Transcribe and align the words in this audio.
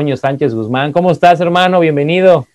Sánchez 0.00 0.54
Guzmán, 0.54 0.92
¿cómo 0.92 1.10
estás, 1.10 1.40
hermano? 1.40 1.78
Bienvenido. 1.78 2.46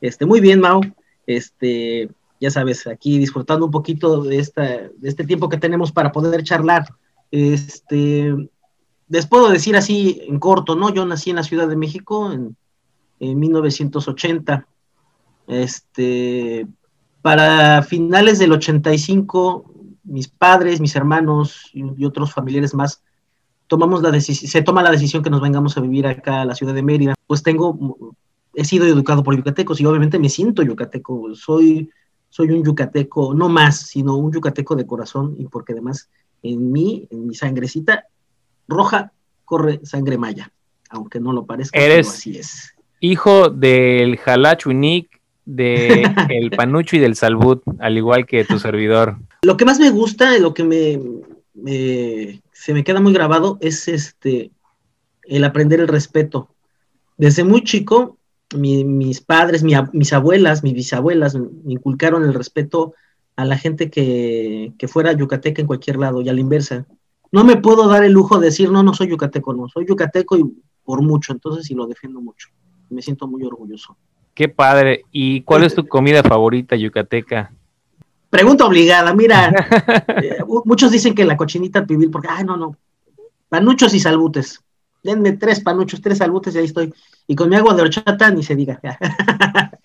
Este, 0.00 0.24
muy 0.24 0.40
bien, 0.40 0.60
Mau. 0.60 0.80
Este, 1.26 2.08
ya 2.40 2.50
sabes, 2.50 2.86
aquí 2.86 3.18
disfrutando 3.18 3.66
un 3.66 3.72
poquito 3.72 4.22
de, 4.22 4.38
esta, 4.38 4.62
de 4.62 5.08
este 5.08 5.24
tiempo 5.24 5.48
que 5.48 5.56
tenemos 5.56 5.90
para 5.90 6.12
poder 6.12 6.44
charlar. 6.44 6.86
Este, 7.32 8.32
les 9.08 9.26
puedo 9.26 9.48
decir 9.48 9.76
así 9.76 10.22
en 10.28 10.38
corto, 10.38 10.76
¿no? 10.76 10.94
Yo 10.94 11.04
nací 11.04 11.30
en 11.30 11.36
la 11.36 11.42
Ciudad 11.42 11.68
de 11.68 11.76
México 11.76 12.32
en, 12.32 12.56
1980. 13.18 14.66
Este, 15.48 16.66
para 17.22 17.82
finales 17.82 18.38
del 18.38 18.52
85, 18.52 19.64
mis 20.04 20.28
padres, 20.28 20.80
mis 20.80 20.94
hermanos 20.94 21.70
y, 21.72 22.04
otros 22.04 22.32
familiares 22.32 22.72
más 22.72 23.02
tomamos 23.72 24.02
la 24.02 24.10
decisión, 24.10 24.50
se 24.50 24.60
toma 24.60 24.82
la 24.82 24.90
decisión 24.90 25.22
que 25.22 25.30
nos 25.30 25.40
vengamos 25.40 25.78
a 25.78 25.80
vivir 25.80 26.06
acá 26.06 26.42
a 26.42 26.44
la 26.44 26.54
ciudad 26.54 26.74
de 26.74 26.82
Mérida. 26.82 27.14
Pues 27.26 27.42
tengo, 27.42 28.14
he 28.52 28.66
sido 28.66 28.84
educado 28.84 29.22
por 29.22 29.34
yucatecos 29.34 29.80
y 29.80 29.86
obviamente 29.86 30.18
me 30.18 30.28
siento 30.28 30.62
yucateco. 30.62 31.34
Soy 31.34 31.88
soy 32.28 32.50
un 32.50 32.62
yucateco, 32.62 33.32
no 33.32 33.48
más, 33.48 33.80
sino 33.80 34.16
un 34.16 34.30
yucateco 34.30 34.76
de 34.76 34.86
corazón 34.86 35.36
y 35.38 35.46
porque 35.46 35.72
además 35.72 36.10
en 36.42 36.70
mí, 36.70 37.08
en 37.10 37.26
mi 37.26 37.34
sangrecita 37.34 38.04
roja, 38.68 39.12
corre 39.46 39.80
sangre 39.84 40.18
maya, 40.18 40.52
aunque 40.90 41.18
no 41.18 41.32
lo 41.32 41.46
parezca, 41.46 41.78
Eres 41.78 42.10
así 42.10 42.36
es. 42.36 42.74
Hijo 43.00 43.48
del 43.48 44.18
Jalachuinic, 44.18 45.18
del 45.46 46.04
el 46.28 46.50
Panucho 46.50 46.96
y 46.96 46.98
del 46.98 47.16
Salbut, 47.16 47.62
al 47.78 47.96
igual 47.96 48.26
que 48.26 48.44
tu 48.44 48.58
servidor. 48.58 49.16
Lo 49.40 49.56
que 49.56 49.64
más 49.64 49.80
me 49.80 49.88
gusta, 49.88 50.38
lo 50.38 50.52
que 50.52 50.62
me, 50.62 51.00
se 51.54 52.74
me 52.74 52.84
queda 52.84 53.00
muy 53.00 53.12
grabado 53.12 53.58
es 53.60 53.88
este 53.88 54.50
el 55.24 55.44
aprender 55.44 55.80
el 55.80 55.88
respeto. 55.88 56.48
Desde 57.16 57.44
muy 57.44 57.62
chico 57.62 58.18
mis 58.54 59.20
padres, 59.20 59.62
mis 59.62 60.12
abuelas, 60.12 60.62
mis 60.62 60.74
bisabuelas 60.74 61.34
me 61.34 61.72
inculcaron 61.72 62.24
el 62.24 62.34
respeto 62.34 62.94
a 63.36 63.44
la 63.44 63.56
gente 63.56 63.90
que, 63.90 64.74
fuera 64.88 65.12
yucateca 65.12 65.60
en 65.60 65.66
cualquier 65.66 65.96
lado 65.96 66.20
y 66.20 66.28
a 66.28 66.32
la 66.32 66.40
inversa. 66.40 66.86
No 67.30 67.44
me 67.44 67.56
puedo 67.56 67.88
dar 67.88 68.04
el 68.04 68.12
lujo 68.12 68.38
de 68.38 68.46
decir, 68.46 68.70
no, 68.70 68.82
no 68.82 68.92
soy 68.92 69.08
yucateco, 69.08 69.54
no, 69.54 69.68
soy 69.68 69.86
yucateco 69.86 70.36
y 70.36 70.44
por 70.84 71.00
mucho, 71.00 71.32
entonces 71.32 71.64
sí 71.64 71.74
lo 71.74 71.86
defiendo 71.86 72.20
mucho. 72.20 72.48
Me 72.90 73.00
siento 73.00 73.26
muy 73.26 73.42
orgulloso. 73.44 73.96
Qué 74.34 74.48
padre. 74.48 75.04
¿Y 75.10 75.42
cuál 75.42 75.64
es 75.64 75.74
tu 75.74 75.86
comida 75.86 76.22
favorita 76.22 76.76
yucateca? 76.76 77.54
Pregunta 78.32 78.64
obligada, 78.64 79.14
mira, 79.14 79.50
eh, 80.22 80.38
muchos 80.64 80.90
dicen 80.90 81.14
que 81.14 81.24
la 81.24 81.36
cochinita 81.36 81.86
pibil, 81.86 82.10
porque, 82.10 82.28
ay, 82.30 82.44
no, 82.44 82.56
no, 82.56 82.76
panuchos 83.48 83.92
y 83.92 84.00
salbutes 84.00 84.60
denme 85.02 85.32
tres 85.32 85.60
panuchos, 85.60 86.00
tres 86.00 86.18
salbutes 86.18 86.54
y 86.54 86.58
ahí 86.58 86.64
estoy. 86.64 86.94
Y 87.26 87.34
con 87.34 87.48
mi 87.48 87.56
agua 87.56 87.74
de 87.74 87.82
horchata 87.82 88.30
ni 88.30 88.42
se 88.42 88.54
diga. 88.54 88.80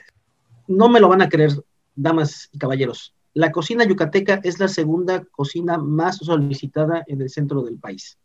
no 0.68 0.90
me 0.90 1.00
lo 1.00 1.10
van 1.10 1.22
a 1.22 1.30
creer, 1.30 1.52
damas 1.96 2.50
y 2.52 2.58
caballeros. 2.58 3.14
La 3.34 3.52
cocina 3.52 3.84
yucateca 3.84 4.40
es 4.44 4.60
la 4.60 4.68
segunda 4.68 5.24
cocina 5.26 5.78
más 5.78 6.18
solicitada 6.18 7.04
en 7.08 7.22
el 7.22 7.30
centro 7.30 7.62
del 7.64 7.78
país. 7.78 8.18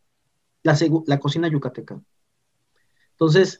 La, 0.62 0.76
la 1.06 1.18
cocina 1.18 1.48
yucateca. 1.48 2.00
Entonces, 3.12 3.58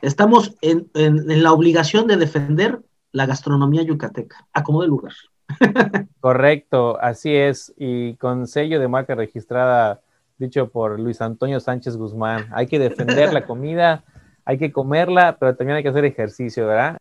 estamos 0.00 0.54
en, 0.60 0.90
la 0.94 1.52
obligación 1.52 2.06
de 2.06 2.16
defender 2.16 2.82
la 3.12 3.26
gastronomía 3.26 3.82
yucateca, 3.82 4.46
a 4.52 4.62
como 4.62 4.82
de 4.82 4.88
lugar. 4.88 5.12
Correcto, 6.20 7.00
así 7.00 7.34
es. 7.34 7.74
Y 7.76 8.14
con 8.14 8.46
sello 8.46 8.80
de 8.80 8.88
marca 8.88 9.14
registrada 9.14 10.00
dicho 10.38 10.68
por 10.68 10.98
Luis 10.98 11.20
Antonio 11.20 11.60
Sánchez 11.60 11.96
Guzmán. 11.96 12.48
Hay 12.52 12.66
que 12.66 12.78
defender 12.78 13.32
la 13.32 13.46
comida, 13.46 14.04
hay 14.44 14.58
que 14.58 14.72
comerla, 14.72 15.36
pero 15.38 15.56
también 15.56 15.76
hay 15.76 15.82
que 15.82 15.88
hacer 15.88 16.04
ejercicio, 16.04 16.66
¿verdad? 16.66 16.98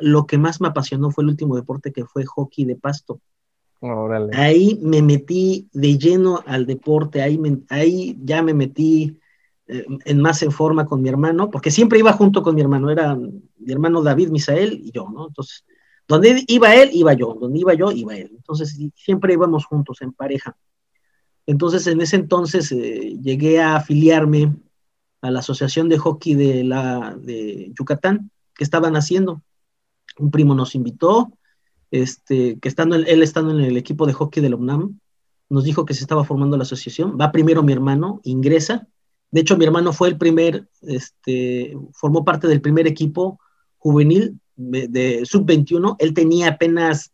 Lo 0.00 0.26
que 0.26 0.38
más 0.38 0.60
me 0.60 0.68
apasionó 0.68 1.10
fue 1.10 1.24
el 1.24 1.30
último 1.30 1.56
deporte 1.56 1.92
que 1.92 2.04
fue 2.04 2.24
hockey 2.24 2.64
de 2.64 2.76
pasto. 2.76 3.20
Ahí 4.34 4.78
me 4.80 5.02
metí 5.02 5.68
de 5.72 5.98
lleno 5.98 6.42
al 6.46 6.66
deporte, 6.66 7.20
ahí, 7.20 7.40
ahí 7.68 8.16
ya 8.22 8.40
me 8.42 8.54
metí 8.54 9.18
eh, 9.66 9.84
en 10.04 10.20
más 10.20 10.42
en 10.42 10.52
forma 10.52 10.86
con 10.86 11.02
mi 11.02 11.08
hermano, 11.08 11.50
porque 11.50 11.72
siempre 11.72 11.98
iba 11.98 12.12
junto 12.12 12.42
con 12.42 12.54
mi 12.54 12.60
hermano, 12.60 12.90
era 12.90 13.16
mi 13.16 13.72
hermano 13.72 14.02
David 14.02 14.28
Misael 14.28 14.74
y 14.84 14.92
yo, 14.92 15.08
¿no? 15.12 15.26
Entonces, 15.28 15.64
donde 16.12 16.44
iba 16.46 16.74
él, 16.74 16.90
iba 16.92 17.14
yo, 17.14 17.36
donde 17.40 17.58
iba 17.58 17.72
yo, 17.74 17.90
iba 17.90 18.14
él. 18.14 18.30
Entonces, 18.34 18.78
siempre 18.94 19.32
íbamos 19.32 19.64
juntos 19.64 20.02
en 20.02 20.12
pareja. 20.12 20.56
Entonces, 21.46 21.86
en 21.86 22.00
ese 22.02 22.16
entonces 22.16 22.70
eh, 22.70 23.18
llegué 23.22 23.60
a 23.60 23.76
afiliarme 23.76 24.54
a 25.22 25.30
la 25.30 25.38
Asociación 25.38 25.88
de 25.88 25.98
Hockey 25.98 26.34
de, 26.34 26.64
la, 26.64 27.16
de 27.18 27.72
Yucatán, 27.78 28.30
que 28.54 28.64
estaban 28.64 28.94
haciendo. 28.94 29.42
Un 30.18 30.30
primo 30.30 30.54
nos 30.54 30.74
invitó, 30.74 31.32
este, 31.90 32.58
que 32.60 32.68
estando 32.68 32.96
él 32.96 33.22
estando 33.22 33.52
en 33.52 33.64
el 33.64 33.78
equipo 33.78 34.06
de 34.06 34.12
hockey 34.12 34.42
de 34.42 34.50
la 34.50 34.56
UNAM, 34.56 34.98
nos 35.48 35.64
dijo 35.64 35.86
que 35.86 35.94
se 35.94 36.02
estaba 36.02 36.24
formando 36.24 36.58
la 36.58 36.64
asociación. 36.64 37.16
Va 37.18 37.32
primero 37.32 37.62
mi 37.62 37.72
hermano, 37.72 38.20
ingresa. 38.24 38.86
De 39.30 39.40
hecho, 39.40 39.56
mi 39.56 39.64
hermano 39.64 39.94
fue 39.94 40.08
el 40.08 40.18
primer, 40.18 40.68
este, 40.82 41.74
formó 41.94 42.22
parte 42.22 42.48
del 42.48 42.60
primer 42.60 42.86
equipo 42.86 43.40
juvenil 43.78 44.38
de, 44.56 44.88
de 44.88 45.24
sub-21. 45.24 45.96
Él 45.98 46.14
tenía 46.14 46.48
apenas 46.48 47.12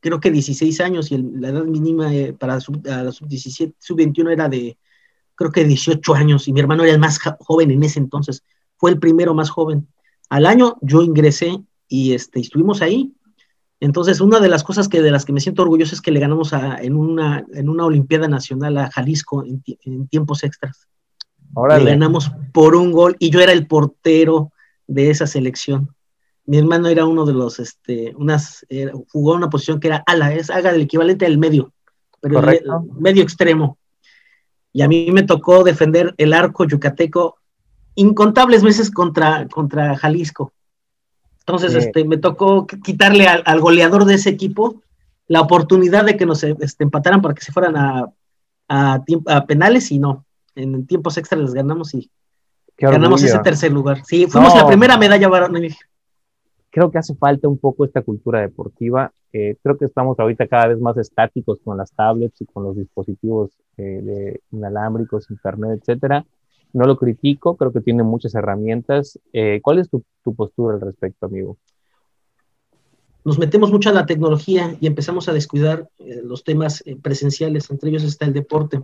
creo 0.00 0.18
que 0.18 0.30
16 0.30 0.80
años 0.80 1.12
y 1.12 1.18
la 1.18 1.50
edad 1.50 1.64
mínima 1.64 2.12
eh, 2.14 2.32
para 2.32 2.54
la 2.54 2.60
sub-17, 2.60 3.74
sub-21 3.78 4.32
era 4.32 4.48
de, 4.48 4.76
creo 5.34 5.52
que 5.52 5.64
18 5.64 6.14
años 6.14 6.48
y 6.48 6.52
mi 6.52 6.60
hermano 6.60 6.82
era 6.82 6.92
el 6.92 6.98
más 6.98 7.18
joven 7.38 7.70
en 7.70 7.82
ese 7.82 7.98
entonces, 7.98 8.42
fue 8.76 8.90
el 8.90 8.98
primero 8.98 9.34
más 9.34 9.50
joven. 9.50 9.86
Al 10.30 10.46
año 10.46 10.76
yo 10.80 11.02
ingresé 11.02 11.62
y 11.86 12.14
este, 12.14 12.40
estuvimos 12.40 12.82
ahí. 12.82 13.12
Entonces, 13.80 14.20
una 14.20 14.40
de 14.40 14.48
las 14.48 14.62
cosas 14.62 14.88
que 14.88 15.02
de 15.02 15.10
las 15.10 15.24
que 15.24 15.32
me 15.32 15.40
siento 15.40 15.62
orgulloso 15.62 15.94
es 15.94 16.02
que 16.02 16.10
le 16.10 16.20
ganamos 16.20 16.52
a, 16.52 16.76
en, 16.82 16.94
una, 16.94 17.44
en 17.52 17.68
una 17.68 17.84
Olimpiada 17.84 18.28
Nacional 18.28 18.76
a 18.76 18.90
Jalisco 18.90 19.44
en, 19.44 19.62
en 19.84 20.06
tiempos 20.08 20.44
extras. 20.44 20.86
Le 21.56 21.84
ganamos 21.84 22.30
por 22.52 22.76
un 22.76 22.92
gol 22.92 23.16
y 23.18 23.30
yo 23.30 23.40
era 23.40 23.52
el 23.52 23.66
portero 23.66 24.52
de 24.86 25.10
esa 25.10 25.26
selección 25.26 25.94
mi 26.50 26.58
hermano 26.58 26.88
era 26.88 27.06
uno 27.06 27.24
de 27.24 27.32
los, 27.32 27.60
este, 27.60 28.12
unas, 28.16 28.66
eh, 28.70 28.90
jugó 29.12 29.34
una 29.34 29.48
posición 29.48 29.78
que 29.78 29.86
era 29.86 30.02
ala, 30.04 30.34
es 30.34 30.50
haga 30.50 30.72
del 30.72 30.80
equivalente 30.80 31.24
al 31.24 31.38
medio, 31.38 31.72
pero 32.20 32.42
medio 32.98 33.22
extremo. 33.22 33.78
Y 34.72 34.82
a 34.82 34.88
mí 34.88 35.12
me 35.12 35.22
tocó 35.22 35.62
defender 35.62 36.12
el 36.18 36.32
arco 36.32 36.64
yucateco 36.64 37.38
incontables 37.94 38.64
veces 38.64 38.90
contra, 38.90 39.46
contra 39.46 39.96
Jalisco. 39.96 40.52
Entonces, 41.38 41.72
este, 41.76 42.04
me 42.04 42.16
tocó 42.16 42.66
quitarle 42.66 43.28
al, 43.28 43.60
goleador 43.60 44.04
de 44.04 44.14
ese 44.14 44.30
equipo 44.30 44.82
la 45.28 45.42
oportunidad 45.42 46.04
de 46.04 46.16
que 46.16 46.26
nos 46.26 46.42
este, 46.42 46.82
empataran 46.82 47.22
para 47.22 47.34
que 47.34 47.42
se 47.42 47.52
fueran 47.52 47.76
a, 47.76 48.10
a, 48.68 49.04
a 49.26 49.46
penales 49.46 49.92
y 49.92 50.00
no. 50.00 50.26
En 50.56 50.84
tiempos 50.84 51.16
extras 51.16 51.42
les 51.42 51.54
ganamos 51.54 51.94
y 51.94 52.10
ganamos 52.76 53.22
ese 53.22 53.38
tercer 53.38 53.70
lugar. 53.70 54.02
Sí, 54.04 54.26
fuimos 54.26 54.52
la 54.56 54.66
primera 54.66 54.96
medalla 54.98 55.28
varón 55.28 55.54
creo 56.70 56.90
que 56.90 56.98
hace 56.98 57.14
falta 57.14 57.48
un 57.48 57.58
poco 57.58 57.84
esta 57.84 58.02
cultura 58.02 58.40
deportiva. 58.40 59.12
Eh, 59.32 59.56
creo 59.62 59.76
que 59.76 59.84
estamos 59.84 60.18
ahorita 60.18 60.46
cada 60.46 60.68
vez 60.68 60.80
más 60.80 60.96
estáticos 60.96 61.60
con 61.64 61.76
las 61.76 61.92
tablets 61.92 62.40
y 62.40 62.46
con 62.46 62.64
los 62.64 62.76
dispositivos 62.76 63.50
eh, 63.76 64.38
inalámbricos, 64.52 65.30
internet, 65.30 65.80
etcétera. 65.80 66.24
No 66.72 66.86
lo 66.86 66.96
critico, 66.96 67.56
creo 67.56 67.72
que 67.72 67.80
tiene 67.80 68.04
muchas 68.04 68.34
herramientas. 68.34 69.18
Eh, 69.32 69.60
¿Cuál 69.62 69.80
es 69.80 69.90
tu, 69.90 70.04
tu, 70.22 70.34
postura 70.34 70.74
al 70.74 70.80
respecto, 70.80 71.26
amigo? 71.26 71.56
Nos 73.24 73.38
metemos 73.38 73.72
mucho 73.72 73.90
a 73.90 73.92
la 73.92 74.06
tecnología 74.06 74.76
y 74.80 74.86
empezamos 74.86 75.28
a 75.28 75.32
descuidar 75.32 75.88
los 75.98 76.42
temas 76.42 76.82
presenciales, 77.02 77.70
entre 77.70 77.90
ellos 77.90 78.02
está 78.02 78.24
el 78.24 78.32
deporte. 78.32 78.82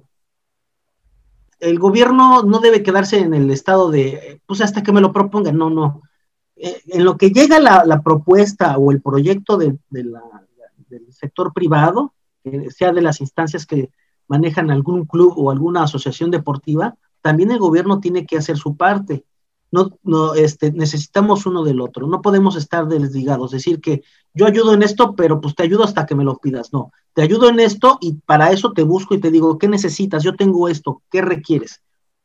El 1.58 1.78
gobierno 1.78 2.42
no 2.42 2.58
debe 2.58 2.82
quedarse 2.82 3.18
en 3.18 3.32
el 3.32 3.50
estado 3.50 3.90
de, 3.90 4.42
pues 4.44 4.60
hasta 4.60 4.82
que 4.82 4.92
me 4.92 5.00
lo 5.00 5.12
propongan, 5.12 5.56
no, 5.56 5.70
no 5.70 6.02
en 6.56 7.04
lo 7.04 7.16
que 7.16 7.30
llega 7.30 7.60
la, 7.60 8.02
propuesta 8.02 8.78
o 8.78 8.90
el 8.90 9.00
proyecto 9.02 9.58
del 9.58 9.78
sector 11.10 11.52
privado, 11.52 12.14
sea 12.70 12.92
de 12.92 13.02
las 13.02 13.20
instancias 13.20 13.66
que 13.66 13.90
manejan 14.28 14.70
algún 14.70 15.04
club 15.04 15.34
o 15.36 15.50
alguna 15.50 15.84
asociación 15.84 16.30
deportiva, 16.30 16.96
también 17.20 17.50
el 17.50 17.58
gobierno 17.58 18.00
tiene 18.00 18.26
que 18.26 18.38
hacer 18.38 18.56
su 18.56 18.76
parte. 18.76 19.24
No, 19.72 19.90
no, 20.04 20.34
este, 20.34 20.70
necesitamos 20.70 21.44
uno 21.44 21.64
del 21.64 21.80
otro. 21.80 22.06
No 22.06 22.22
podemos 22.22 22.56
estar 22.56 22.86
desligados, 22.86 23.50
decir 23.50 23.80
que 23.80 24.02
yo 24.32 24.46
ayudo 24.46 24.74
en 24.74 24.82
esto, 24.82 25.16
pero 25.16 25.40
pues 25.40 25.54
te 25.54 25.64
ayudo 25.64 25.84
hasta 25.84 26.06
que 26.06 26.14
me 26.14 26.24
lo 26.24 26.38
pidas. 26.38 26.72
No, 26.72 26.92
te 27.14 27.22
ayudo 27.22 27.48
en 27.48 27.58
esto 27.58 27.98
y 28.00 28.14
para 28.14 28.52
eso 28.52 28.72
te 28.72 28.84
busco 28.84 29.14
y 29.14 29.18
te 29.18 29.30
digo, 29.30 29.58
¿qué 29.58 29.68
necesitas? 29.68 30.22
Yo 30.22 30.36
tengo 30.36 30.68
esto, 30.68 31.02
¿qué 31.10 31.20
requieres? 31.20 31.82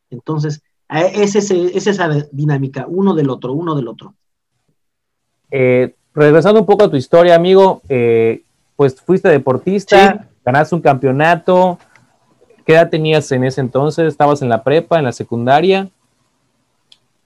Entonces, 0.10 0.62
Es, 0.88 1.36
esa 1.36 2.10
dinámica, 2.32 2.86
uno 2.88 3.14
del 3.16 3.30
otro, 3.30 3.54
uno 3.54 3.76
del 3.76 3.88
otro. 3.88 4.16
Eh, 5.52 5.94
regresando 6.16 6.62
un 6.62 6.66
poco 6.66 6.86
a 6.86 6.90
tu 6.90 6.96
historia, 6.96 7.36
amigo, 7.36 7.82
eh, 7.90 8.44
pues 8.76 8.96
fuiste 8.96 9.30
deportista, 9.30 10.28
ganaste 10.44 10.76
un 10.76 10.82
campeonato. 10.82 11.78
¿Qué 12.66 12.74
edad 12.74 12.90
tenías 12.90 13.32
en 13.32 13.44
ese 13.44 13.62
entonces? 13.62 14.08
¿Estabas 14.08 14.42
en 14.42 14.50
la 14.50 14.64
prepa, 14.64 14.98
en 14.98 15.06
la 15.06 15.12
secundaria? 15.12 15.90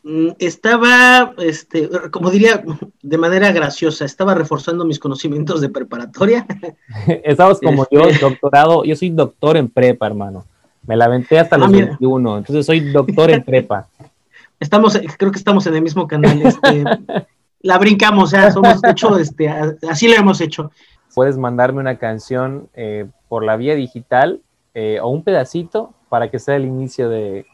Mm, 0.03 0.29
estaba, 0.37 1.33
este, 1.39 1.89
como 2.11 2.29
diría 2.29 2.63
de 3.01 3.17
manera 3.17 3.51
graciosa, 3.51 4.05
estaba 4.05 4.35
reforzando 4.35 4.85
mis 4.85 4.99
conocimientos 4.99 5.61
de 5.61 5.69
preparatoria. 5.69 6.45
Estabas 7.23 7.59
como 7.59 7.87
yo, 7.89 8.01
este. 8.01 8.23
doctorado, 8.23 8.83
yo 8.83 8.95
soy 8.95 9.09
doctor 9.09 9.57
en 9.57 9.67
prepa, 9.67 10.05
hermano. 10.05 10.45
Me 10.85 10.95
la 10.95 11.05
aventé 11.05 11.39
hasta 11.39 11.55
ah, 11.55 11.59
los 11.59 11.71
21, 11.71 12.37
entonces 12.37 12.65
soy 12.65 12.91
doctor 12.91 13.31
en 13.31 13.43
prepa. 13.43 13.87
Estamos, 14.59 14.97
creo 15.17 15.31
que 15.31 15.37
estamos 15.37 15.67
en 15.67 15.75
el 15.75 15.81
mismo 15.81 16.07
canal. 16.07 16.41
Este, 16.41 16.83
la 17.65 17.79
brincamos, 17.79 18.29
ya 18.29 18.51
somos 18.51 18.79
hecho, 18.87 19.17
este, 19.17 19.49
así 19.89 20.07
lo 20.07 20.13
hemos 20.13 20.39
hecho. 20.39 20.71
Puedes 21.15 21.37
mandarme 21.37 21.79
una 21.79 21.97
canción 21.97 22.69
eh, 22.75 23.07
por 23.27 23.43
la 23.43 23.57
vía 23.57 23.73
digital 23.73 24.41
eh, 24.75 24.99
o 25.01 25.09
un 25.09 25.23
pedacito 25.23 25.93
para 26.07 26.29
que 26.29 26.37
sea 26.37 26.57
el 26.57 26.65
inicio 26.65 27.09
de, 27.09 27.47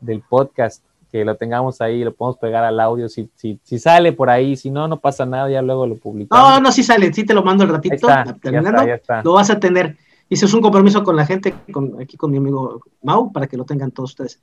del 0.00 0.22
podcast 0.22 0.82
que 1.12 1.24
lo 1.24 1.36
tengamos 1.36 1.80
ahí, 1.82 2.02
lo 2.02 2.14
podemos 2.14 2.38
pegar 2.38 2.64
al 2.64 2.80
audio, 2.80 3.08
si, 3.08 3.30
si, 3.34 3.60
si 3.62 3.78
sale 3.78 4.12
por 4.12 4.30
ahí, 4.30 4.56
si 4.56 4.70
no, 4.70 4.88
no 4.88 5.00
pasa 5.00 5.26
nada, 5.26 5.50
ya 5.50 5.60
luego 5.60 5.86
lo 5.86 5.96
publicamos. 5.96 6.48
No, 6.48 6.60
no, 6.60 6.72
si 6.72 6.82
sale, 6.82 7.12
sí 7.12 7.24
te 7.24 7.34
lo 7.34 7.42
mando 7.42 7.64
el 7.64 7.70
ratito, 7.70 8.06
terminando, 8.40 8.82
lo 9.22 9.32
vas 9.32 9.50
a 9.50 9.60
tener. 9.60 9.96
Y 10.30 10.34
es 10.34 10.54
un 10.54 10.60
compromiso 10.60 11.02
con 11.02 11.16
la 11.16 11.26
gente, 11.26 11.54
con, 11.72 12.00
aquí 12.00 12.16
con 12.16 12.30
mi 12.30 12.36
amigo 12.38 12.82
Mau, 13.02 13.32
para 13.32 13.46
que 13.46 13.56
lo 13.56 13.64
tengan 13.64 13.90
todos 13.90 14.10
ustedes. 14.10 14.42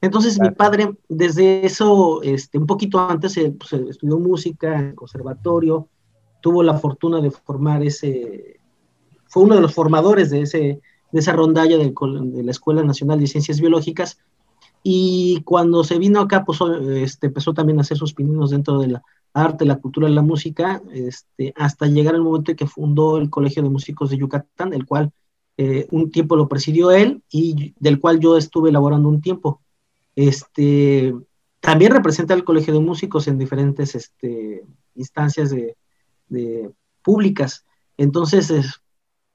Entonces, 0.00 0.38
mi 0.40 0.50
padre, 0.50 0.94
desde 1.08 1.64
eso, 1.64 2.22
este, 2.22 2.58
un 2.58 2.66
poquito 2.66 3.00
antes, 3.00 3.34
pues, 3.58 3.72
estudió 3.72 4.18
música 4.18 4.78
en 4.78 4.86
el 4.88 4.94
conservatorio, 4.94 5.88
tuvo 6.40 6.62
la 6.62 6.74
fortuna 6.74 7.20
de 7.20 7.30
formar 7.30 7.82
ese, 7.82 8.60
fue 9.26 9.42
uno 9.42 9.54
de 9.54 9.62
los 9.62 9.74
formadores 9.74 10.30
de, 10.30 10.42
ese, 10.42 10.80
de 11.12 11.18
esa 11.18 11.32
rondalla 11.32 11.78
de 11.78 11.92
la 12.44 12.50
Escuela 12.50 12.82
Nacional 12.82 13.18
de 13.20 13.26
Ciencias 13.26 13.60
Biológicas, 13.60 14.18
y 14.88 15.42
cuando 15.44 15.82
se 15.82 15.98
vino 15.98 16.20
acá, 16.20 16.44
pues 16.44 16.60
este, 16.90 17.26
empezó 17.26 17.52
también 17.52 17.78
a 17.78 17.80
hacer 17.80 17.96
sus 17.96 18.14
pininos 18.14 18.50
dentro 18.50 18.78
de 18.78 18.86
la 18.86 19.02
arte, 19.32 19.64
la 19.64 19.80
cultura, 19.80 20.08
la 20.08 20.22
música, 20.22 20.80
este, 20.92 21.52
hasta 21.56 21.86
llegar 21.86 22.14
el 22.14 22.22
momento 22.22 22.52
en 22.52 22.56
que 22.56 22.68
fundó 22.68 23.18
el 23.18 23.28
Colegio 23.28 23.64
de 23.64 23.68
Músicos 23.68 24.10
de 24.10 24.18
Yucatán, 24.18 24.72
el 24.72 24.86
cual 24.86 25.10
eh, 25.56 25.88
un 25.90 26.12
tiempo 26.12 26.36
lo 26.36 26.48
presidió 26.48 26.92
él 26.92 27.22
y 27.30 27.74
del 27.80 27.98
cual 27.98 28.20
yo 28.20 28.36
estuve 28.36 28.70
elaborando 28.70 29.08
un 29.08 29.20
tiempo. 29.20 29.60
Este, 30.16 31.14
también 31.60 31.92
representa 31.92 32.34
el 32.34 32.42
Colegio 32.42 32.74
de 32.74 32.80
Músicos 32.80 33.28
en 33.28 33.38
diferentes 33.38 33.94
este, 33.94 34.64
instancias 34.94 35.50
de, 35.50 35.76
públicas. 37.02 37.64
Entonces, 37.96 38.52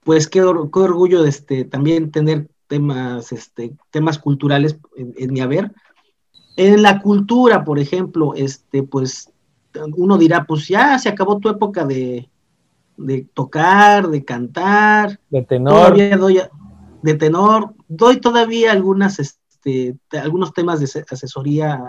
pues 0.04 0.28
qué, 0.28 0.42
orgullo 0.42 1.24
de 1.24 1.30
este, 1.30 1.63
también 1.63 2.12
tener 2.12 2.50
temas, 2.68 3.31
este, 3.31 3.74
temas 3.92 4.19
culturales 4.19 4.78
en, 4.98 5.31
mi 5.31 5.39
haber. 5.39 5.72
En 6.57 6.81
la 6.81 7.00
cultura, 7.00 7.63
por 7.63 7.80
ejemplo, 7.80 8.34
este, 8.36 8.84
pues 8.84 9.31
uno 9.95 10.18
dirá, 10.18 10.45
pues 10.45 10.68
ya 10.68 11.00
se 11.00 11.10
acabó 11.10 11.39
tu 11.39 11.48
época 11.48 11.86
de, 11.86 12.30
de 12.98 13.27
tocar, 13.34 14.10
de 14.10 14.25
cantar. 14.25 15.19
De 15.30 15.44
tenor. 15.44 15.95
Doy, 16.18 16.42
de 17.01 17.13
tenor. 17.13 17.74
Doy 17.88 18.19
todavía 18.19 18.72
algunas, 18.72 19.19
este, 19.63 19.98
algunos 20.18 20.54
temas 20.54 20.80
de 20.80 21.06
asesoría 21.10 21.80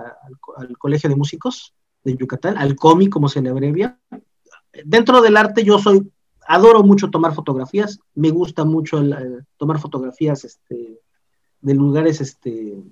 al, 0.57 0.77
Colegio 0.79 1.09
de 1.09 1.17
Músicos 1.17 1.75
de 2.05 2.17
Yucatán, 2.17 2.59
al 2.59 2.77
COMI, 2.77 3.09
como 3.09 3.29
se 3.29 3.41
le 3.41 3.49
abrevia. 3.49 3.99
Dentro 4.85 5.23
del 5.23 5.37
arte 5.37 5.65
yo 5.65 5.79
soy 5.79 6.11
adoro 6.47 6.83
mucho 6.83 7.11
tomar 7.11 7.35
fotografías, 7.35 8.01
me 8.15 8.31
gusta 8.31 8.65
mucho 8.65 9.01
tomar 9.57 9.79
fotografías 9.79 10.45
este, 10.45 11.01
de 11.61 11.75
lugares 11.75 12.21
este, 12.21 12.83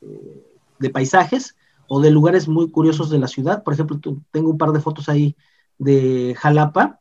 eh, 0.00 0.46
de 0.78 0.90
paisajes 0.90 1.56
o 1.88 2.00
de 2.00 2.10
lugares 2.10 2.46
muy 2.46 2.70
curiosos 2.70 3.10
de 3.10 3.18
la 3.18 3.26
ciudad. 3.26 3.64
Por 3.64 3.74
ejemplo, 3.74 3.98
tengo 4.30 4.50
un 4.50 4.58
par 4.58 4.70
de 4.70 4.80
fotos 4.80 5.08
ahí 5.08 5.36
de 5.78 6.36
Jalapa, 6.38 7.00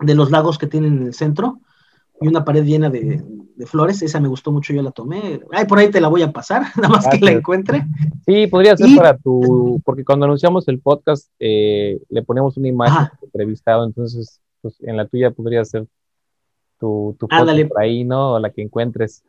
de 0.00 0.14
los 0.14 0.30
lagos 0.30 0.58
que 0.58 0.66
tienen 0.66 0.98
en 0.98 1.06
el 1.06 1.14
centro 1.14 1.60
y 2.20 2.28
una 2.28 2.44
pared 2.44 2.64
llena 2.64 2.90
de, 2.90 3.22
flores. 3.66 4.00
Esa 4.00 4.20
me 4.20 4.28
gustó 4.28 4.52
mucho, 4.52 4.72
yo 4.72 4.80
la 4.80 4.90
tomé. 4.90 5.40
Ay, 5.52 5.66
por 5.66 5.78
ahí 5.78 5.90
te 5.90 6.00
la 6.00 6.08
voy 6.08 6.22
a 6.22 6.32
pasar, 6.32 6.62
nada 6.76 6.88
más 6.88 7.08
que 7.08 7.18
la 7.18 7.32
encuentre. 7.32 7.84
Sí, 8.24 8.46
podría 8.46 8.76
ser 8.76 8.96
para 8.96 9.18
tu, 9.18 9.82
porque 9.84 10.04
cuando 10.04 10.24
anunciamos 10.24 10.66
el 10.68 10.80
podcast 10.80 11.30
eh, 11.38 12.00
le 12.08 12.22
ponemos 12.22 12.56
una 12.56 12.68
imagen 12.68 13.08
entrevistado, 13.22 13.84
entonces 13.84 14.40
pues 14.62 14.76
en 14.80 14.96
la 14.96 15.06
tuya 15.06 15.30
podría 15.30 15.64
ser 15.64 15.86
tu, 16.78 17.14
tu 17.18 17.28
foto 17.28 17.68
por 17.68 17.80
ahí, 17.80 18.04
¿no? 18.04 18.32
O 18.32 18.38
la 18.38 18.50
que 18.50 18.62
encuentres. 18.62 19.22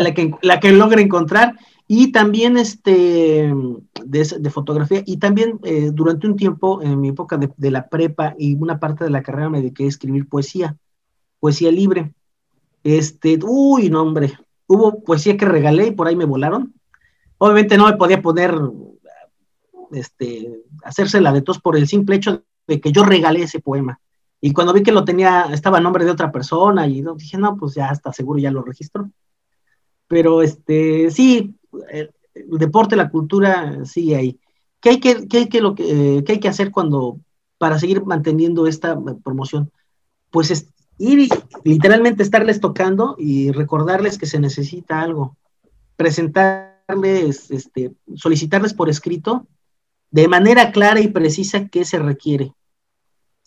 la, 0.00 0.14
que, 0.14 0.32
la 0.42 0.60
que 0.60 0.72
logre 0.72 1.02
encontrar. 1.02 1.54
Y 1.88 2.12
también 2.12 2.56
este, 2.56 3.52
de, 4.04 4.50
fotografía. 4.50 5.02
Y 5.04 5.16
también 5.16 5.58
eh, 5.64 5.90
durante 5.92 6.26
un 6.26 6.36
tiempo, 6.36 6.80
en 6.82 7.00
mi 7.00 7.08
época 7.08 7.38
de, 7.38 7.70
la 7.70 7.88
prepa 7.88 8.34
y 8.38 8.54
una 8.54 8.78
parte 8.78 9.04
de 9.04 9.10
la 9.10 9.22
carrera, 9.22 9.50
me 9.50 9.58
dediqué 9.58 9.84
a 9.84 9.88
escribir 9.88 10.28
poesía, 10.28 10.76
poesía 11.40 11.70
libre. 11.70 12.12
Este, 12.84 13.38
uy, 13.42 13.90
no, 13.90 14.02
hombre. 14.02 14.32
Hubo 14.66 15.02
poesía 15.02 15.36
que 15.36 15.46
regalé 15.46 15.88
y 15.88 15.90
por 15.92 16.06
ahí 16.06 16.16
me 16.16 16.24
volaron. 16.24 16.74
Obviamente 17.38 17.76
no 17.76 17.86
me 17.86 17.96
podía 17.96 18.20
poner, 18.20 18.54
este, 19.92 20.62
hacérsela 20.84 21.32
de 21.32 21.42
tos 21.42 21.58
por 21.60 21.76
el 21.76 21.88
simple 21.88 22.16
hecho 22.16 22.44
de 22.66 22.80
que 22.80 22.92
yo 22.92 23.04
regalé 23.04 23.42
ese 23.42 23.60
poema. 23.60 24.00
Y 24.40 24.52
cuando 24.52 24.72
vi 24.72 24.82
que 24.82 24.92
lo 24.92 25.04
tenía, 25.04 25.46
estaba 25.52 25.78
a 25.78 25.80
nombre 25.80 26.04
de 26.04 26.10
otra 26.10 26.30
persona, 26.30 26.86
y 26.86 27.02
dije, 27.16 27.38
no, 27.38 27.56
pues 27.56 27.74
ya 27.74 27.88
está 27.88 28.12
seguro, 28.12 28.38
ya 28.38 28.50
lo 28.50 28.62
registro. 28.62 29.10
Pero 30.06 30.42
este, 30.42 31.10
sí, 31.10 31.54
el, 31.90 32.10
deporte, 32.34 32.96
la 32.96 33.10
cultura, 33.10 33.84
sí 33.84 34.14
hay. 34.14 34.38
¿Qué 34.80 34.90
hay 34.90 35.00
que, 35.00 35.26
qué 35.26 35.38
hay 35.38 35.48
que, 35.48 35.60
lo 35.60 35.74
que, 35.74 36.24
hay 36.26 36.40
que 36.40 36.48
hacer 36.48 36.70
cuando, 36.70 37.18
para 37.58 37.78
seguir 37.78 38.04
manteniendo 38.04 38.66
esta 38.68 38.96
promoción? 39.24 39.72
Pues 40.30 40.52
es 40.52 40.68
ir 40.98 41.18
y 41.20 41.28
literalmente 41.64 42.22
estarles 42.22 42.60
tocando 42.60 43.16
y 43.18 43.52
recordarles 43.52 44.18
que 44.18 44.26
se 44.26 44.40
necesita 44.40 45.00
algo. 45.00 45.36
Presentarles, 45.96 47.50
este, 47.50 47.92
solicitarles 48.14 48.74
por 48.74 48.88
escrito 48.88 49.46
de 50.10 50.28
manera 50.28 50.72
clara 50.72 51.00
y 51.00 51.08
precisa 51.08 51.68
qué 51.68 51.84
se 51.84 51.98
requiere 51.98 52.52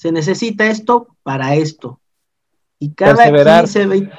se 0.01 0.11
necesita 0.11 0.65
esto 0.65 1.15
para 1.21 1.53
esto. 1.53 2.01
Y 2.79 2.93
cada 2.93 3.31
15, 3.31 3.85
20, 3.85 4.11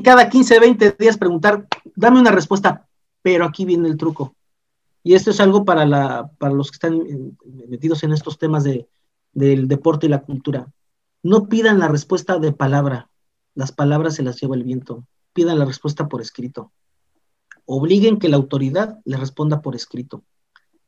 cada 0.00 0.28
15, 0.28 0.60
20 0.60 0.90
días 0.92 1.18
preguntar, 1.18 1.66
dame 1.96 2.20
una 2.20 2.30
respuesta, 2.30 2.86
pero 3.20 3.44
aquí 3.44 3.64
viene 3.64 3.88
el 3.88 3.96
truco. 3.96 4.36
Y 5.02 5.14
esto 5.14 5.32
es 5.32 5.40
algo 5.40 5.64
para, 5.64 5.84
la, 5.86 6.30
para 6.38 6.54
los 6.54 6.70
que 6.70 6.76
están 6.76 7.02
metidos 7.68 8.04
en 8.04 8.12
estos 8.12 8.38
temas 8.38 8.62
de, 8.62 8.86
del 9.32 9.66
deporte 9.66 10.06
y 10.06 10.08
la 10.08 10.22
cultura. 10.22 10.68
No 11.22 11.48
pidan 11.48 11.78
la 11.78 11.88
respuesta 11.88 12.38
de 12.38 12.52
palabra, 12.52 13.10
las 13.54 13.72
palabras 13.72 14.14
se 14.14 14.22
las 14.22 14.40
lleva 14.40 14.56
el 14.56 14.64
viento. 14.64 15.06
Pidan 15.32 15.58
la 15.58 15.64
respuesta 15.64 16.08
por 16.08 16.20
escrito. 16.20 16.72
Obliguen 17.64 18.18
que 18.18 18.28
la 18.28 18.36
autoridad 18.36 18.98
le 19.04 19.16
responda 19.16 19.62
por 19.62 19.74
escrito. 19.74 20.24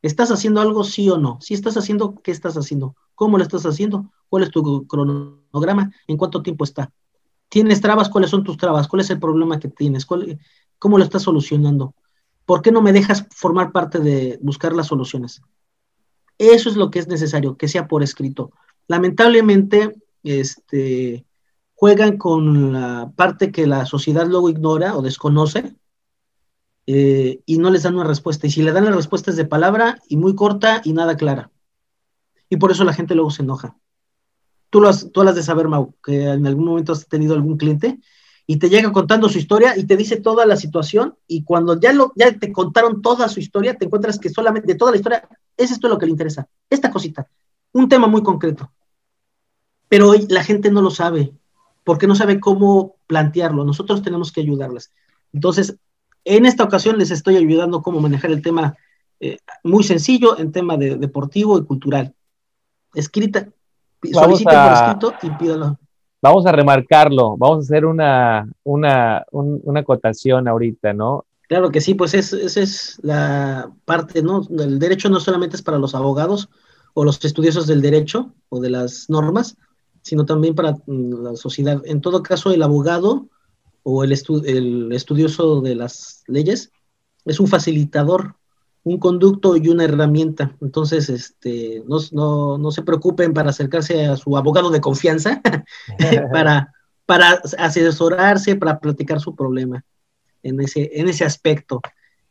¿Estás 0.02 0.30
haciendo 0.30 0.60
algo 0.60 0.84
sí 0.84 1.08
o 1.08 1.18
no? 1.18 1.38
Si 1.40 1.54
estás 1.54 1.76
haciendo, 1.76 2.20
¿qué 2.22 2.30
estás 2.30 2.56
haciendo? 2.56 2.94
¿Cómo 3.14 3.38
lo 3.38 3.44
estás 3.44 3.64
haciendo? 3.64 4.12
¿Cuál 4.28 4.42
es 4.42 4.50
tu 4.50 4.86
cronograma? 4.86 5.92
¿En 6.06 6.16
cuánto 6.16 6.42
tiempo 6.42 6.64
está? 6.64 6.90
¿Tienes 7.48 7.80
trabas? 7.80 8.08
¿Cuáles 8.08 8.30
son 8.30 8.44
tus 8.44 8.56
trabas? 8.56 8.88
¿Cuál 8.88 9.00
es 9.00 9.10
el 9.10 9.20
problema 9.20 9.58
que 9.58 9.68
tienes? 9.68 10.06
¿Cómo 10.06 10.98
lo 10.98 11.04
estás 11.04 11.22
solucionando? 11.22 11.94
¿Por 12.44 12.60
qué 12.60 12.72
no 12.72 12.82
me 12.82 12.92
dejas 12.92 13.26
formar 13.30 13.72
parte 13.72 13.98
de 13.98 14.38
buscar 14.42 14.74
las 14.74 14.88
soluciones? 14.88 15.40
Eso 16.36 16.68
es 16.68 16.76
lo 16.76 16.90
que 16.90 16.98
es 16.98 17.08
necesario, 17.08 17.56
que 17.56 17.68
sea 17.68 17.86
por 17.88 18.02
escrito. 18.02 18.50
Lamentablemente, 18.88 19.94
este, 20.24 21.24
juegan 21.74 22.16
con 22.18 22.72
la 22.72 23.12
parte 23.14 23.52
que 23.52 23.66
la 23.66 23.86
sociedad 23.86 24.26
luego 24.26 24.48
ignora 24.48 24.96
o 24.96 25.02
desconoce, 25.02 25.76
eh, 26.86 27.40
y 27.46 27.58
no 27.58 27.70
les 27.70 27.82
dan 27.82 27.94
una 27.94 28.04
respuesta. 28.04 28.46
Y 28.46 28.50
si 28.50 28.62
le 28.62 28.72
dan 28.72 28.84
la 28.84 28.90
respuesta 28.90 29.30
es 29.30 29.36
de 29.36 29.44
palabra 29.44 29.98
y 30.08 30.16
muy 30.16 30.34
corta 30.34 30.82
y 30.84 30.92
nada 30.92 31.16
clara. 31.16 31.50
Y 32.48 32.56
por 32.56 32.70
eso 32.70 32.84
la 32.84 32.92
gente 32.92 33.14
luego 33.14 33.30
se 33.30 33.42
enoja. 33.42 33.76
Tú 34.70 34.80
lo 34.80 34.88
has, 34.88 35.10
tú 35.12 35.22
has 35.22 35.34
de 35.34 35.42
saber, 35.42 35.68
Mau, 35.68 35.94
que 36.02 36.24
en 36.24 36.46
algún 36.46 36.66
momento 36.66 36.92
has 36.92 37.06
tenido 37.06 37.34
algún 37.34 37.56
cliente 37.56 38.00
y 38.46 38.58
te 38.58 38.68
llega 38.68 38.92
contando 38.92 39.28
su 39.28 39.38
historia 39.38 39.76
y 39.76 39.84
te 39.84 39.96
dice 39.96 40.16
toda 40.16 40.44
la 40.44 40.56
situación 40.56 41.16
y 41.26 41.44
cuando 41.44 41.80
ya, 41.80 41.92
lo, 41.92 42.12
ya 42.16 42.36
te 42.38 42.52
contaron 42.52 43.00
toda 43.00 43.28
su 43.28 43.40
historia, 43.40 43.76
te 43.76 43.86
encuentras 43.86 44.18
que 44.18 44.28
solamente 44.28 44.66
de 44.66 44.78
toda 44.78 44.90
la 44.90 44.98
historia 44.98 45.28
es 45.56 45.70
esto 45.70 45.88
lo 45.88 45.96
que 45.96 46.06
le 46.06 46.12
interesa, 46.12 46.46
esta 46.68 46.90
cosita, 46.90 47.28
un 47.72 47.88
tema 47.88 48.06
muy 48.06 48.22
concreto. 48.22 48.70
Pero 49.88 50.10
hoy 50.10 50.26
la 50.28 50.42
gente 50.42 50.70
no 50.70 50.82
lo 50.82 50.90
sabe, 50.90 51.32
porque 51.84 52.06
no 52.06 52.14
sabe 52.14 52.40
cómo 52.40 52.96
plantearlo. 53.06 53.64
Nosotros 53.64 54.02
tenemos 54.02 54.32
que 54.32 54.40
ayudarles. 54.40 54.92
Entonces, 55.32 55.76
en 56.24 56.46
esta 56.46 56.64
ocasión 56.64 56.98
les 56.98 57.10
estoy 57.10 57.36
ayudando 57.36 57.82
cómo 57.82 58.00
manejar 58.00 58.30
el 58.30 58.42
tema 58.42 58.76
eh, 59.20 59.38
muy 59.62 59.84
sencillo 59.84 60.38
en 60.38 60.52
tema 60.52 60.76
de, 60.76 60.96
deportivo 60.96 61.58
y 61.58 61.64
cultural. 61.64 62.14
Escrita, 62.94 63.48
solicite 64.12 64.54
por 64.54 64.72
escrito 64.72 65.14
y 65.22 65.30
pídalo. 65.30 65.78
Vamos 66.22 66.46
a 66.46 66.52
remarcarlo, 66.52 67.36
vamos 67.36 67.58
a 67.58 67.60
hacer 67.60 67.84
una, 67.84 68.48
una, 68.62 69.24
una 69.30 69.80
acotación 69.80 70.48
ahorita, 70.48 70.94
¿no? 70.94 71.26
Claro 71.48 71.70
que 71.70 71.82
sí, 71.82 71.92
pues 71.92 72.14
esa 72.14 72.60
es 72.60 72.98
la 73.02 73.70
parte, 73.84 74.22
¿no? 74.22 74.40
El 74.58 74.78
derecho 74.78 75.10
no 75.10 75.20
solamente 75.20 75.56
es 75.56 75.62
para 75.62 75.78
los 75.78 75.94
abogados 75.94 76.48
o 76.94 77.04
los 77.04 77.22
estudiosos 77.22 77.66
del 77.66 77.82
derecho 77.82 78.32
o 78.48 78.60
de 78.60 78.70
las 78.70 79.10
normas, 79.10 79.58
sino 80.04 80.24
también 80.24 80.54
para 80.54 80.76
mm, 80.86 81.22
la 81.24 81.34
sociedad. 81.34 81.82
En 81.86 82.00
todo 82.00 82.22
caso, 82.22 82.52
el 82.52 82.62
abogado 82.62 83.26
o 83.82 84.04
el, 84.04 84.12
el 84.44 84.92
estudioso 84.92 85.60
de 85.60 85.74
las 85.74 86.22
leyes 86.28 86.70
es 87.24 87.40
un 87.40 87.48
facilitador, 87.48 88.36
un 88.84 88.98
conducto 88.98 89.56
y 89.56 89.68
una 89.68 89.84
herramienta. 89.84 90.54
Entonces, 90.60 91.08
este, 91.08 91.82
no, 91.86 92.58
no, 92.58 92.70
se 92.70 92.82
preocupen 92.82 93.32
para 93.32 93.50
acercarse 93.50 94.06
a 94.06 94.16
su 94.16 94.36
abogado 94.36 94.70
de 94.70 94.80
confianza 94.80 95.40
para, 96.32 96.72
para 97.06 97.40
asesorarse, 97.58 98.56
para 98.56 98.78
platicar 98.78 99.20
su 99.20 99.34
problema 99.34 99.84
en 100.42 100.60
ese, 100.60 100.90
en 100.94 101.08
ese 101.08 101.24
aspecto. 101.24 101.80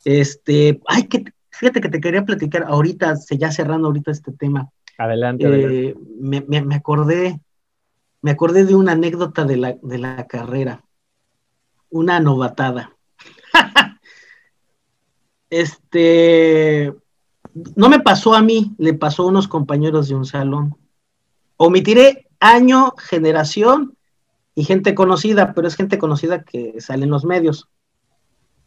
Este, 0.05 0.79
ay, 0.87 1.07
que, 1.07 1.23
fíjate 1.49 1.81
que 1.81 1.89
te 1.89 1.99
quería 1.99 2.23
platicar 2.23 2.65
ahorita, 2.67 3.15
ya 3.31 3.51
cerrando 3.51 3.87
ahorita 3.87 4.11
este 4.11 4.31
tema. 4.31 4.69
Adelante. 4.99 5.45
Eh, 5.47 5.95
me, 6.19 6.41
me, 6.41 6.75
acordé, 6.75 7.39
me 8.23 8.31
acordé 8.31 8.63
de 8.63 8.73
una 8.73 8.93
anécdota 8.93 9.43
de 9.43 9.57
la, 9.57 9.77
de 9.83 9.97
la 9.97 10.25
carrera, 10.27 10.81
una 11.89 12.21
novatada. 12.21 12.95
este, 15.49 16.93
no 17.75 17.89
me 17.89 17.99
pasó 17.99 18.33
a 18.33 18.41
mí, 18.41 18.73
le 18.77 18.93
pasó 18.93 19.23
a 19.23 19.27
unos 19.27 19.49
compañeros 19.49 20.07
de 20.07 20.15
un 20.15 20.25
salón. 20.25 20.77
Omitiré 21.57 22.29
año, 22.39 22.93
generación 22.97 23.97
y 24.55 24.63
gente 24.63 24.95
conocida, 24.95 25.53
pero 25.53 25.67
es 25.67 25.75
gente 25.75 25.97
conocida 25.97 26.43
que 26.43 26.79
sale 26.79 27.03
en 27.03 27.11
los 27.11 27.25
medios. 27.25 27.67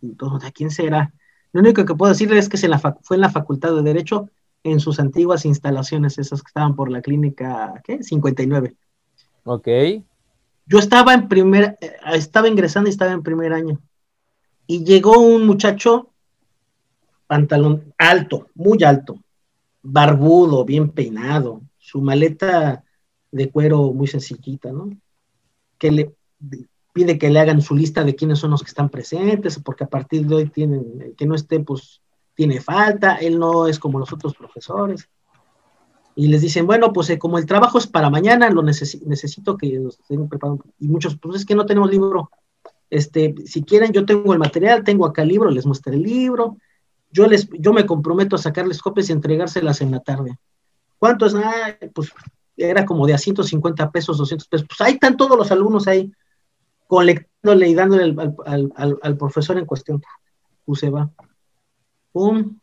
Entonces, 0.02 0.46
¿a 0.46 0.52
quién 0.52 0.70
será? 0.70 1.14
Lo 1.52 1.62
único 1.62 1.86
que 1.86 1.94
puedo 1.94 2.12
decirle 2.12 2.38
es 2.38 2.50
que 2.50 2.58
se 2.58 2.68
fue 3.00 3.16
en 3.16 3.22
la 3.22 3.30
Facultad 3.30 3.75
de 3.75 3.82
Derecho, 3.82 4.28
en 4.64 4.80
sus 4.80 5.00
antiguas 5.00 5.46
instalaciones, 5.46 6.18
esas 6.18 6.42
que 6.42 6.48
estaban 6.48 6.76
por 6.76 6.90
la 6.90 7.00
clínica, 7.00 7.80
¿qué? 7.84 8.02
59. 8.02 8.76
Ok. 9.47 9.69
Yo 10.67 10.79
estaba 10.81 11.15
en 11.15 11.29
primer, 11.29 11.79
eh, 11.81 11.97
estaba 12.12 12.49
ingresando 12.49 12.88
y 12.88 12.93
estaba 12.93 13.12
en 13.12 13.23
primer 13.23 13.53
año. 13.53 13.81
Y 14.67 14.85
llegó 14.85 15.21
un 15.21 15.47
muchacho, 15.47 16.11
pantalón 17.29 17.95
alto, 17.97 18.49
muy 18.55 18.83
alto, 18.83 19.21
barbudo, 19.83 20.65
bien 20.65 20.91
peinado, 20.91 21.62
su 21.79 22.00
maleta 22.00 22.83
de 23.31 23.49
cuero 23.49 23.93
muy 23.93 24.09
sencillita, 24.09 24.73
¿no? 24.73 24.91
Que 25.79 25.93
le 25.93 26.12
pide 26.93 27.17
que 27.17 27.31
le 27.31 27.38
hagan 27.38 27.62
su 27.62 27.76
lista 27.76 28.03
de 28.03 28.17
quiénes 28.17 28.41
son 28.41 28.50
los 28.50 28.62
que 28.62 28.69
están 28.69 28.88
presentes, 28.88 29.61
porque 29.61 29.85
a 29.85 29.88
partir 29.88 30.26
de 30.26 30.35
hoy 30.35 30.49
tienen, 30.49 31.00
el 31.00 31.15
que 31.15 31.26
no 31.26 31.37
esté, 31.37 31.61
pues 31.61 32.00
tiene 32.35 32.61
falta, 32.61 33.15
él 33.15 33.38
no 33.38 33.69
es 33.69 33.79
como 33.79 34.00
los 34.00 34.12
otros 34.12 34.35
profesores. 34.35 35.09
Y 36.18 36.28
les 36.28 36.40
dicen, 36.40 36.66
bueno, 36.66 36.94
pues 36.94 37.11
eh, 37.11 37.18
como 37.18 37.38
el 37.38 37.44
trabajo 37.44 37.76
es 37.76 37.87
para 37.87 38.08
mañana, 38.08 38.49
lo 38.49 38.62
necesito 38.62 39.56
que 39.58 39.78
los 39.78 40.00
estén 40.00 40.28
preparados. 40.28 40.61
Y 40.80 40.88
muchos, 40.88 41.16
pues 41.18 41.37
es 41.37 41.46
que 41.46 41.54
no 41.54 41.66
tenemos 41.66 41.90
libro. 41.90 42.30
Este, 42.88 43.35
si 43.44 43.62
quieren, 43.62 43.92
yo 43.92 44.06
tengo 44.06 44.32
el 44.32 44.38
material, 44.38 44.82
tengo 44.82 45.04
acá 45.04 45.23
el 45.23 45.28
libro, 45.28 45.50
les 45.50 45.66
muestro 45.66 45.92
el 45.92 46.02
libro. 46.02 46.56
Yo, 47.11 47.26
les, 47.26 47.49
yo 47.58 47.75
me 47.75 47.85
comprometo 47.85 48.35
a 48.35 48.38
sacarles 48.38 48.80
copias 48.80 49.11
y 49.11 49.12
entregárselas 49.12 49.82
en 49.82 49.90
la 49.90 50.00
tarde. 50.00 50.38
¿Cuánto 50.99 51.26
es? 51.26 51.35
Ah, 51.35 51.76
pues 51.92 52.11
era 52.56 52.87
como 52.87 53.06
de 53.06 53.12
a 53.12 53.18
150 53.18 53.90
pesos, 53.90 54.16
200 54.16 54.49
pesos. 54.49 54.66
Pues 54.66 54.80
ahí 54.80 54.94
están 54.94 55.18
todos 55.18 55.37
los 55.37 55.50
alumnos 55.52 55.87
ahí 55.87 56.11
colectándole 56.87 57.68
y 57.68 57.75
dándole 57.75 58.16
al, 58.46 59.16
profesor 59.18 59.58
en 59.58 59.66
cuestión. 59.66 60.02
Pues 60.64 60.82
va. 60.85 61.11
Pum. 62.12 62.58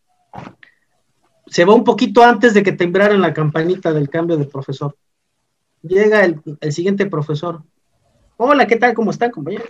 Se 1.48 1.66
va 1.66 1.74
un 1.74 1.84
poquito 1.84 2.24
antes 2.24 2.54
de 2.54 2.64
que 2.64 2.72
tembraran 2.72 3.22
la 3.22 3.34
campanita 3.34 3.94
del 3.94 4.10
cambio 4.10 4.38
de 4.38 4.46
profesor. 4.46 4.96
Llega 5.82 6.24
el, 6.24 6.42
siguiente 6.72 7.06
profesor. 7.06 7.62
Hola, 8.38 8.68
¿qué 8.68 8.78
tal? 8.78 8.94
¿Cómo 8.94 9.12
están, 9.12 9.32
compañero? 9.32 9.66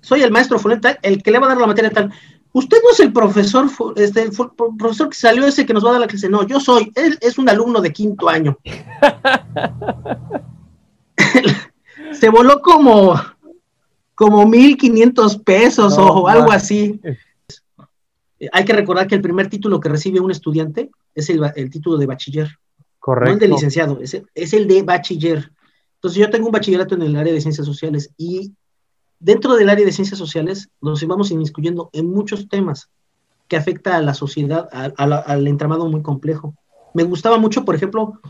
Soy 0.00 0.22
el 0.22 0.30
maestro 0.30 0.58
Fuleta, 0.58 0.98
el 1.02 1.22
que 1.22 1.30
le 1.30 1.38
va 1.38 1.46
a 1.46 1.50
dar 1.50 1.58
la 1.58 1.66
materia 1.66 1.90
tal. 1.90 2.12
Usted 2.52 2.78
no 2.82 2.90
es 2.90 3.00
el 3.00 3.12
profesor, 3.12 3.66
este, 3.96 4.22
el 4.22 4.30
profesor 4.78 5.10
que 5.10 5.16
salió 5.16 5.46
ese 5.46 5.66
que 5.66 5.74
nos 5.74 5.84
va 5.84 5.90
a 5.90 5.92
dar 5.92 6.00
la 6.00 6.06
clase. 6.06 6.28
No, 6.28 6.46
yo 6.46 6.60
soy. 6.60 6.90
Él 6.94 7.18
es 7.20 7.38
un 7.38 7.48
alumno 7.48 7.80
de 7.80 7.92
quinto 7.92 8.28
año. 8.28 8.58
se 12.12 12.28
voló 12.30 12.60
como, 12.62 13.20
como 14.14 14.44
1.500 14.44 15.44
pesos 15.44 15.98
o 15.98 16.26
algo 16.26 16.50
así. 16.50 17.00
Hay 18.52 18.64
que 18.64 18.72
recordar 18.72 19.06
que 19.06 19.14
el 19.14 19.20
primer 19.20 19.48
título 19.48 19.80
que 19.80 19.88
recibe 19.88 20.20
un 20.20 20.30
estudiante 20.30 20.90
es 21.14 21.30
el, 21.30 21.70
título 21.70 21.96
de 21.96 22.06
bachiller. 22.06 22.48
Correcto. 22.98 23.30
No 23.30 23.34
el 23.34 23.40
de 23.40 23.48
licenciado, 23.48 24.00
es, 24.00 24.20
es 24.34 24.52
el 24.52 24.68
de 24.68 24.82
bachiller. 24.82 25.50
Entonces 25.94 26.20
yo 26.20 26.30
tengo 26.30 26.46
un 26.46 26.52
bachillerato 26.52 26.94
en 26.94 27.02
el 27.02 27.16
área 27.16 27.32
de 27.32 27.40
ciencias 27.40 27.66
sociales 27.66 28.10
y 28.16 28.52
dentro 29.18 29.56
del 29.56 29.68
área 29.68 29.84
de 29.84 29.92
ciencias 29.92 30.18
sociales 30.18 30.68
nos 30.80 31.04
vamos 31.06 31.30
inmiscuyendo 31.30 31.90
en 31.92 32.06
muchos 32.06 32.48
temas 32.48 32.88
que 33.48 33.56
afecta 33.56 33.96
a 33.96 34.02
la 34.02 34.14
sociedad, 34.14 34.68
al 34.72 35.46
entramado 35.46 35.88
muy 35.88 36.02
complejo. 36.02 36.54
Me 36.94 37.02
gustaba 37.02 37.38
mucho, 37.38 37.64
por 37.64 37.74
ejemplo, 37.74 38.20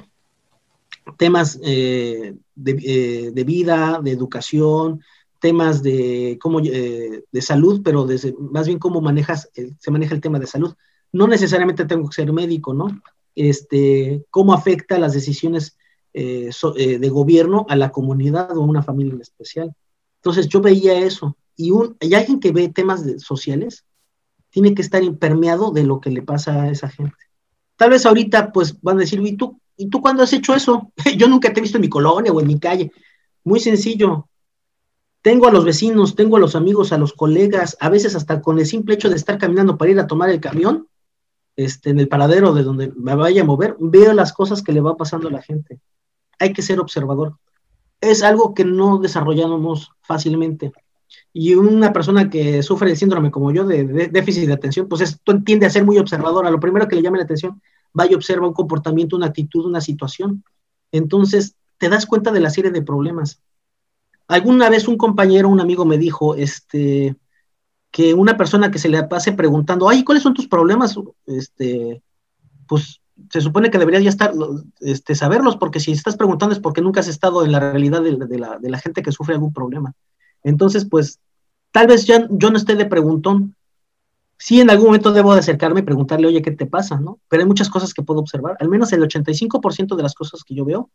temas 1.16 1.58
eh, 1.62 2.34
eh, 2.64 3.30
de, 3.34 3.44
vida, 3.44 4.00
de 4.02 4.12
educación, 4.12 5.02
temas 5.38 5.82
de, 5.82 6.38
cómo, 6.40 6.60
eh, 6.60 7.24
de 7.30 7.42
salud, 7.42 7.80
pero 7.84 8.06
desde, 8.06 8.34
más 8.38 8.66
bien 8.66 8.78
cómo 8.78 9.00
manejas, 9.00 9.50
se 9.78 9.90
maneja 9.90 10.14
el 10.14 10.20
tema 10.20 10.38
de 10.38 10.46
salud. 10.46 10.74
No 11.12 11.26
necesariamente 11.26 11.84
tengo 11.84 12.08
que 12.08 12.14
ser 12.14 12.32
médico, 12.32 12.74
¿no? 12.74 12.88
Este, 13.34 14.24
cómo 14.30 14.52
afecta 14.52 14.98
las 14.98 15.14
decisiones 15.14 15.76
eh, 16.12 16.50
eh, 16.76 16.98
de 16.98 17.08
gobierno 17.08 17.66
a 17.68 17.76
la 17.76 17.90
comunidad 17.90 18.56
o 18.56 18.62
a 18.62 18.66
una 18.66 18.82
familia 18.82 19.14
en 19.14 19.20
especial. 19.20 19.72
Entonces 20.16 20.48
yo 20.48 20.60
veía 20.60 20.98
eso. 20.98 21.36
Y, 21.56 21.70
un, 21.70 21.96
hay 22.00 22.14
alguien 22.14 22.40
que 22.40 22.52
ve 22.52 22.68
temas 22.68 23.04
sociales, 23.18 23.84
tiene 24.50 24.74
que 24.74 24.82
estar 24.82 25.02
impermeado 25.02 25.70
de 25.70 25.84
lo 25.84 26.00
que 26.00 26.10
le 26.10 26.22
pasa 26.22 26.62
a 26.62 26.70
esa 26.70 26.88
gente. 26.88 27.16
Tal 27.76 27.90
vez 27.90 28.06
ahorita 28.06 28.52
pues 28.52 28.80
van 28.80 28.96
a 28.96 29.00
decir, 29.00 29.20
¿y 29.24 29.36
tú, 29.36 29.60
¿y 29.76 29.88
tú 29.88 30.00
cuándo 30.00 30.22
has 30.22 30.32
hecho 30.32 30.54
eso? 30.54 30.92
yo 31.16 31.28
nunca 31.28 31.52
te 31.52 31.60
he 31.60 31.62
visto 31.62 31.78
en 31.78 31.82
mi 31.82 31.88
colonia 31.88 32.32
o 32.32 32.40
en 32.40 32.46
mi 32.46 32.58
calle. 32.58 32.90
Muy 33.44 33.60
sencillo, 33.60 34.28
tengo 35.22 35.48
a 35.48 35.52
los 35.52 35.64
vecinos, 35.64 36.14
tengo 36.14 36.36
a 36.36 36.40
los 36.40 36.54
amigos, 36.54 36.92
a 36.92 36.98
los 36.98 37.12
colegas, 37.12 37.76
a 37.80 37.88
veces 37.88 38.14
hasta 38.14 38.40
con 38.40 38.58
el 38.58 38.66
simple 38.66 38.94
hecho 38.94 39.08
de 39.08 39.16
estar 39.16 39.38
caminando 39.38 39.76
para 39.76 39.90
ir 39.90 40.00
a 40.00 40.06
tomar 40.06 40.30
el 40.30 40.40
camión, 40.40 40.88
este, 41.56 41.90
en 41.90 41.98
el 41.98 42.08
paradero 42.08 42.54
de 42.54 42.62
donde 42.62 42.92
me 42.96 43.16
vaya 43.16 43.42
a 43.42 43.44
mover, 43.44 43.76
veo 43.80 44.12
las 44.12 44.32
cosas 44.32 44.62
que 44.62 44.72
le 44.72 44.80
va 44.80 44.96
pasando 44.96 45.28
a 45.28 45.32
la 45.32 45.42
gente. 45.42 45.80
Hay 46.38 46.52
que 46.52 46.62
ser 46.62 46.78
observador. 46.78 47.36
Es 48.00 48.22
algo 48.22 48.54
que 48.54 48.64
no 48.64 48.98
desarrollamos 48.98 49.90
fácilmente. 50.02 50.72
Y 51.32 51.54
una 51.54 51.92
persona 51.92 52.30
que 52.30 52.62
sufre 52.62 52.90
de 52.90 52.96
síndrome 52.96 53.32
como 53.32 53.50
yo, 53.50 53.64
de, 53.64 54.08
déficit 54.08 54.46
de 54.46 54.52
atención, 54.52 54.88
pues 54.88 55.00
esto 55.00 55.42
tiende 55.42 55.66
a 55.66 55.70
ser 55.70 55.84
muy 55.84 55.98
observadora. 55.98 56.50
Lo 56.50 56.60
primero 56.60 56.86
que 56.86 56.94
le 56.94 57.02
llame 57.02 57.18
la 57.18 57.24
atención, 57.24 57.60
vaya, 57.92 58.16
observa 58.16 58.46
un 58.46 58.54
comportamiento, 58.54 59.16
una 59.16 59.26
actitud, 59.26 59.66
una 59.66 59.80
situación. 59.80 60.44
Entonces, 60.92 61.56
te 61.76 61.88
das 61.88 62.06
cuenta 62.06 62.30
de 62.30 62.40
la 62.40 62.50
serie 62.50 62.70
de 62.70 62.82
problemas. 62.82 63.42
Alguna 64.28 64.68
vez 64.68 64.86
un 64.86 64.98
compañero, 64.98 65.48
un 65.48 65.60
amigo 65.60 65.84
me 65.84 65.98
dijo, 65.98 66.34
este, 66.34 67.16
que 67.90 68.14
una 68.14 68.36
persona 68.36 68.70
que 68.70 68.78
se 68.78 68.88
le 68.88 69.02
pase 69.04 69.32
preguntando, 69.32 69.88
ay, 69.88 70.04
¿cuáles 70.04 70.22
son 70.22 70.34
tus 70.34 70.46
problemas? 70.46 70.94
Este, 71.26 72.02
pues 72.66 73.00
se 73.30 73.40
supone 73.40 73.70
que 73.70 73.78
deberías 73.78 74.04
ya 74.04 74.10
estar, 74.10 74.32
este, 74.80 75.14
saberlos, 75.14 75.56
porque 75.56 75.80
si 75.80 75.92
estás 75.92 76.16
preguntando 76.16 76.54
es 76.54 76.60
porque 76.60 76.82
nunca 76.82 77.00
has 77.00 77.08
estado 77.08 77.44
en 77.44 77.52
la 77.52 77.60
realidad 77.60 78.02
de, 78.02 78.38
la, 78.38 78.58
de 78.58 78.70
la, 78.70 78.78
gente 78.78 79.02
que 79.02 79.12
sufre 79.12 79.34
algún 79.34 79.52
problema. 79.52 79.94
Entonces, 80.44 80.84
pues, 80.84 81.20
tal 81.72 81.86
vez 81.86 82.06
ya 82.06 82.26
yo 82.30 82.50
no 82.50 82.58
esté 82.58 82.76
de 82.76 82.86
preguntón. 82.86 83.56
Sí, 84.36 84.60
en 84.60 84.70
algún 84.70 84.86
momento 84.86 85.12
debo 85.12 85.34
de 85.34 85.40
acercarme 85.40 85.80
y 85.80 85.84
preguntarle, 85.84 86.28
oye, 86.28 86.42
¿qué 86.42 86.52
te 86.52 86.66
pasa? 86.66 87.00
¿no? 87.00 87.18
Pero 87.28 87.42
hay 87.42 87.48
muchas 87.48 87.68
cosas 87.68 87.92
que 87.92 88.02
puedo 88.02 88.20
observar. 88.20 88.56
Al 88.60 88.68
menos 88.68 88.92
el 88.92 89.02
85% 89.02 89.96
de 89.96 90.02
las 90.02 90.14
cosas 90.14 90.44
que 90.44 90.54
yo 90.54 90.64
veo 90.64 90.90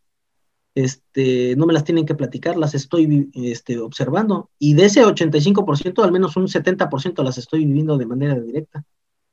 este, 0.74 1.54
no 1.56 1.66
me 1.66 1.72
las 1.72 1.84
tienen 1.84 2.04
que 2.04 2.14
platicar, 2.14 2.56
las 2.56 2.74
estoy 2.74 3.30
este, 3.34 3.78
observando. 3.78 4.50
Y 4.58 4.74
de 4.74 4.86
ese 4.86 5.04
85%, 5.04 6.02
al 6.02 6.12
menos 6.12 6.36
un 6.36 6.48
70% 6.48 7.22
las 7.22 7.38
estoy 7.38 7.64
viviendo 7.64 7.96
de 7.96 8.06
manera 8.06 8.38
directa. 8.38 8.84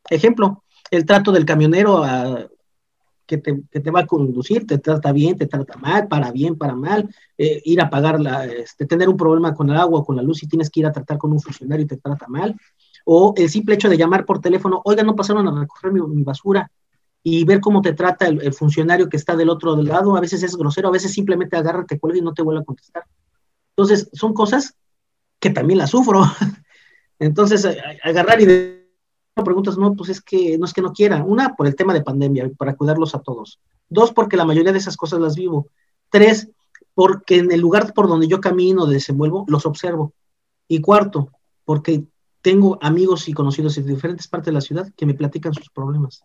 Ejemplo, 0.10 0.64
el 0.92 1.06
trato 1.06 1.32
del 1.32 1.46
camionero 1.46 2.04
que, 3.26 3.38
te, 3.38 3.92
va 3.92 4.02
a 4.02 4.06
conducir, 4.06 4.68
te 4.68 4.78
trata 4.78 5.12
bien, 5.12 5.38
te 5.38 5.48
trata 5.48 5.78
mal, 5.78 6.08
para 6.08 6.32
bien, 6.32 6.58
para 6.58 6.76
mal, 6.76 7.10
eh, 7.38 7.62
ir 7.64 7.82
a 7.82 7.90
pagar, 7.90 8.20
la, 8.20 8.46
este, 8.46 8.86
tener 8.86 9.08
un 9.08 9.18
problema 9.18 9.54
con 9.54 9.70
el 9.70 9.78
agua 9.78 10.04
con 10.04 10.18
la 10.18 10.22
luz 10.22 10.44
y 10.44 10.48
tienes 10.48 10.70
que 10.70 10.82
ir 10.82 10.86
a 10.86 10.92
tratar 10.92 11.18
con 11.18 11.32
un 11.32 11.40
funcionario 11.40 11.86
y 11.86 11.88
te 11.88 11.98
trata 11.98 12.28
mal. 12.28 12.56
O 13.06 13.34
el 13.38 13.50
simple 13.50 13.76
hecho 13.76 13.90
de 13.90 13.98
llamar 13.98 14.26
por 14.26 14.42
teléfono, 14.42 14.82
oiga, 14.84 15.02
no 15.02 15.16
pasaron 15.16 15.48
a 15.48 15.62
recoger 15.62 15.92
mi 15.94 16.24
basura, 16.24 16.70
y 17.24 17.44
ver 17.44 17.62
cómo 17.62 17.82
te 17.82 17.94
trata 17.94 18.28
el, 18.28 18.54
funcionario 18.54 19.08
que 19.08 19.18
está 19.18 19.36
del 19.36 19.50
otro 19.50 19.76
lado, 19.76 20.16
a 20.16 20.22
veces 20.22 20.42
es 20.44 20.56
grosero, 20.56 20.88
a 20.88 20.92
veces 20.92 21.14
simplemente 21.14 21.56
agarra, 21.56 21.86
te 21.86 22.00
cuelga 22.00 22.20
y 22.20 22.22
no 22.22 22.34
te 22.34 22.42
vuelve 22.42 22.62
a 22.62 22.66
contestar. 22.66 23.04
Entonces, 23.76 24.10
son 24.14 24.34
cosas 24.34 24.76
que 25.40 25.52
también 25.52 25.78
las 25.78 25.92
sufro. 25.92 26.24
Entonces, 27.20 27.68
agarrar 28.04 28.42
y 28.42 28.46
de 28.46 28.82
preguntas, 29.44 29.78
no, 29.78 29.94
pues 29.96 30.10
es 30.10 30.22
que 30.22 30.58
no 30.58 30.66
es 30.66 30.74
que 30.74 30.82
no 30.82 30.94
quiera. 30.94 31.24
Una, 31.24 31.56
por 31.56 31.68
el 31.68 31.76
tema 31.76 31.94
de 31.94 32.02
pandemia, 32.02 32.50
para 32.58 32.76
cuidarlos 32.76 33.16
a 33.16 33.20
todos. 33.20 33.60
Dos, 33.90 34.12
porque 34.12 34.38
la 34.38 34.46
mayoría 34.46 34.72
de 34.72 34.80
esas 34.80 34.98
cosas 34.98 35.20
las 35.20 35.36
vivo. 35.36 35.68
Tres, 36.10 36.50
porque 36.94 37.38
en 37.38 37.52
el 37.52 37.60
lugar 37.60 37.94
por 37.94 38.08
donde 38.08 38.28
yo 38.28 38.42
camino, 38.42 38.86
desenvuelvo, 38.86 39.46
los 39.48 39.66
observo. 39.66 40.14
Y 40.68 40.82
cuarto, 40.82 41.32
porque 41.66 42.04
tengo 42.42 42.78
amigos 42.82 43.30
y 43.30 43.34
conocidos 43.34 43.76
de 43.76 43.84
diferentes 43.84 44.28
partes 44.28 44.48
de 44.48 44.54
la 44.54 44.62
ciudad 44.62 44.92
que 44.96 45.06
me 45.06 45.14
platican 45.14 45.54
sus 45.54 45.70
problemas. 45.70 46.24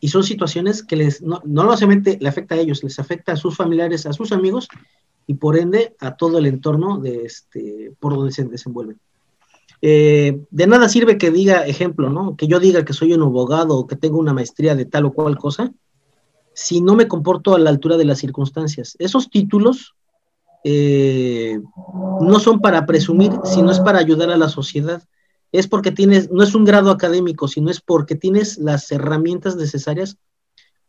Y 0.00 0.08
son 0.08 0.24
situaciones 0.24 0.82
que 0.82 0.96
les, 0.96 1.22
no, 1.22 1.40
no 1.44 1.62
solamente 1.76 2.18
le 2.20 2.28
afecta 2.28 2.54
a 2.54 2.58
ellos, 2.58 2.82
les 2.82 2.98
afecta 2.98 3.32
a 3.32 3.36
sus 3.36 3.56
familiares, 3.56 4.06
a 4.06 4.12
sus 4.12 4.32
amigos 4.32 4.68
y 5.26 5.34
por 5.34 5.58
ende 5.58 5.94
a 6.00 6.16
todo 6.16 6.38
el 6.38 6.46
entorno 6.46 6.98
de 6.98 7.24
este, 7.24 7.92
por 8.00 8.14
donde 8.16 8.32
se 8.32 8.44
desenvuelven. 8.44 8.98
Eh, 9.82 10.42
de 10.50 10.66
nada 10.66 10.88
sirve 10.88 11.18
que 11.18 11.30
diga, 11.30 11.66
ejemplo, 11.66 12.10
¿no? 12.10 12.36
Que 12.36 12.46
yo 12.46 12.60
diga 12.60 12.84
que 12.84 12.92
soy 12.92 13.12
un 13.12 13.22
abogado 13.22 13.78
o 13.78 13.86
que 13.86 13.96
tengo 13.96 14.18
una 14.18 14.34
maestría 14.34 14.74
de 14.74 14.84
tal 14.84 15.06
o 15.06 15.12
cual 15.12 15.38
cosa, 15.38 15.72
si 16.52 16.80
no 16.80 16.94
me 16.94 17.08
comporto 17.08 17.54
a 17.54 17.58
la 17.58 17.70
altura 17.70 17.96
de 17.96 18.04
las 18.04 18.18
circunstancias. 18.18 18.96
Esos 18.98 19.30
títulos 19.30 19.94
eh, 20.64 21.60
no 22.20 22.38
son 22.40 22.60
para 22.60 22.84
presumir, 22.84 23.32
sino 23.44 23.70
es 23.70 23.80
para 23.80 23.98
ayudar 23.98 24.30
a 24.30 24.36
la 24.36 24.48
sociedad. 24.48 25.02
Es 25.52 25.66
porque 25.66 25.90
tienes, 25.90 26.30
no 26.30 26.42
es 26.42 26.54
un 26.54 26.64
grado 26.64 26.90
académico, 26.90 27.48
sino 27.48 27.70
es 27.70 27.80
porque 27.80 28.14
tienes 28.14 28.58
las 28.58 28.90
herramientas 28.92 29.56
necesarias 29.56 30.16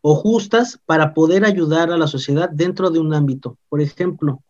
o 0.02 0.16
justas 0.16 0.80
para 0.86 1.14
poder 1.14 1.46
ayudar 1.46 1.92
a 1.92 1.98
la 1.98 2.08
sociedad 2.08 2.50
dentro 2.50 2.90
de 2.90 3.00
un 3.00 3.14
ámbito. 3.14 3.58
Por 3.70 3.82
ejemplo, 3.82 4.44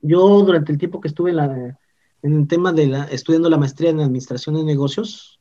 yo 0.00 0.42
durante 0.42 0.72
el 0.72 0.78
tiempo 0.78 1.00
que 1.00 1.08
estuve 1.08 1.30
en, 1.30 1.76
el 2.22 2.48
tema 2.48 2.72
de 2.72 2.86
la, 2.86 3.04
estudiando 3.04 3.50
la 3.50 3.58
maestría 3.58 3.90
en 3.90 4.00
administración 4.00 4.56
de 4.56 4.64
negocios, 4.64 5.40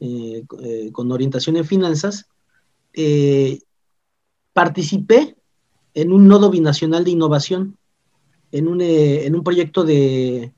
eh, 0.00 0.44
eh, 0.62 0.90
con 0.92 1.10
orientación 1.12 1.56
en 1.56 1.64
finanzas, 1.64 2.26
participé 4.52 5.36
en 5.94 6.12
un 6.12 6.28
nodo 6.28 6.50
binacional 6.50 7.04
de 7.04 7.10
innovación 7.10 7.78
en 8.52 8.68
un, 8.68 8.80
eh, 8.80 9.26
en 9.26 9.34
un 9.34 9.42
proyecto 9.42 9.82
de, 9.84 10.52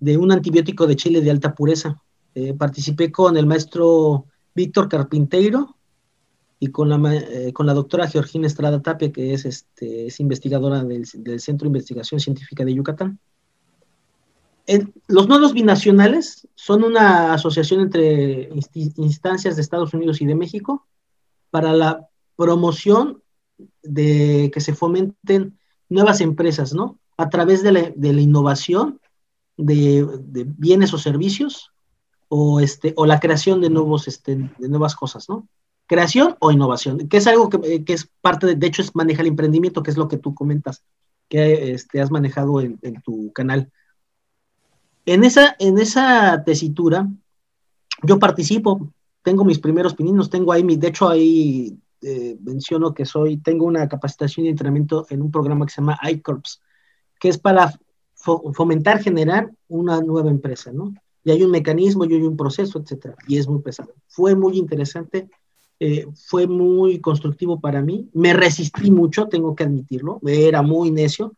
un 0.00 0.32
antibiótico 0.32 0.86
de 0.86 0.96
chile 0.96 1.20
de 1.20 1.30
alta 1.30 1.54
pureza. 1.54 2.02
Eh, 2.34 2.54
participé 2.54 3.12
con 3.12 3.36
el 3.36 3.46
maestro 3.46 4.26
Víctor 4.54 4.88
Carpinteiro 4.88 5.76
y 6.58 6.68
con 6.68 6.88
la, 6.88 7.14
eh, 7.14 7.52
con 7.52 7.66
la 7.66 7.74
doctora 7.74 8.08
Georgina 8.08 8.46
Estrada 8.46 8.82
Tapia, 8.82 9.12
que 9.12 9.34
es, 9.34 9.44
este, 9.44 10.06
es 10.06 10.20
investigadora 10.20 10.82
del, 10.82 11.06
del, 11.14 11.40
Centro 11.40 11.66
de 11.66 11.70
Investigación 11.70 12.20
Científica 12.20 12.64
de 12.64 12.74
Yucatán. 12.74 13.18
Los 15.08 15.28
nodos 15.28 15.52
binacionales 15.52 16.48
son 16.54 16.84
una 16.84 17.34
asociación 17.34 17.80
entre 17.82 18.48
instancias 18.96 19.56
de 19.56 19.62
Estados 19.62 19.92
Unidos 19.92 20.22
y 20.22 20.26
de 20.26 20.34
México 20.34 20.86
para 21.50 21.74
la 21.74 22.08
promoción 22.34 23.22
de 23.82 24.50
que 24.52 24.60
se 24.60 24.74
fomenten 24.74 25.58
nuevas 25.90 26.22
empresas, 26.22 26.72
¿no? 26.72 26.98
a 27.16 27.28
través 27.28 27.62
de 27.62 27.72
la, 27.72 28.20
innovación 28.20 29.00
de, 29.56 30.06
bienes 30.56 30.92
o 30.94 30.98
servicios 30.98 31.72
o, 32.36 32.58
este, 32.58 32.94
o 32.96 33.06
la 33.06 33.20
creación 33.20 33.60
de, 33.60 33.70
nuevos, 33.70 34.08
este, 34.08 34.34
de 34.34 34.68
nuevas 34.68 34.96
cosas, 34.96 35.28
¿no? 35.28 35.46
Creación 35.86 36.34
o 36.40 36.50
innovación, 36.50 37.06
que 37.06 37.18
es 37.18 37.28
algo 37.28 37.48
que, 37.48 37.84
es 37.86 38.10
parte, 38.20 38.48
de, 38.48 38.56
de, 38.56 38.66
hecho, 38.66 38.82
es 38.82 38.96
maneja 38.96 39.22
el 39.22 39.28
emprendimiento, 39.28 39.84
que 39.84 39.92
es 39.92 39.96
lo 39.96 40.08
que 40.08 40.16
tú 40.16 40.34
comentas, 40.34 40.82
que 41.28 41.74
este, 41.74 42.00
has 42.00 42.10
manejado 42.10 42.60
en, 42.60 42.80
tu 43.04 43.32
canal. 43.32 43.70
En 45.06 45.22
esa, 45.22 45.54
en 45.60 45.78
esa 45.78 46.42
tesitura, 46.42 47.08
yo 48.02 48.18
participo, 48.18 48.92
tengo 49.22 49.44
mis 49.44 49.60
primeros 49.60 49.94
pininos, 49.94 50.28
tengo 50.28 50.50
ahí, 50.50 50.64
mi, 50.64 50.74
de 50.74 50.88
hecho 50.88 51.08
ahí 51.08 51.78
eh, 52.02 52.36
menciono 52.40 52.92
que 52.94 53.06
soy, 53.06 53.36
tengo 53.36 53.64
una 53.64 53.88
capacitación 53.88 54.46
y 54.46 54.48
entrenamiento 54.48 55.06
en 55.08 55.22
un 55.22 55.30
programa 55.30 55.66
que 55.66 55.72
se 55.72 55.80
llama 55.80 56.00
iCorps, 56.10 56.60
que 57.20 57.28
es 57.28 57.38
para 57.38 57.72
fomentar, 58.16 59.00
generar 59.00 59.52
una 59.68 60.00
nueva 60.00 60.30
empresa, 60.30 60.72
¿no? 60.72 60.94
Y 61.24 61.30
hay 61.30 61.42
un 61.42 61.50
mecanismo 61.50 62.04
y 62.04 62.14
hay 62.14 62.22
un 62.22 62.36
proceso, 62.36 62.78
etcétera, 62.78 63.16
y 63.26 63.38
es 63.38 63.48
muy 63.48 63.60
pesado. 63.62 63.94
Fue 64.06 64.36
muy 64.36 64.58
interesante, 64.58 65.30
eh, 65.80 66.06
fue 66.14 66.46
muy 66.46 67.00
constructivo 67.00 67.60
para 67.60 67.80
mí, 67.82 68.08
me 68.12 68.32
resistí 68.34 68.90
mucho, 68.90 69.26
tengo 69.28 69.54
que 69.56 69.64
admitirlo, 69.64 70.20
era 70.26 70.62
muy 70.62 70.90
necio, 70.90 71.34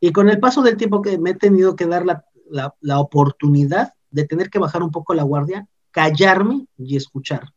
y 0.00 0.12
con 0.12 0.28
el 0.28 0.40
paso 0.40 0.62
del 0.62 0.76
tiempo 0.76 1.00
que 1.00 1.16
me 1.18 1.30
he 1.30 1.34
tenido 1.34 1.76
que 1.76 1.86
dar 1.86 2.04
la, 2.04 2.24
la, 2.50 2.74
la 2.80 2.98
oportunidad 2.98 3.94
de 4.10 4.24
tener 4.24 4.50
que 4.50 4.58
bajar 4.58 4.82
un 4.82 4.90
poco 4.90 5.14
la 5.14 5.22
guardia, 5.22 5.66
callarme 5.90 6.66
y 6.76 6.96
escuchar. 6.96 7.52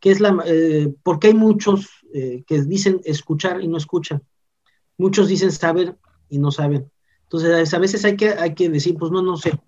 Que 0.00 0.10
es 0.10 0.20
la, 0.20 0.42
eh, 0.46 0.94
porque 1.02 1.28
hay 1.28 1.34
muchos 1.34 1.88
eh, 2.12 2.44
que 2.46 2.62
dicen 2.62 3.00
escuchar 3.04 3.62
y 3.62 3.68
no 3.68 3.76
escuchan. 3.76 4.22
Muchos 4.98 5.28
dicen 5.28 5.50
saber 5.50 5.96
y 6.28 6.38
no 6.38 6.50
saben. 6.50 6.90
Entonces, 7.24 7.74
a 7.74 7.78
veces 7.78 8.04
hay 8.04 8.16
que, 8.16 8.28
hay 8.30 8.54
que 8.54 8.68
decir, 8.68 8.96
pues 8.96 9.10
no, 9.10 9.22
no 9.22 9.36
sé, 9.36 9.58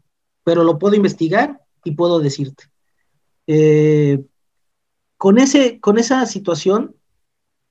pero 0.46 0.62
lo 0.62 0.78
puedo 0.78 0.94
investigar 0.94 1.60
y 1.82 1.96
puedo 1.96 2.20
decirte. 2.20 2.70
Eh, 3.48 4.24
con, 5.16 5.38
ese, 5.38 5.80
con 5.80 5.98
esa 5.98 6.24
situación 6.24 6.94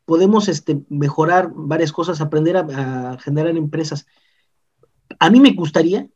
podemos 0.04 0.50
este, 0.50 0.82
mejorar 0.90 1.54
varias 1.56 1.94
cosas, 1.94 2.20
aprender 2.20 2.58
a, 2.58 3.18
generar 3.20 3.56
empresas. 3.56 4.06
A 5.20 5.30
mí 5.30 5.40
me 5.40 5.54
gustaría 5.54 6.10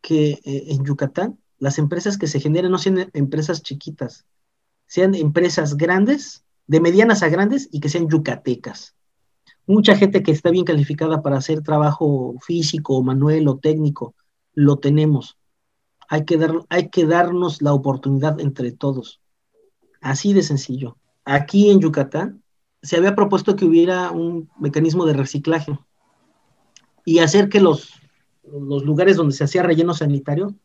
que 0.00 0.40
eh, 0.42 0.64
en 0.68 0.86
Yucatán 0.86 1.38
las 1.58 1.76
empresas 1.76 2.16
que 2.16 2.28
se 2.28 2.40
generen 2.40 2.70
no 2.70 2.78
sean 2.78 3.10
empresas 3.12 3.62
chiquitas, 3.62 4.24
sean 4.86 5.14
empresas 5.14 5.76
grandes, 5.76 6.44
de 6.66 6.80
medianas 6.80 7.22
a 7.22 7.28
grandes 7.28 7.68
y 7.70 7.80
que 7.80 7.90
sean 7.90 8.08
yucatecas 8.08 8.94
mucha 9.66 9.96
gente 9.96 10.22
que 10.22 10.32
está 10.32 10.50
bien 10.50 10.64
calificada 10.64 11.22
para 11.22 11.36
hacer 11.36 11.62
trabajo 11.62 12.34
físico, 12.40 13.02
manual 13.02 13.46
o 13.48 13.58
técnico, 13.58 14.14
lo 14.54 14.78
tenemos. 14.78 15.36
Hay 16.12 16.24
que, 16.24 16.36
dar, 16.36 16.50
hay 16.68 16.88
que 16.88 17.06
darnos 17.06 17.62
la 17.62 17.72
oportunidad 17.72 18.40
entre 18.40 18.72
todos. 18.72 19.20
Así 20.00 20.32
de 20.32 20.42
sencillo. 20.42 20.96
Aquí 21.24 21.70
en 21.70 21.80
Yucatán 21.80 22.42
se 22.82 22.96
había 22.96 23.14
propuesto 23.14 23.54
que 23.54 23.64
hubiera 23.64 24.10
un 24.10 24.50
mecanismo 24.58 25.06
de 25.06 25.12
reciclaje 25.12 25.78
y 27.04 27.20
hacer 27.20 27.48
que 27.48 27.60
los, 27.60 27.94
los 28.42 28.84
lugares 28.84 29.16
donde 29.16 29.36
se 29.36 29.44
hacía 29.44 29.62
relleno 29.62 29.94
sanitario 29.94 30.56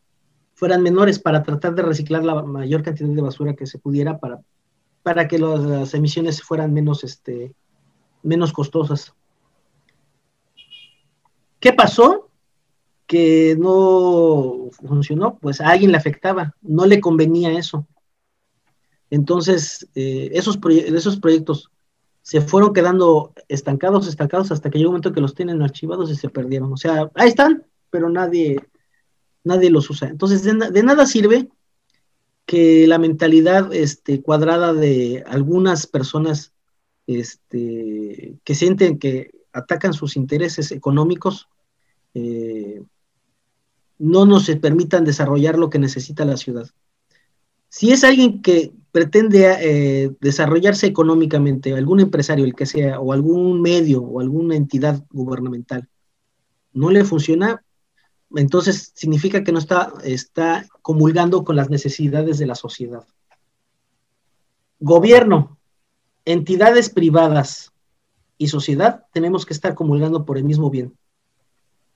fueran 0.54 0.82
menores 0.82 1.20
para 1.20 1.44
tratar 1.44 1.76
de 1.76 1.82
reciclar 1.82 2.24
la 2.24 2.42
mayor 2.42 2.82
cantidad 2.82 3.08
de 3.08 3.22
basura 3.22 3.54
que 3.54 3.66
se 3.66 3.78
pudiera 3.78 4.18
para, 4.18 4.40
para 5.04 5.28
que 5.28 5.38
las 5.38 5.94
emisiones 5.94 6.42
fueran 6.42 6.74
menos 6.74 7.04
este, 7.04 7.54
menos 8.24 8.52
costosas. 8.52 9.14
¿Qué 11.60 11.72
pasó? 11.72 12.25
Que 13.06 13.56
no 13.58 14.70
funcionó, 14.72 15.38
pues 15.38 15.60
a 15.60 15.68
alguien 15.68 15.92
le 15.92 15.98
afectaba, 15.98 16.54
no 16.62 16.86
le 16.86 17.00
convenía 17.00 17.52
eso. 17.52 17.86
Entonces, 19.10 19.88
eh, 19.94 20.30
esos, 20.32 20.58
esos 20.68 21.18
proyectos 21.18 21.70
se 22.26 22.40
fueron 22.40 22.72
quedando 22.72 23.32
estancados, 23.46 24.08
estancados, 24.08 24.50
hasta 24.50 24.68
que 24.68 24.78
llegó 24.78 24.90
un 24.90 24.94
momento 24.94 25.12
que 25.12 25.20
los 25.20 25.36
tienen 25.36 25.62
archivados 25.62 26.10
y 26.10 26.16
se 26.16 26.28
perdieron. 26.28 26.72
O 26.72 26.76
sea, 26.76 27.08
ahí 27.14 27.28
están, 27.28 27.64
pero 27.88 28.10
nadie, 28.10 28.58
nadie 29.44 29.70
los 29.70 29.88
usa. 29.88 30.08
Entonces, 30.08 30.42
de, 30.42 30.82
nada 30.82 31.06
sirve 31.06 31.48
que 32.44 32.88
la 32.88 32.98
mentalidad 32.98 33.72
este, 33.72 34.22
cuadrada 34.22 34.72
de 34.72 35.22
algunas 35.28 35.86
personas 35.86 36.52
este, 37.06 38.34
que 38.42 38.54
sienten 38.56 38.98
que 38.98 39.30
atacan 39.52 39.92
sus 39.92 40.16
intereses 40.16 40.72
económicos, 40.72 41.48
eh, 42.14 42.82
no 43.98 44.26
nos 44.26 44.50
permitan 44.56 45.04
desarrollar 45.04 45.58
lo 45.58 45.70
que 45.70 45.78
necesita 45.78 46.24
la 46.24 46.36
ciudad. 46.36 46.68
Si 47.68 47.92
es 47.92 48.04
alguien 48.04 48.42
que 48.42 48.72
pretende 48.92 49.56
eh, 49.60 50.10
desarrollarse 50.20 50.86
económicamente, 50.86 51.74
algún 51.74 52.00
empresario, 52.00 52.44
el 52.44 52.54
que 52.54 52.66
sea, 52.66 53.00
o 53.00 53.12
algún 53.12 53.60
medio 53.60 54.02
o 54.02 54.20
alguna 54.20 54.56
entidad 54.56 55.04
gubernamental, 55.10 55.88
no 56.72 56.90
le 56.90 57.04
funciona, 57.04 57.62
entonces 58.34 58.92
significa 58.94 59.44
que 59.44 59.52
no 59.52 59.58
está, 59.58 59.92
está 60.04 60.66
comulgando 60.82 61.44
con 61.44 61.56
las 61.56 61.70
necesidades 61.70 62.38
de 62.38 62.46
la 62.46 62.54
sociedad. 62.54 63.04
Gobierno, 64.80 65.58
entidades 66.24 66.90
privadas 66.90 67.72
y 68.38 68.48
sociedad 68.48 69.06
tenemos 69.12 69.46
que 69.46 69.54
estar 69.54 69.74
comulgando 69.74 70.24
por 70.24 70.38
el 70.38 70.44
mismo 70.44 70.70
bien. 70.70 70.94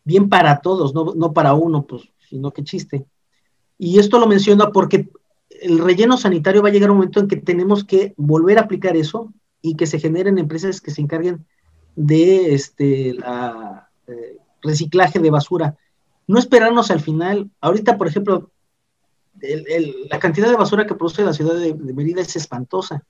Bien 0.04 0.28
para 0.28 0.60
todos, 0.60 0.94
no, 0.94 1.32
para 1.32 1.54
uno, 1.54 1.86
pues, 1.86 2.08
sino 2.28 2.52
que 2.52 2.64
chiste. 2.64 3.06
Y 3.78 3.98
esto 3.98 4.18
lo 4.18 4.26
menciona 4.26 4.70
porque 4.70 5.08
el 5.48 5.78
relleno 5.78 6.16
sanitario 6.16 6.62
va 6.62 6.68
a 6.68 6.72
llegar 6.72 6.90
un 6.90 6.98
momento 6.98 7.20
en 7.20 7.28
que 7.28 7.36
tenemos 7.36 7.84
que 7.84 8.14
volver 8.16 8.58
a 8.58 8.62
aplicar 8.62 8.96
eso 8.96 9.32
y 9.62 9.76
que 9.76 9.86
se 9.86 9.98
generen 9.98 10.38
empresas 10.38 10.80
que 10.80 10.90
se 10.90 11.02
encarguen 11.02 11.46
de 11.96 12.54
este 12.54 13.10
eh, 13.10 14.38
reciclaje 14.62 15.18
de 15.18 15.30
basura. 15.30 15.76
No 16.26 16.38
esperarnos 16.38 16.90
al 16.90 17.00
final. 17.00 17.50
Ahorita, 17.60 17.98
por 17.98 18.06
ejemplo, 18.06 18.50
la 20.10 20.18
cantidad 20.18 20.48
de 20.48 20.56
basura 20.56 20.86
que 20.86 20.94
produce 20.94 21.24
la 21.24 21.32
ciudad 21.32 21.54
de, 21.54 21.72
de, 21.72 21.94
Mérida 21.94 22.22
es 22.22 22.36
espantosa. 22.36 23.04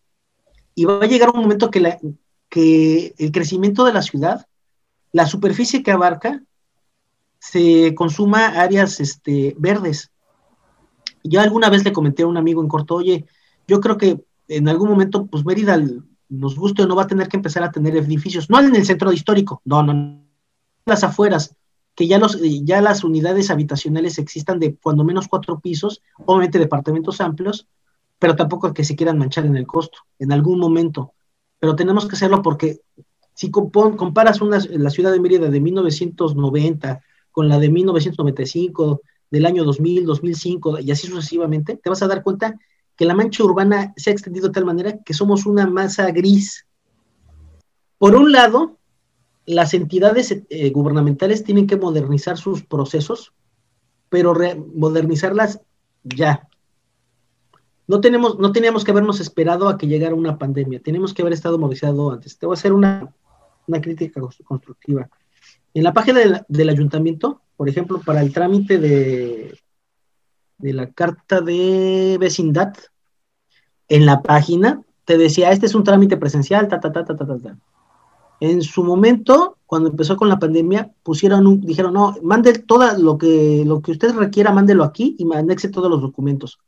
Y 0.74 0.85
va 0.85 1.03
a 1.03 1.07
llegar 1.07 1.31
un 1.31 1.40
momento 1.40 1.70
que 1.70 3.14
el 3.18 3.33
crecimiento 3.33 3.85
de 3.85 3.92
la 3.92 4.03
ciudad, 4.03 4.46
la 5.12 5.26
superficie 5.26 5.83
que 5.83 5.90
abarca, 5.90 6.42
se 7.40 7.94
consuma 7.94 8.46
áreas 8.46 9.00
este, 9.00 9.57
verdes. 9.59 10.12
Yo 11.24 11.40
alguna 11.40 11.68
vez 11.68 11.85
le 11.85 11.92
comenté 11.92 12.22
a 12.22 12.26
un 12.29 12.37
amigo 12.37 12.62
en 12.62 12.68
corto, 12.68 12.94
oye, 12.96 13.26
yo 13.66 13.81
creo 13.81 13.96
que 13.96 14.22
en 14.46 14.68
algún 14.68 14.90
momento, 14.90 15.26
pues 15.26 15.44
Mérida, 15.44 15.83
nos 16.29 16.57
guste 16.57 16.83
o 16.83 16.87
no, 16.87 16.94
va 16.94 17.03
a 17.03 17.09
tener 17.09 17.29
que 17.29 17.37
empezar 17.37 17.62
a 17.62 17.72
tener 17.72 17.96
edificios, 17.96 18.48
no 18.48 18.61
en 18.61 18.74
el 18.76 18.87
centro 18.87 19.12
histórico, 19.12 19.61
no, 19.64 19.83
no, 19.83 19.92
no 19.94 20.20
las 20.87 21.05
afueras, 21.05 21.57
que 21.94 22.07
ya, 22.07 22.18
los, 22.18 22.38
ya 22.64 22.81
las 22.81 23.05
unidades 23.05 23.50
habitacionales 23.50 24.18
existan 24.18 24.59
de 24.59 24.76
cuando 24.76 25.05
menos 25.05 25.29
cuatro 25.29 25.61
pisos, 25.61 26.03
obviamente 26.24 26.59
departamentos 26.59 27.20
amplios, 27.20 27.66
pero 28.18 28.37
tampoco 28.37 28.72
que 28.72 28.85
se 28.85 28.96
quieran 28.96 29.18
manchar 29.18 29.46
en 29.46 29.57
el 29.57 29.66
costo, 29.66 29.98
en 30.18 30.33
algún 30.33 30.59
momento. 30.59 31.12
Pero 31.59 31.76
tenemos 31.76 32.07
que 32.07 32.16
hacerlo 32.16 32.42
porque 32.42 32.81
si 33.35 33.50
comparas 33.50 34.40
una, 34.40 34.59
la 34.70 34.90
ciudad 34.90 35.12
de 35.12 35.20
Mérida 35.20 35.48
de 35.48 35.61
1990 35.61 37.03
con 37.31 37.49
la 37.49 37.59
de 37.59 37.69
1995, 37.69 39.03
del 39.31 39.47
año 39.47 39.64
2000, 39.64 40.07
2005 40.07 40.81
y 40.81 40.90
así 40.90 41.07
sucesivamente, 41.07 41.77
te 41.77 41.88
vas 41.88 42.03
a 42.03 42.09
dar 42.09 42.23
cuenta 42.23 42.59
que 42.97 43.05
la 43.05 43.14
mancha 43.14 43.45
urbana 43.45 43.95
se 43.97 44.11
ha 44.11 44.12
extendido 44.12 44.49
de 44.49 44.53
tal 44.55 44.66
manera 44.66 44.99
que 44.99 45.14
somos 45.14 45.47
una 45.47 45.66
masa 45.66 46.11
gris. 46.11 46.66
Por 47.99 48.14
un 48.14 48.33
lado, 48.33 48.77
las 49.47 49.75
entidades 49.75 50.31
eh, 50.49 50.71
gubernamentales 50.71 51.45
tienen 51.45 51.66
que 51.66 51.77
modernizar 51.77 52.37
sus 52.37 52.62
procesos, 52.62 53.33
pero 54.09 54.35
modernizarlas 54.75 55.61
ya. 56.03 56.49
No, 57.87 58.01
tenemos, 58.01 58.38
no 58.38 58.53
teníamos 58.53 58.85
que 58.85 58.90
habernos 58.90 59.21
esperado 59.21 59.69
a 59.69 59.77
que 59.77 59.87
llegara 59.87 60.14
una 60.14 60.38
pandemia, 60.38 60.81
tenemos 60.81 61.14
que 61.14 61.23
haber 61.23 61.33
estado 61.33 61.59
modernizado 61.59 62.12
antes. 62.12 62.38
Te 62.38 62.47
voy 62.47 62.55
a 62.55 62.59
hacer 62.59 62.73
una, 62.73 63.12
una 63.66 63.81
crítica 63.81 64.21
constructiva. 64.45 65.09
En 65.72 65.85
la 65.85 65.92
página 65.92 66.44
del, 66.48 66.68
ayuntamiento, 66.68 67.42
por 67.56 67.68
ejemplo, 67.68 68.00
para 68.00 68.22
el 68.22 68.33
trámite 68.33 68.78
de, 68.78 69.59
la 70.59 70.90
carta 70.90 71.40
de 71.40 72.16
vecindad, 72.18 72.74
en 73.88 74.06
la 74.06 74.22
página 74.22 74.83
te 75.04 75.16
decía, 75.16 75.50
este 75.50 75.66
es 75.66 75.74
un 75.74 75.85
trámite 75.85 76.16
presencial, 76.16 76.68
ta, 76.68 76.80
ta, 76.80 76.92
ta, 76.92 77.04
ta, 77.04 77.16
ta, 77.16 77.26
ta. 77.26 77.38
ta. 77.38 77.56
En 78.40 78.62
su 78.62 78.83
momento, 78.83 79.59
cuando 79.66 79.90
empezó 79.90 80.16
con 80.16 80.28
la 80.28 80.38
pandemia, 80.38 80.90
pusieron 81.02 81.46
un, 81.46 81.61
dijeron, 81.61 81.92
no, 81.92 82.16
mande 82.22 82.54
todo 82.54 82.96
lo 82.98 83.18
que, 83.18 83.64
lo 83.66 83.83
que 83.83 83.92
usted 83.92 84.14
requiera, 84.14 84.52
mándelo 84.52 84.83
aquí 84.83 85.14
y 85.18 85.33
anexe 85.35 85.68
todos 85.68 85.90
los 85.90 86.00
documentos. 86.00 86.59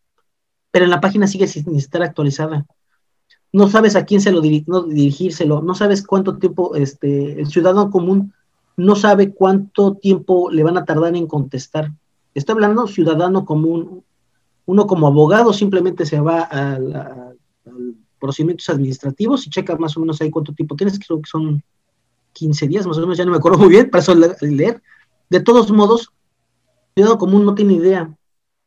Pero 0.70 0.84
en 0.84 0.90
la 0.90 1.00
página 1.00 1.26
sigue 1.26 1.46
sin 1.46 1.74
estar 1.74 2.02
actualizada. 2.02 2.66
No 3.52 3.68
sabes 3.68 3.96
a 3.96 4.04
quién 4.04 4.20
se 4.20 4.32
lo 4.32 4.42
no 4.66 4.82
dirigírselo, 4.82 5.62
no 5.62 5.74
sabes 5.74 6.06
cuánto 6.06 6.38
tiempo 6.38 6.74
este, 6.76 7.40
el 7.40 7.46
ciudadano 7.46 7.90
común 7.90 8.34
no 8.76 8.96
sabe 8.96 9.32
cuánto 9.32 9.94
tiempo 9.94 10.50
le 10.50 10.62
van 10.62 10.76
a 10.76 10.85
tardar 10.85 11.14
en 11.16 11.26
contestar. 11.26 11.92
Estoy 12.35 12.54
hablando 12.54 12.87
ciudadano 12.87 13.44
común, 13.44 14.04
uno 14.66 14.87
como 14.87 15.06
abogado 15.06 15.52
simplemente 15.52 16.06
se 16.06 16.20
va 16.20 16.42
a, 16.42 16.74
a 16.74 17.32
procedimientos 18.22 18.68
administrativos 18.68 19.46
y 19.46 19.50
checa 19.50 19.76
más 19.76 19.96
o 19.96 20.00
menos 20.00 20.20
ahí 20.20 20.30
cuánto 20.30 20.52
tiempo 20.54 20.76
tienes, 20.76 20.98
creo 20.98 21.20
que 21.20 21.28
son 21.28 21.62
15 22.35 22.68
días 22.68 22.87
más 22.87 22.96
o 22.96 23.00
menos, 23.00 23.18
ya 23.18 23.24
no 23.24 23.32
me 23.32 23.37
acuerdo 23.37 23.58
muy 23.58 23.68
bien, 23.68 23.90
para 23.90 24.02
eso 24.02 24.14
leer. 24.14 24.80
De 25.28 25.40
todos 25.40 25.70
modos, 25.70 26.12
ciudadano 26.94 27.18
común 27.18 27.44
no 27.44 27.54
tiene 27.54 27.74
idea. 27.74 28.16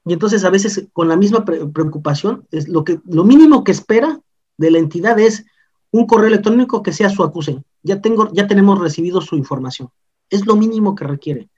Y 0.06 0.14
entonces 0.14 0.44
a 0.44 0.50
veces 0.50 0.88
con 0.94 1.08
la 1.08 1.16
misma 1.16 1.46
preocupación, 1.46 2.46
es 2.52 2.68
lo, 2.68 2.84
que, 2.84 3.00
lo 3.06 3.24
mínimo 3.24 3.64
que 3.64 3.72
espera 3.72 4.20
de 4.58 4.72
la 4.72 4.78
entidad 4.78 5.18
es 5.20 5.46
un 5.92 6.06
correo 6.06 6.28
electrónico 6.28 6.84
que 6.84 6.94
sea 6.94 7.10
su 7.10 7.24
acuse. 7.24 7.64
Ya, 7.86 8.02
tengo, 8.02 8.30
ya 8.34 8.48
tenemos 8.48 8.80
recibido 8.80 9.22
su 9.22 9.38
información. 9.38 9.90
Es 10.30 10.46
lo 10.46 10.56
mínimo 10.56 10.96
que 10.96 11.06
requiere. 11.06 11.50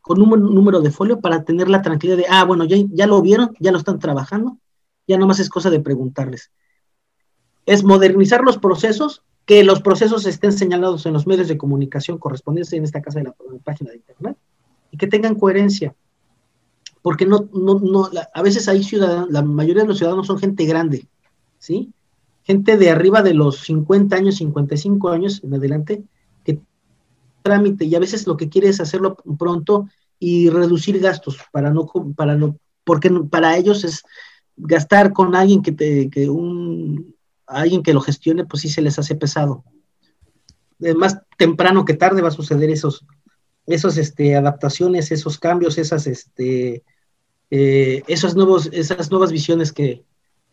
Con 0.00 0.20
un 0.20 0.54
número 0.54 0.80
de 0.80 0.90
folio 0.90 1.20
para 1.20 1.44
tener 1.44 1.68
la 1.68 1.82
tranquilidad 1.82 2.16
de, 2.16 2.26
ah, 2.28 2.44
bueno, 2.44 2.64
ya, 2.64 2.76
ya 2.90 3.06
lo 3.06 3.22
vieron, 3.22 3.54
ya 3.60 3.70
lo 3.72 3.78
están 3.78 3.98
trabajando, 3.98 4.58
ya 5.06 5.18
nomás 5.18 5.38
es 5.38 5.48
cosa 5.48 5.70
de 5.70 5.80
preguntarles 5.80 6.50
es 7.66 7.82
modernizar 7.82 8.42
los 8.42 8.58
procesos, 8.58 9.22
que 9.44 9.64
los 9.64 9.82
procesos 9.82 10.24
estén 10.26 10.52
señalados 10.52 11.04
en 11.04 11.12
los 11.12 11.26
medios 11.26 11.48
de 11.48 11.58
comunicación 11.58 12.18
correspondientes, 12.18 12.72
en 12.72 12.84
esta 12.84 13.02
casa 13.02 13.18
de 13.18 13.24
la, 13.26 13.34
página 13.62 13.90
de 13.90 13.96
Internet, 13.96 14.36
y 14.90 14.96
que 14.96 15.08
tengan 15.08 15.34
coherencia. 15.34 15.94
Porque 17.02 17.26
no, 17.26 17.48
no, 17.52 17.78
no, 17.78 18.08
a 18.32 18.42
veces 18.42 18.68
hay 18.68 18.82
ciudadanos, 18.82 19.30
la 19.30 19.42
mayoría 19.42 19.82
de 19.82 19.88
los 19.88 19.98
ciudadanos 19.98 20.26
son 20.26 20.38
gente 20.38 20.64
grande, 20.64 21.06
¿sí? 21.58 21.92
Gente 22.46 22.76
de 22.76 22.90
arriba 22.90 23.22
de 23.22 23.34
los 23.34 23.58
50 23.60 24.14
años, 24.14 24.36
55 24.36 25.08
años 25.08 25.42
en 25.42 25.54
adelante, 25.54 26.04
que 26.44 26.60
trámite, 27.42 27.86
y 27.86 27.94
a 27.96 27.98
veces 27.98 28.26
lo 28.28 28.36
que 28.36 28.48
quiere 28.48 28.68
es 28.68 28.80
hacerlo 28.80 29.16
pronto 29.36 29.88
y 30.20 30.48
reducir 30.48 31.00
gastos 31.00 31.38
para 31.50 31.70
no, 31.70 31.90
para 32.14 32.36
no, 32.36 32.56
porque 32.84 33.10
para 33.10 33.56
ellos 33.56 33.82
es 33.82 34.04
gastar 34.56 35.12
con 35.12 35.34
alguien 35.34 35.60
que 35.60 35.72
te, 35.72 36.08
que 36.08 36.30
un, 36.30 37.16
alguien 37.46 37.82
que 37.82 37.92
lo 37.92 38.00
gestione, 38.00 38.44
pues 38.44 38.62
sí 38.62 38.68
se 38.68 38.80
les 38.80 38.96
hace 38.98 39.16
pesado. 39.16 39.64
Más 40.96 41.18
temprano 41.36 41.84
que 41.84 41.94
tarde 41.94 42.22
va 42.22 42.28
a 42.28 42.32
suceder 42.32 42.70
esos, 42.70 43.04
esos 43.66 43.96
este, 43.96 44.36
adaptaciones, 44.36 45.10
esos 45.10 45.38
cambios, 45.38 45.78
esas, 45.78 46.06
este, 46.06 46.84
eh, 47.50 48.02
esos 48.06 48.36
nuevos, 48.36 48.68
esas 48.72 49.10
nuevas 49.10 49.32
visiones 49.32 49.72
que, 49.72 50.04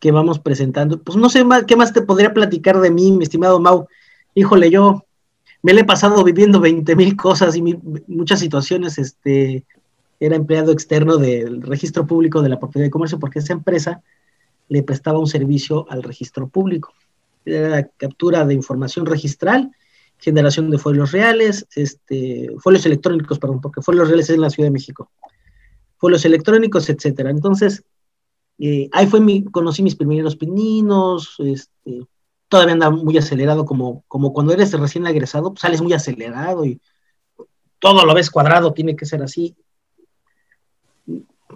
que 0.04 0.12
vamos 0.12 0.38
presentando. 0.38 1.02
Pues 1.02 1.18
no 1.18 1.30
sé 1.30 1.46
más, 1.46 1.64
qué 1.64 1.78
más 1.78 1.94
te 1.94 2.02
podría 2.02 2.34
platicar 2.34 2.82
de 2.82 2.92
mí, 2.92 3.14
mi 3.14 3.24
estimado 3.24 3.62
Mau. 3.62 3.88
Híjole, 4.36 4.70
yo 4.70 5.06
me 5.62 5.74
le 5.74 5.80
he 5.80 5.86
pasado 5.86 6.22
viviendo 6.26 6.60
20 6.60 6.94
mil 6.98 7.16
cosas 7.16 7.56
y 7.56 7.62
muchas 7.62 8.42
situaciones. 8.42 8.98
Este, 8.98 9.66
era 10.20 10.36
empleado 10.36 10.74
externo 10.74 11.16
del 11.16 11.62
registro 11.62 12.06
público 12.06 12.42
de 12.42 12.50
la 12.50 12.60
propiedad 12.60 12.86
de 12.86 12.92
comercio 12.92 13.18
porque 13.18 13.40
esa 13.40 13.54
empresa 13.54 14.02
le 14.68 14.84
prestaba 14.84 15.20
un 15.20 15.28
servicio 15.28 15.90
al 15.90 16.04
registro 16.04 16.50
público. 16.50 16.92
Era 17.46 17.70
la 17.70 17.84
captura 17.88 18.46
de 18.46 18.56
información 18.56 19.06
registral, 19.06 19.72
generación 20.18 20.70
de 20.70 20.80
folios 20.80 21.14
reales, 21.14 21.66
este, 21.78 22.50
folios 22.60 22.86
electrónicos, 22.86 23.40
perdón, 23.40 23.62
porque 23.62 23.82
folios 23.82 24.10
reales 24.10 24.30
es 24.30 24.36
en 24.36 24.42
la 24.42 24.50
Ciudad 24.50 24.68
de 24.68 24.74
México, 24.74 25.10
folios 25.98 26.26
electrónicos, 26.26 26.90
etcétera. 26.90 27.30
Entonces, 27.30 27.86
eh, 28.60 28.90
ahí 28.92 29.08
fue 29.08 29.20
mi, 29.20 29.44
conocí 29.44 29.84
mis 29.84 29.96
primeros 29.96 30.36
pininos, 30.36 31.36
este, 31.40 32.06
todavía 32.48 32.74
andaba 32.74 32.96
muy 32.96 33.18
acelerado, 33.18 33.66
como, 33.66 34.04
como 34.08 34.34
cuando 34.34 34.54
eres 34.54 34.72
recién 34.74 35.08
egresado, 35.08 35.52
pues 35.52 35.62
sales 35.62 35.82
muy 35.82 35.94
acelerado 35.94 36.66
y 36.66 36.80
todo 37.80 38.06
lo 38.06 38.14
ves 38.14 38.30
cuadrado, 38.30 38.74
tiene 38.74 38.96
que 38.96 39.06
ser 39.06 39.22
así 39.22 39.56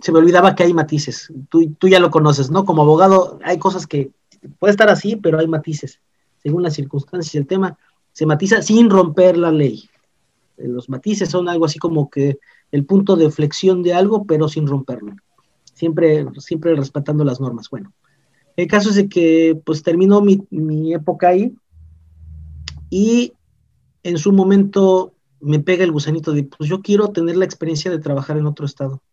se 0.02 0.12
me 0.12 0.20
olvidaba 0.20 0.56
que 0.56 0.64
hay 0.64 0.74
matices. 0.74 1.32
Tú, 1.50 1.74
tú 1.78 1.88
ya 1.88 2.00
lo 2.00 2.12
conoces, 2.12 2.50
¿no? 2.50 2.66
Como 2.66 2.82
abogado 2.84 3.40
hay 3.44 3.58
cosas 3.58 3.88
que 3.88 4.12
puede 4.60 4.72
estar 4.72 4.90
así, 4.90 5.16
pero 5.16 5.40
hay 5.40 5.48
matices. 5.48 6.00
Según 6.42 6.64
las 6.64 6.76
circunstancias 6.76 7.34
y 7.36 7.38
el 7.38 7.48
tema, 7.48 7.78
se 8.12 8.26
matiza 8.26 8.62
sin 8.62 8.90
romper 8.90 9.38
la 9.38 9.52
ley. 9.52 9.90
Los 10.58 10.90
matices 10.90 11.30
son 11.30 11.50
algo 11.50 11.66
así 11.66 11.80
como 11.80 12.10
que 12.10 12.40
el 12.72 12.86
punto 12.86 13.16
de 13.16 13.30
flexión 13.30 13.84
de 13.84 13.94
algo, 13.94 14.26
pero 14.26 14.48
sin 14.48 14.68
romperlo. 14.68 15.16
Siempre, 15.78 16.26
siempre 16.40 16.76
respetando 16.76 17.24
las 17.24 17.40
normas. 17.40 17.70
Bueno, 17.70 17.94
el 18.56 18.68
caso 18.68 18.90
es 18.90 18.96
de 18.96 19.08
que 19.08 19.62
pues 19.64 19.84
terminó 19.84 20.22
mi, 20.22 20.42
mi 20.50 20.92
época 20.92 21.30
ahí 21.30 21.56
y 22.90 23.34
en 24.02 24.18
su 24.18 24.32
momento 24.32 25.14
me 25.40 25.60
pega 25.60 25.84
el 25.84 25.92
gusanito 25.92 26.32
de, 26.32 26.46
pues 26.46 26.68
yo 26.68 26.82
quiero 26.82 27.10
tener 27.10 27.38
la 27.38 27.46
experiencia 27.46 27.92
de 27.92 28.00
trabajar 28.00 28.38
en 28.38 28.48
otro 28.48 28.66
estado 28.66 29.04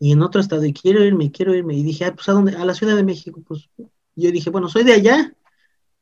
y 0.00 0.10
en 0.10 0.22
otro 0.22 0.40
estado, 0.40 0.64
y 0.64 0.72
quiero 0.72 1.04
irme, 1.04 1.30
quiero 1.30 1.54
irme. 1.54 1.74
Y 1.74 1.82
dije, 1.82 2.06
ah, 2.06 2.14
pues 2.14 2.26
a 2.30 2.32
dónde? 2.32 2.56
A 2.56 2.64
la 2.64 2.74
Ciudad 2.74 2.96
de 2.96 3.04
México. 3.04 3.42
Pues 3.46 3.68
yo 4.16 4.32
dije, 4.32 4.48
bueno, 4.48 4.68
soy 4.70 4.82
de 4.82 4.94
allá, 4.94 5.36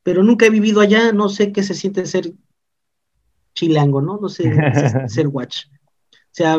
pero 0.05 0.23
nunca 0.23 0.47
he 0.47 0.51
vivido 0.51 0.81
allá, 0.81 1.13
no 1.13 1.29
sé 1.29 1.53
qué 1.53 1.65
se 1.65 1.75
siente 1.75 2.07
ser 2.07 2.33
chilango, 3.55 4.01
¿no? 4.01 4.19
No 4.19 4.29
sé 4.29 4.45
ser 5.09 5.27
watch. 5.27 5.67
O 6.13 6.17
sea, 6.31 6.59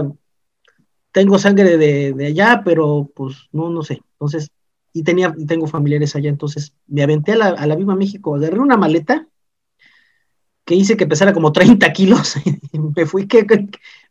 tengo 1.11 1.39
sangre 1.39 1.77
de, 1.77 2.25
allá, 2.25 2.61
pero 2.63 3.09
pues 3.15 3.49
no, 3.51 3.69
no 3.69 3.83
sé. 3.83 4.01
Entonces, 4.13 4.49
y 4.93 5.03
tenía, 5.03 5.33
y 5.37 5.45
tengo 5.45 5.67
familiares 5.67 6.15
allá, 6.15 6.29
entonces 6.29 6.73
me 6.87 7.03
aventé 7.03 7.33
a 7.33 7.37
la, 7.37 7.47
a 7.49 7.67
la 7.67 7.75
Viva 7.75 7.95
México, 7.95 8.35
agarré 8.35 8.59
una 8.59 8.77
maleta 8.77 9.27
que 10.65 10.75
hice 10.75 10.97
que 10.97 11.07
pesara 11.07 11.33
como 11.33 11.51
30 11.51 11.91
kilos, 11.93 12.35
me 12.95 13.05
fui 13.05 13.27
que, 13.27 13.45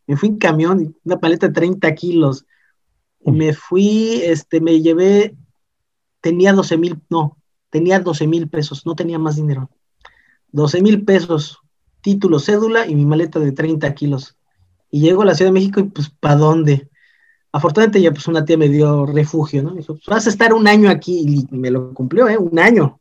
me 0.07 0.17
fui 0.17 0.29
en 0.29 0.37
camión, 0.37 0.95
una 1.05 1.19
paleta 1.19 1.47
de 1.47 1.53
30 1.53 1.95
kilos, 1.95 2.45
me 3.23 3.53
fui, 3.53 4.21
este, 4.23 4.59
me 4.59 4.81
llevé, 4.81 5.35
tenía 6.21 6.53
12 6.53 6.77
mil, 6.77 6.99
no, 7.09 7.37
tenía 7.69 7.99
12 7.99 8.27
mil 8.27 8.49
pesos, 8.49 8.85
no 8.85 8.95
tenía 8.95 9.19
más 9.19 9.35
dinero. 9.35 9.69
12 10.51 10.81
mil 10.81 11.05
pesos, 11.05 11.59
título, 12.01 12.39
cédula 12.39 12.87
y 12.87 12.95
mi 12.95 13.05
maleta 13.05 13.39
de 13.39 13.51
30 13.51 13.93
kilos. 13.93 14.35
Y 14.91 15.01
llego 15.01 15.21
a 15.21 15.25
la 15.25 15.35
Ciudad 15.35 15.49
de 15.49 15.59
México 15.59 15.79
y 15.79 15.83
pues, 15.83 16.09
¿para 16.09 16.35
dónde? 16.35 16.89
Afortunadamente 17.51 18.01
ya 18.01 18.11
pues 18.11 18.27
una 18.27 18.45
tía 18.45 18.57
me 18.57 18.69
dio 18.69 19.05
refugio, 19.05 19.63
¿no? 19.63 19.73
dijo, 19.73 19.93
pues, 19.93 20.05
vas 20.07 20.27
a 20.27 20.29
estar 20.29 20.53
un 20.53 20.67
año 20.67 20.89
aquí 20.89 21.47
y 21.51 21.55
me 21.55 21.71
lo 21.71 21.93
cumplió, 21.93 22.27
¿eh? 22.27 22.37
Un 22.37 22.59
año. 22.59 22.99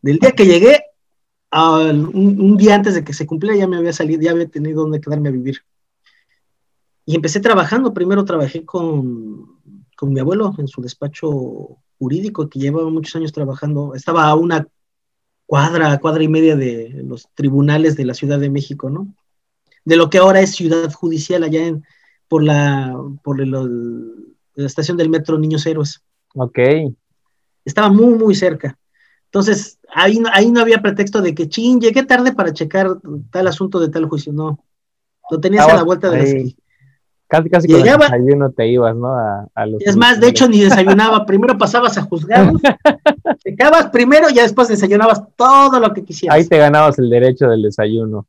Del 0.00 0.18
día 0.18 0.32
que 0.32 0.46
llegué, 0.46 0.82
un, 1.52 2.56
día 2.56 2.74
antes 2.74 2.94
de 2.94 3.04
que 3.04 3.12
se 3.12 3.26
cumpliera 3.26 3.56
ya 3.56 3.66
me 3.66 3.76
había 3.76 3.92
salido, 3.92 4.22
ya 4.22 4.32
había 4.32 4.48
tenido 4.48 4.82
donde 4.82 5.00
quedarme 5.00 5.28
a 5.28 5.32
vivir. 5.32 5.62
Y 7.04 7.14
empecé 7.14 7.40
trabajando, 7.40 7.94
primero 7.94 8.24
trabajé 8.24 8.64
con, 8.64 9.60
con 9.96 10.12
mi 10.12 10.20
abuelo 10.20 10.54
en 10.58 10.68
su 10.68 10.82
despacho 10.82 11.78
jurídico, 11.98 12.48
que 12.48 12.58
llevaba 12.58 12.90
muchos 12.90 13.14
años 13.16 13.32
trabajando, 13.32 13.94
estaba 13.94 14.26
a 14.26 14.34
una 14.34 14.66
cuadra, 15.46 15.98
cuadra 15.98 16.22
y 16.22 16.28
media 16.28 16.56
de 16.56 17.02
los 17.04 17.28
tribunales 17.34 17.96
de 17.96 18.04
la 18.04 18.14
Ciudad 18.14 18.38
de 18.38 18.50
México, 18.50 18.90
¿no? 18.90 19.14
De 19.86 19.96
lo 19.96 20.10
que 20.10 20.18
ahora 20.18 20.40
es 20.40 20.54
Ciudad 20.54 20.92
Judicial 20.92 21.42
allá 21.42 21.64
en, 21.64 21.84
por 22.28 22.42
la, 22.42 22.94
por 23.22 23.40
la 23.40 23.66
estación 24.56 24.98
del 24.98 25.08
metro 25.08 25.38
Niños 25.38 25.64
Héroes. 25.64 26.02
Ok. 26.34 26.58
Estaba 27.64 27.88
muy, 27.88 28.14
muy 28.14 28.34
cerca. 28.34 28.76
Entonces, 29.26 29.78
ahí, 29.94 30.20
ahí 30.32 30.50
no 30.50 30.60
había 30.60 30.82
pretexto 30.82 31.22
de 31.22 31.34
que, 31.34 31.48
ching, 31.48 31.80
llegué 31.80 32.02
tarde 32.04 32.32
para 32.32 32.52
checar 32.52 32.98
tal 33.30 33.46
asunto 33.46 33.80
de 33.80 33.88
tal 33.88 34.06
juicio. 34.06 34.32
No, 34.32 34.58
lo 35.30 35.40
tenías 35.40 35.68
a 35.68 35.76
la 35.76 35.82
vuelta 35.82 36.10
de 36.10 36.16
la 36.16 36.22
esquina. 36.24 36.52
Casi, 37.28 37.50
casi 37.50 37.66
con 37.66 37.80
el 37.80 37.98
desayuno 37.98 38.52
te 38.52 38.68
ibas, 38.68 38.94
¿no? 38.94 39.08
A, 39.08 39.48
es 39.80 39.96
más, 39.96 40.20
de 40.20 40.28
hecho, 40.28 40.48
ni 40.48 40.60
desayunaba. 40.60 41.26
primero 41.26 41.58
pasabas 41.58 41.98
a 41.98 42.02
juzgados, 42.02 42.60
checabas 43.44 43.90
primero 43.90 44.30
y 44.30 44.34
ya 44.34 44.42
después 44.42 44.68
desayunabas 44.68 45.22
todo 45.34 45.80
lo 45.80 45.92
que 45.92 46.04
quisieras. 46.04 46.36
Ahí 46.36 46.46
te 46.46 46.56
ganabas 46.56 47.00
el 47.00 47.10
derecho 47.10 47.48
del 47.48 47.62
desayuno. 47.62 48.28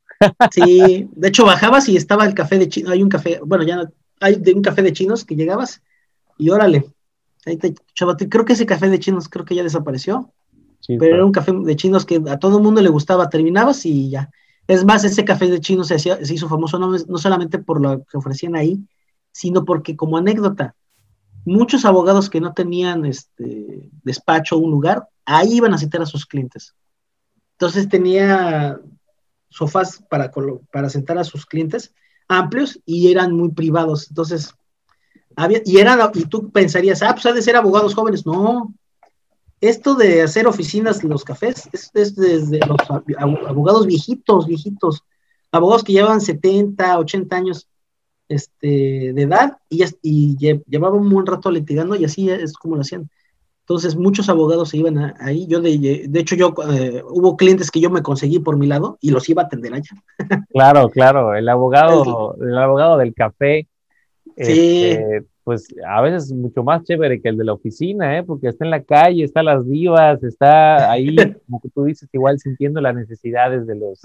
Sí, 0.52 1.10
de 1.12 1.28
hecho 1.28 1.46
bajabas 1.46 1.88
y 1.90 1.98
estaba 1.98 2.26
el 2.26 2.34
café 2.34 2.58
de 2.58 2.70
chinos, 2.70 2.92
hay 2.92 3.04
un 3.04 3.10
café, 3.10 3.40
bueno, 3.46 3.64
ya 3.64 3.76
no, 3.76 3.92
hay 4.20 4.36
de 4.36 4.54
un 4.54 4.62
café 4.62 4.82
de 4.82 4.94
chinos 4.94 5.26
que 5.26 5.36
llegabas 5.36 5.82
y 6.38 6.50
órale, 6.50 6.86
ahí 7.46 7.58
te, 7.58 7.76
creo 8.30 8.46
que 8.46 8.54
ese 8.54 8.66
café 8.66 8.90
de 8.90 9.00
chinos 9.00 9.30
creo 9.30 9.46
que 9.46 9.56
ya 9.56 9.64
desapareció, 9.64 10.34
pero 10.88 11.16
era 11.16 11.26
un 11.26 11.32
café 11.32 11.52
de 11.54 11.76
chinos 11.76 12.06
que 12.06 12.22
a 12.30 12.40
todo 12.40 12.58
el 12.58 12.64
mundo 12.64 12.82
le 12.82 12.90
gustaba, 12.90 13.30
terminabas 13.30 13.86
y 13.86 14.10
ya. 14.10 14.30
Es 14.68 14.86
más, 14.86 15.04
ese 15.04 15.26
café 15.26 15.48
de 15.48 15.60
chinos 15.60 15.88
se, 15.88 16.00
se 16.00 16.34
hizo 16.34 16.50
famoso 16.50 16.78
no, 16.78 16.92
no 16.92 17.18
solamente 17.18 17.60
por 17.60 17.82
lo 17.82 18.04
que 18.04 18.18
ofrecían 18.18 18.56
ahí, 18.56 18.80
sino 19.32 19.66
porque 19.66 19.96
como 19.96 20.18
anécdota, 20.18 20.76
muchos 21.46 21.86
abogados 21.86 22.30
que 22.30 22.42
no 22.42 22.54
tenían 22.54 23.06
este 23.06 23.90
despacho 24.04 24.56
o 24.56 24.60
un 24.60 24.72
lugar, 24.72 25.08
ahí 25.26 25.54
iban 25.54 25.74
a 25.74 25.78
citar 25.78 26.02
a 26.02 26.06
sus 26.06 26.26
clientes. 26.26 26.74
Entonces 27.54 27.88
tenía 27.88 28.80
sofás 29.50 30.04
para, 30.10 30.32
para 30.72 30.90
sentar 30.90 31.18
a 31.18 31.24
sus 31.24 31.46
clientes 31.46 31.94
amplios 32.28 32.80
y 32.86 33.12
eran 33.12 33.34
muy 33.34 33.52
privados. 33.52 34.08
Entonces, 34.10 34.54
había, 35.36 35.62
y, 35.66 35.78
era, 35.78 36.12
y 36.14 36.26
tú 36.26 36.50
pensarías, 36.52 37.02
ah, 37.02 37.14
pues 37.14 37.26
ha 37.26 37.34
de 37.34 37.42
ser 37.42 37.56
abogados 37.56 37.94
jóvenes. 37.94 38.26
No, 38.26 38.74
esto 39.62 39.96
de 39.96 40.22
hacer 40.22 40.48
oficinas 40.48 41.04
en 41.04 41.10
los 41.10 41.24
cafés 41.24 41.70
es, 41.74 41.92
desde 41.94 42.60
los 42.60 42.78
abogados 43.48 43.88
viejitos, 43.88 44.48
viejitos, 44.48 45.04
abogados 45.52 45.84
que 45.84 45.94
llevan 45.94 46.22
70, 46.22 47.00
80 47.00 47.36
años 47.36 47.68
este, 48.28 49.14
de 49.14 49.22
edad 49.22 49.58
y, 49.70 49.84
y 50.02 50.38
llevaban 50.68 51.00
un 51.00 51.10
buen 51.10 51.26
rato 51.26 51.50
litigando 51.50 51.96
y 51.96 52.06
así 52.06 52.30
es 52.30 52.54
como 52.54 52.76
lo 52.76 52.82
hacían. 52.82 53.10
Entonces, 53.70 53.98
muchos 53.98 54.30
abogados 54.30 54.70
se 54.70 54.78
iban 54.78 55.14
ahí. 55.20 55.46
Yo, 55.48 55.60
de, 55.60 56.06
de 56.08 56.20
hecho, 56.22 56.38
yo 56.38 56.54
eh, 56.72 57.04
hubo 57.10 57.36
clientes 57.36 57.70
que 57.70 57.82
yo 57.82 57.90
me 57.90 58.02
conseguí 58.02 58.40
por 58.40 58.56
mi 58.56 58.66
lado 58.66 58.98
y 59.02 59.12
los 59.12 59.28
iba 59.28 59.42
a 59.42 59.46
atender 59.46 59.74
allá. 59.74 59.92
Claro, 60.54 60.90
claro. 60.90 61.36
El 61.36 61.50
abogado, 61.50 62.38
el, 62.42 62.58
abogado 62.58 62.98
del 62.98 63.14
café, 63.14 63.68
sí. 64.38 64.86
Este, 64.86 65.26
pues 65.44 65.68
a 65.86 66.02
veces 66.02 66.28
es 66.28 66.34
mucho 66.34 66.64
más 66.64 66.84
chévere 66.86 67.22
que 67.22 67.28
el 67.28 67.38
de 67.38 67.44
la 67.44 67.54
oficina, 67.54 68.18
¿eh? 68.18 68.24
porque 68.24 68.48
está 68.48 68.64
en 68.64 68.72
la 68.72 68.84
calle, 68.84 69.26
está 69.26 69.44
las 69.44 69.68
divas, 69.68 70.24
está 70.24 70.90
ahí, 70.90 71.14
como 71.46 71.62
tú 71.74 71.84
dices, 71.84 72.08
igual 72.14 72.40
sintiendo 72.40 72.80
las 72.80 72.96
necesidades 72.96 73.68
de 73.68 73.76
los 73.76 74.00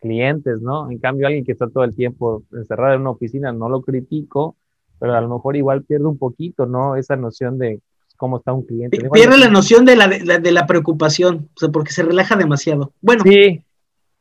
clientes, 0.00 0.60
¿no? 0.60 0.88
En 0.88 0.98
cambio, 0.98 1.26
alguien 1.26 1.44
que 1.44 1.52
está 1.52 1.68
todo 1.68 1.82
el 1.82 1.96
tiempo 1.96 2.44
encerrado 2.52 2.94
en 2.94 3.00
una 3.00 3.10
oficina, 3.10 3.52
no 3.52 3.68
lo 3.68 3.82
critico, 3.82 4.56
pero 5.00 5.14
a 5.14 5.20
lo 5.20 5.28
mejor 5.28 5.56
igual 5.56 5.82
pierde 5.82 6.06
un 6.06 6.18
poquito, 6.18 6.66
¿no? 6.66 6.94
Esa 6.94 7.16
noción 7.16 7.58
de 7.58 7.80
cómo 8.20 8.36
está 8.36 8.52
un 8.52 8.66
cliente. 8.66 9.00
Pierde 9.10 9.38
la 9.38 9.48
noción 9.48 9.86
de 9.86 9.96
la, 9.96 10.06
de 10.06 10.52
la, 10.52 10.66
preocupación, 10.66 11.48
o 11.56 11.58
sea, 11.58 11.70
porque 11.70 11.90
se 11.90 12.02
relaja 12.02 12.36
demasiado. 12.36 12.92
Bueno, 13.00 13.22
sí. 13.24 13.64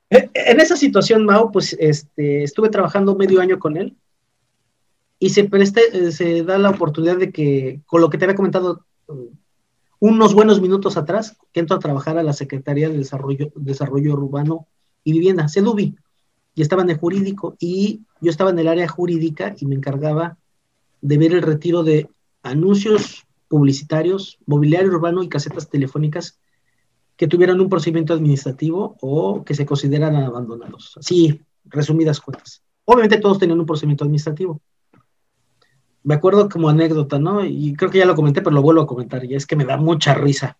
E, 0.09 0.29
en 0.33 0.61
esa 0.61 0.77
situación, 0.77 1.25
Mao, 1.25 1.51
pues 1.51 1.75
este, 1.77 2.43
estuve 2.43 2.69
trabajando 2.69 3.17
medio 3.17 3.41
año 3.41 3.59
con 3.59 3.75
él 3.75 3.97
y 5.19 5.31
se, 5.31 5.43
preste, 5.43 6.13
se 6.13 6.43
da 6.43 6.57
la 6.57 6.69
oportunidad 6.69 7.17
de 7.17 7.29
que, 7.29 7.81
con 7.85 7.99
lo 7.99 8.09
que 8.09 8.17
te 8.17 8.23
había 8.23 8.37
comentado 8.37 8.85
unos 9.99 10.33
buenos 10.33 10.61
minutos 10.61 10.95
atrás, 10.95 11.35
que 11.51 11.59
entro 11.59 11.75
a 11.75 11.79
trabajar 11.79 12.17
a 12.17 12.23
la 12.23 12.31
Secretaría 12.31 12.87
de 12.87 12.97
Desarrollo, 12.97 13.51
Desarrollo 13.55 14.13
Urbano 14.13 14.65
y 15.03 15.11
Vivienda, 15.11 15.49
CEDUBI, 15.49 15.97
y 16.55 16.61
estaba 16.61 16.83
en 16.83 16.91
el 16.91 16.97
jurídico, 16.97 17.57
y 17.59 18.03
yo 18.21 18.31
estaba 18.31 18.51
en 18.51 18.59
el 18.59 18.69
área 18.69 18.87
jurídica 18.87 19.55
y 19.59 19.65
me 19.65 19.75
encargaba 19.75 20.37
de 21.01 21.17
ver 21.17 21.33
el 21.33 21.41
retiro 21.41 21.83
de 21.83 22.07
anuncios 22.43 23.25
publicitarios, 23.49 24.37
mobiliario 24.45 24.89
urbano 24.89 25.21
y 25.23 25.27
casetas 25.27 25.69
telefónicas 25.69 26.39
que 27.17 27.27
tuvieran 27.27 27.59
un 27.59 27.67
procedimiento 27.67 28.13
administrativo 28.13 28.95
o 29.01 29.43
que 29.43 29.53
se 29.53 29.65
consideran 29.65 30.15
abandonados. 30.15 30.95
Así, 30.97 31.41
resumidas 31.65 32.21
cuentas. 32.21 32.63
Obviamente 32.85 33.17
todos 33.17 33.39
tenían 33.39 33.59
un 33.59 33.65
procedimiento 33.65 34.05
administrativo. 34.05 34.61
Me 36.03 36.15
acuerdo 36.15 36.47
como 36.47 36.69
anécdota, 36.69 37.19
¿no? 37.19 37.43
Y 37.43 37.73
creo 37.73 37.91
que 37.91 37.97
ya 37.97 38.05
lo 38.05 38.15
comenté, 38.15 38.41
pero 38.41 38.55
lo 38.55 38.61
vuelvo 38.61 38.81
a 38.81 38.87
comentar, 38.87 39.25
y 39.25 39.35
es 39.35 39.45
que 39.45 39.57
me 39.57 39.65
da 39.65 39.75
mucha 39.75 40.13
risa. 40.13 40.57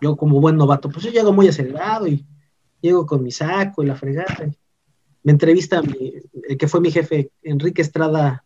Yo 0.00 0.16
como 0.16 0.40
buen 0.40 0.56
novato, 0.56 0.90
pues 0.90 1.04
yo 1.04 1.12
llego 1.12 1.32
muy 1.32 1.46
acelerado 1.46 2.08
y 2.08 2.26
llego 2.80 3.06
con 3.06 3.22
mi 3.22 3.30
saco 3.30 3.82
y 3.82 3.86
la 3.86 3.94
fregata. 3.94 4.50
Me 5.22 5.32
entrevista 5.32 5.80
el 5.80 6.58
que 6.58 6.68
fue 6.68 6.80
mi 6.80 6.90
jefe, 6.90 7.30
Enrique 7.42 7.82
Estrada, 7.82 8.44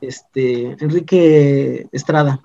este, 0.00 0.76
Enrique 0.82 1.88
Estrada, 1.90 2.40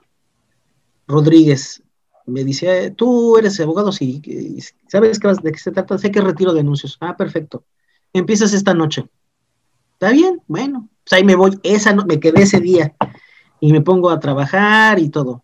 Rodríguez 1.10 1.82
me 2.28 2.43
dice, 2.43 2.91
tú 2.91 3.36
eres 3.38 3.60
abogado, 3.60 3.91
sí, 3.91 4.22
¿sabes 4.88 5.19
de 5.19 5.52
qué 5.52 5.58
se 5.58 5.72
trata? 5.72 5.98
Sé 5.98 6.12
que 6.12 6.22
retiro 6.22 6.54
denuncios. 6.54 6.98
Ah, 7.02 7.17
perfecto. 7.17 7.65
Empiezas 8.13 8.54
esta 8.54 8.76
noche. 8.76 9.10
¿Está 9.93 10.12
bien? 10.12 10.41
Bueno, 10.48 10.88
pues 11.04 11.13
ahí 11.13 11.24
me 11.26 11.36
voy. 11.36 11.60
Esa 11.63 11.95
me 11.95 12.19
quedé 12.19 12.43
ese 12.43 12.60
día 12.60 12.95
y 13.60 13.72
me 13.72 13.82
pongo 13.82 14.12
a 14.12 14.19
trabajar 14.19 15.00
y 15.00 15.10
todo. 15.10 15.43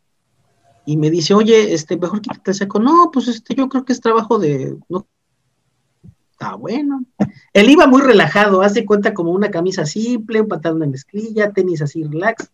Y 0.86 0.97
me 0.97 1.10
dice, 1.10 1.34
oye, 1.34 1.73
este, 1.73 1.97
mejor 1.97 2.21
quítate 2.21 2.51
el 2.51 2.56
seco. 2.56 2.80
No, 2.80 3.10
pues 3.12 3.28
este, 3.28 3.56
yo 3.56 3.67
creo 3.67 3.84
que 3.84 3.93
es 3.93 3.99
trabajo 3.99 4.38
de. 4.38 4.78
No. 4.88 5.08
Está 6.32 6.56
bueno. 6.56 7.04
Él 7.54 7.69
iba 7.69 7.88
muy 7.88 8.01
relajado, 8.01 8.62
hace 8.62 8.86
cuenta 8.86 9.15
como 9.15 9.32
una 9.32 9.49
camisa 9.49 9.86
simple, 9.88 10.41
un 10.41 10.47
pantalón 10.47 10.82
de 10.82 10.88
mezclilla, 10.88 11.51
tenis 11.51 11.82
así 11.82 12.04
relax 12.04 12.51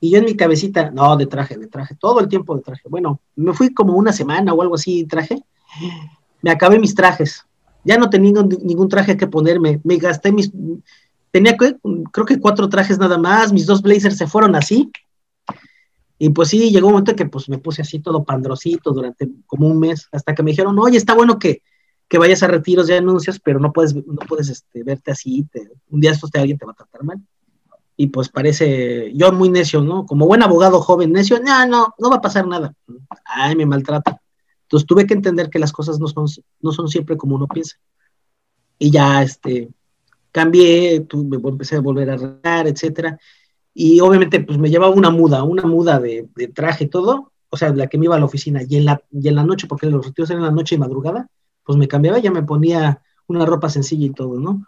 y 0.00 0.10
yo 0.10 0.18
en 0.18 0.24
mi 0.24 0.36
cabecita, 0.36 0.90
no, 0.90 1.16
de 1.16 1.26
traje, 1.26 1.56
de 1.56 1.66
traje, 1.66 1.96
todo 1.96 2.20
el 2.20 2.28
tiempo 2.28 2.54
de 2.56 2.62
traje. 2.62 2.82
Bueno, 2.88 3.20
me 3.34 3.52
fui 3.52 3.74
como 3.74 3.94
una 3.94 4.12
semana 4.12 4.52
o 4.52 4.62
algo 4.62 4.76
así, 4.76 5.04
traje. 5.04 5.42
Me 6.40 6.50
acabé 6.50 6.78
mis 6.78 6.94
trajes. 6.94 7.44
Ya 7.84 7.98
no 7.98 8.08
tenía 8.08 8.42
ningún, 8.42 8.88
traje 8.88 9.16
que 9.16 9.26
ponerme. 9.26 9.80
Me 9.82 9.96
gasté 9.96 10.30
mis. 10.30 10.52
Tenía 11.32 11.56
creo 11.56 12.26
que 12.26 12.38
cuatro 12.38 12.68
trajes 12.68 12.98
nada 12.98 13.18
más. 13.18 13.52
Mis 13.52 13.66
dos 13.66 13.82
blazers 13.82 14.16
se 14.16 14.28
fueron 14.28 14.54
así. 14.54 14.90
Y 16.16 16.30
pues 16.30 16.48
sí, 16.48 16.70
llegó 16.70 16.88
un 16.88 16.94
momento 16.94 17.16
que 17.16 17.26
pues 17.26 17.48
me 17.48 17.58
puse 17.58 17.82
así 17.82 17.98
todo 17.98 18.24
pandrosito 18.24 18.92
durante 18.92 19.28
como 19.46 19.68
un 19.68 19.78
mes, 19.78 20.08
hasta 20.10 20.34
que 20.34 20.42
me 20.42 20.50
dijeron, 20.50 20.76
oye, 20.78 20.96
está 20.96 21.14
bueno 21.14 21.38
que, 21.38 21.62
que 22.08 22.18
vayas 22.18 22.42
a 22.42 22.48
retiros 22.48 22.88
de 22.88 22.96
anuncios, 22.96 23.38
pero 23.38 23.60
no 23.60 23.72
puedes, 23.72 23.94
no 23.94 24.18
puedes 24.28 24.48
este, 24.48 24.82
verte 24.82 25.12
así, 25.12 25.46
un 25.90 26.00
día 26.00 26.10
estos 26.10 26.32
te, 26.32 26.40
alguien 26.40 26.58
te 26.58 26.66
va 26.66 26.72
a 26.72 26.74
tratar 26.74 27.04
mal 27.04 27.22
y 28.00 28.06
pues 28.06 28.28
parece, 28.28 29.12
yo 29.12 29.32
muy 29.32 29.48
necio, 29.48 29.82
¿no? 29.82 30.06
Como 30.06 30.28
buen 30.28 30.40
abogado 30.40 30.80
joven 30.80 31.10
necio, 31.10 31.40
no, 31.40 31.66
no, 31.66 31.94
no 31.98 32.10
va 32.10 32.16
a 32.18 32.20
pasar 32.20 32.46
nada. 32.46 32.72
Ay, 33.24 33.56
me 33.56 33.66
maltrata. 33.66 34.22
Entonces 34.62 34.86
tuve 34.86 35.04
que 35.04 35.14
entender 35.14 35.50
que 35.50 35.58
las 35.58 35.72
cosas 35.72 35.98
no 35.98 36.06
son, 36.06 36.26
no 36.60 36.70
son 36.70 36.86
siempre 36.86 37.16
como 37.16 37.34
uno 37.34 37.48
piensa. 37.48 37.76
Y 38.78 38.92
ya, 38.92 39.24
este, 39.24 39.70
cambié, 40.30 41.00
tuve, 41.00 41.38
empecé 41.48 41.74
a 41.74 41.80
volver 41.80 42.10
a 42.10 42.14
arreglar, 42.14 42.68
etcétera. 42.68 43.18
Y 43.74 43.98
obviamente, 43.98 44.38
pues 44.44 44.58
me 44.58 44.70
llevaba 44.70 44.94
una 44.94 45.10
muda, 45.10 45.42
una 45.42 45.64
muda 45.64 45.98
de, 45.98 46.28
traje 46.54 46.84
y 46.84 46.88
todo, 46.88 47.32
o 47.50 47.56
sea, 47.56 47.74
la 47.74 47.88
que 47.88 47.98
me 47.98 48.04
iba 48.04 48.14
a 48.14 48.20
la 48.20 48.26
oficina. 48.26 48.62
Y 48.62 48.76
en 48.76 48.84
la, 48.84 49.02
y 49.10 49.26
en 49.26 49.34
la 49.34 49.42
noche, 49.42 49.66
porque 49.66 49.86
los 49.86 50.06
retiros 50.06 50.30
eran 50.30 50.44
la 50.44 50.52
noche 50.52 50.76
y 50.76 50.78
madrugada, 50.78 51.26
pues 51.64 51.76
me 51.76 51.88
cambiaba 51.88 52.20
ya 52.20 52.30
me 52.30 52.44
ponía 52.44 53.02
una 53.26 53.44
ropa 53.44 53.68
sencilla 53.68 54.06
y 54.06 54.10
todo, 54.10 54.38
¿no? 54.38 54.64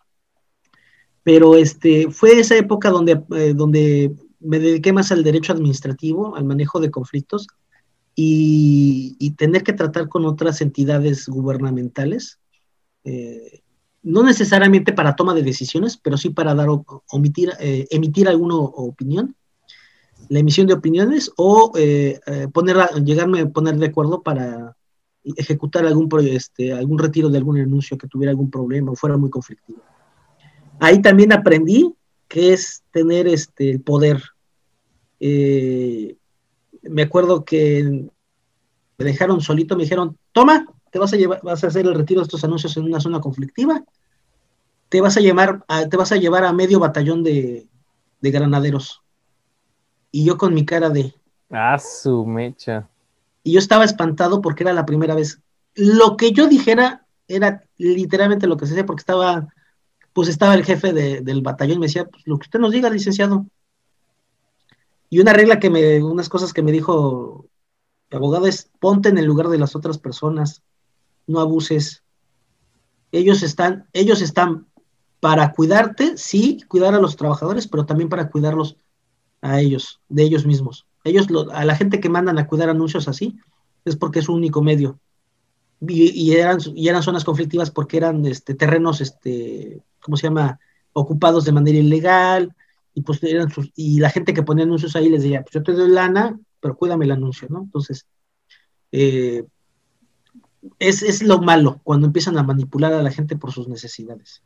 Pero 1.23 1.57
este, 1.57 2.11
fue 2.11 2.41
esa 2.41 2.57
época 2.57 2.91
donde, 2.91 3.23
eh, 3.37 3.53
donde 3.55 4.15
me 4.41 4.59
dediqué 4.59 4.93
más 4.93 5.13
al 5.13 5.23
derecho 5.23 5.53
administrativo, 5.53 6.35
al 6.37 6.45
manejo 6.45 6.81
de 6.81 6.91
conflictos 6.91 7.47
y, 8.15 9.35
tener 9.37 9.63
que 9.63 9.73
tratar 9.73 10.09
con 10.09 10.27
otras 10.27 10.61
entidades 10.61 11.27
gubernamentales 11.27 12.39
eh, 13.05 13.61
no 14.03 14.23
necesariamente 14.23 14.93
para 14.93 15.17
toma 15.17 15.35
de 15.35 15.43
decisiones, 15.43 15.97
pero 15.97 16.17
sí 16.17 16.31
para 16.31 16.55
dar 16.55 16.69
omitir, 17.11 17.53
eh, 17.61 17.87
emitir 17.91 18.29
alguna 18.29 18.57
opinión, 18.57 19.37
la 20.29 20.39
emisión 20.39 20.67
de 20.67 20.75
opiniones 20.75 21.31
o 21.37 21.73
eh, 21.77 22.21
poner, 22.53 22.77
llegarme 23.05 23.41
a 23.41 23.49
poner 23.49 23.77
de 23.77 23.87
acuerdo 23.87 24.23
para 24.23 24.77
ejecutar 25.25 25.87
algún, 25.87 26.09
este, 26.27 26.73
algún 26.73 26.99
retiro 26.99 27.29
de 27.29 27.39
algún 27.39 27.59
anuncio 27.59 27.99
que 27.99 28.09
tuviera 28.09 28.31
algún 28.31 28.51
problema 28.51 28.93
o 28.93 28.97
fuera 28.97 29.17
muy 29.17 29.31
conflictivo. 29.31 29.81
Ahí 30.81 31.01
también 31.01 31.33
aprendí 31.33 31.95
que 32.27 32.53
es 32.53 32.83
tener 32.91 33.29
este, 33.29 33.71
el 33.71 33.81
poder. 33.81 34.23
me 35.21 37.03
acuerdo 37.03 37.45
que 37.45 38.09
me 38.99 39.05
dejaron 39.05 39.41
solito, 39.41 39.77
me 39.77 39.85
dijeron, 39.85 40.19
toma, 40.33 40.67
te 40.91 40.99
vas 40.99 41.13
a 41.13 41.17
llevar, 41.17 41.41
vas 41.43 41.63
a 41.65 41.69
hacer 41.69 41.87
el 41.87 41.95
retiro 41.95 42.21
de 42.21 42.25
estos 42.25 42.45
anuncios 42.45 42.77
en 42.77 42.85
una 42.85 43.01
zona 43.01 43.21
conflictiva, 43.21 43.83
te 44.91 45.01
vas 45.01 45.17
a 45.17 45.21
llevar 45.21 45.65
a, 45.69 45.89
te 45.89 45.97
vas 45.97 46.13
a 46.13 46.17
llevar 46.17 46.45
a 46.45 46.53
medio 46.53 46.81
batallón 46.81 47.23
de, 47.23 47.67
granaderos. 48.21 49.03
Y 50.11 50.25
yo 50.25 50.37
con 50.37 50.53
mi 50.53 50.65
cara 50.65 50.91
de. 50.91 51.15
Ah, 51.51 51.79
su 51.79 52.27
mecha. 52.27 52.89
Y 53.43 53.53
yo 53.53 53.59
estaba 53.59 53.85
espantado 53.85 54.43
porque 54.43 54.65
era 54.65 54.73
la 54.73 54.85
primera 54.85 55.15
vez. 55.15 55.41
Lo 55.75 56.17
que 56.17 56.33
yo 56.33 56.49
dijera 56.49 57.07
era 57.29 57.65
literalmente 57.79 58.49
lo 58.49 58.57
que 58.57 58.67
se 58.67 58.73
decía, 58.73 58.87
porque 58.87 59.01
estaba, 59.01 59.49
pues 60.13 60.29
estaba 60.29 60.55
el 60.55 60.65
jefe 60.65 60.93
del 60.93 61.43
batallón 61.43 61.77
y 61.77 61.81
me 61.81 61.87
decía, 61.87 62.05
pues 62.07 62.27
lo 62.27 62.39
que 62.39 62.47
usted 62.47 62.59
nos 62.59 62.73
diga, 62.73 62.91
licenciado. 62.91 63.47
Y 65.09 65.21
una 65.21 65.33
regla 65.33 65.59
que 65.59 65.71
me, 65.71 66.03
unas 66.03 66.29
cosas 66.29 66.53
que 66.53 66.63
me 66.63 66.73
dijo 66.73 67.47
el 68.11 68.17
abogado 68.17 68.47
es 68.47 68.71
ponte 68.81 69.09
en 69.09 69.19
el 69.19 69.25
lugar 69.25 69.49
de 69.49 69.59
las 69.59 69.77
otras 69.77 69.99
personas 69.99 70.63
no 71.27 71.41
abuses. 71.41 72.03
Ellos 73.13 73.43
están, 73.43 73.89
ellos 73.93 74.21
están 74.21 74.67
para 75.21 75.53
cuidarte, 75.53 76.17
sí, 76.17 76.59
cuidar 76.67 76.95
a 76.95 77.01
los 77.01 77.17
trabajadores, 77.17 77.69
pero 77.69 77.87
también 77.87 78.09
para 78.09 78.31
cuidarlos 78.31 78.77
a 79.43 79.61
ellos, 79.61 80.01
de 80.09 80.25
ellos 80.25 80.45
mismos. 80.45 80.87
Ellos, 81.05 81.27
a 81.53 81.65
la 81.65 81.77
gente 81.77 82.01
que 82.01 82.09
mandan 82.09 82.39
a 82.39 82.47
cuidar 82.47 82.69
anuncios 82.69 83.07
así, 83.07 83.39
es 83.85 83.97
porque 83.97 84.19
es 84.19 84.27
su 84.27 84.35
único 84.35 84.63
medio. 84.63 84.99
Y, 85.87 86.33
eran, 86.33 86.59
y 86.75 86.89
eran 86.89 87.03
zonas 87.03 87.25
conflictivas 87.25 87.71
porque 87.71 87.97
eran 87.97 88.27
este, 88.27 88.55
terrenos, 88.55 89.01
este, 89.01 89.83
¿cómo 90.03 90.17
se 90.17 90.29
llama?, 90.29 90.59
ocupados 90.93 91.45
de 91.45 91.53
manera 91.53 91.79
ilegal, 91.79 92.55
y 92.95 93.03
pues 93.03 93.23
eran 93.23 93.49
y 93.77 94.01
la 94.01 94.11
gente 94.11 94.35
que 94.35 94.43
ponía 94.43 94.65
anuncios 94.65 94.97
ahí 94.97 95.09
les 95.09 95.23
decía, 95.23 95.43
pues 95.43 95.55
yo 95.55 95.63
te 95.63 95.73
doy 95.73 95.91
lana, 95.91 96.39
pero 96.61 96.77
cuídame 96.77 97.05
el 97.05 97.13
anuncio, 97.13 97.49
¿no? 97.49 97.63
Entonces, 97.63 98.07
eh, 98.93 99.45
es, 100.79 101.23
lo 101.23 101.41
malo 101.41 101.81
cuando 101.85 102.07
empiezan 102.07 102.37
a 102.39 102.43
manipular 102.43 102.93
a 102.93 103.03
la 103.03 103.11
gente 103.11 103.37
por 103.37 103.53
sus 103.53 103.69
necesidades. 103.69 104.43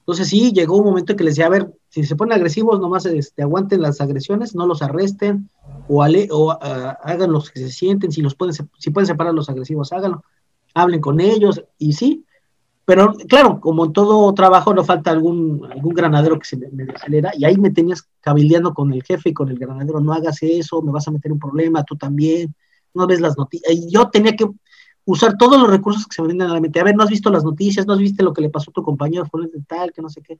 Entonces 0.00 0.28
sí, 0.28 0.52
llegó 0.52 0.78
un 0.78 0.84
momento 0.84 1.16
que 1.16 1.24
les 1.24 1.34
decía, 1.34 1.46
a 1.46 1.50
ver, 1.50 1.70
si 1.90 2.04
se 2.04 2.16
ponen 2.16 2.32
agresivos, 2.32 2.80
nomás 2.80 3.04
este, 3.06 3.42
aguanten 3.42 3.82
las 3.82 4.00
agresiones, 4.00 4.54
no 4.54 4.66
los 4.66 4.80
arresten 4.80 5.50
o, 5.88 6.02
o 6.02 6.50
ah, 6.50 6.98
hagan 7.02 7.32
los 7.32 7.50
que 7.50 7.60
se 7.60 7.70
sienten, 7.70 8.10
si, 8.10 8.22
los 8.22 8.34
pueden, 8.34 8.54
si 8.78 8.90
pueden 8.90 9.06
separar 9.06 9.34
los 9.34 9.50
agresivos, 9.50 9.92
háganlo, 9.92 10.24
hablen 10.72 11.00
con 11.00 11.20
ellos 11.20 11.62
y 11.76 11.92
sí, 11.92 12.24
pero 12.88 13.12
claro, 13.28 13.60
como 13.60 13.84
en 13.84 13.92
todo 13.92 14.32
trabajo 14.32 14.72
no 14.72 14.82
falta 14.82 15.10
algún, 15.10 15.68
algún 15.70 15.92
granadero 15.92 16.38
que 16.38 16.46
se 16.46 16.56
me, 16.56 16.70
me 16.70 16.90
acelera 16.90 17.32
y 17.36 17.44
ahí 17.44 17.58
me 17.58 17.68
tenías 17.68 18.08
cabildeando 18.22 18.72
con 18.72 18.90
el 18.94 19.02
jefe 19.02 19.28
y 19.28 19.34
con 19.34 19.50
el 19.50 19.58
granadero, 19.58 20.00
no 20.00 20.14
hagas 20.14 20.38
eso, 20.40 20.80
me 20.80 20.90
vas 20.90 21.06
a 21.06 21.10
meter 21.10 21.30
un 21.30 21.38
problema, 21.38 21.84
tú 21.84 21.96
también, 21.96 22.54
no 22.94 23.06
ves 23.06 23.20
las 23.20 23.36
noticias. 23.36 23.70
Y 23.74 23.90
yo 23.90 24.08
tenía 24.08 24.34
que 24.34 24.48
usar 25.04 25.36
todos 25.36 25.60
los 25.60 25.68
recursos 25.68 26.06
que 26.06 26.14
se 26.14 26.22
me 26.22 26.28
brindan 26.28 26.48
a 26.48 26.54
la 26.54 26.62
mente. 26.62 26.80
A 26.80 26.84
ver, 26.84 26.96
no 26.96 27.02
has 27.02 27.10
visto 27.10 27.28
las 27.28 27.44
noticias, 27.44 27.86
no 27.86 27.92
has 27.92 27.98
visto 27.98 28.24
lo 28.24 28.32
que 28.32 28.40
le 28.40 28.48
pasó 28.48 28.70
a 28.70 28.72
tu 28.72 28.82
compañero 28.82 29.28
de 29.32 29.62
tal, 29.68 29.92
que 29.92 30.00
no 30.00 30.08
sé 30.08 30.22
qué. 30.22 30.38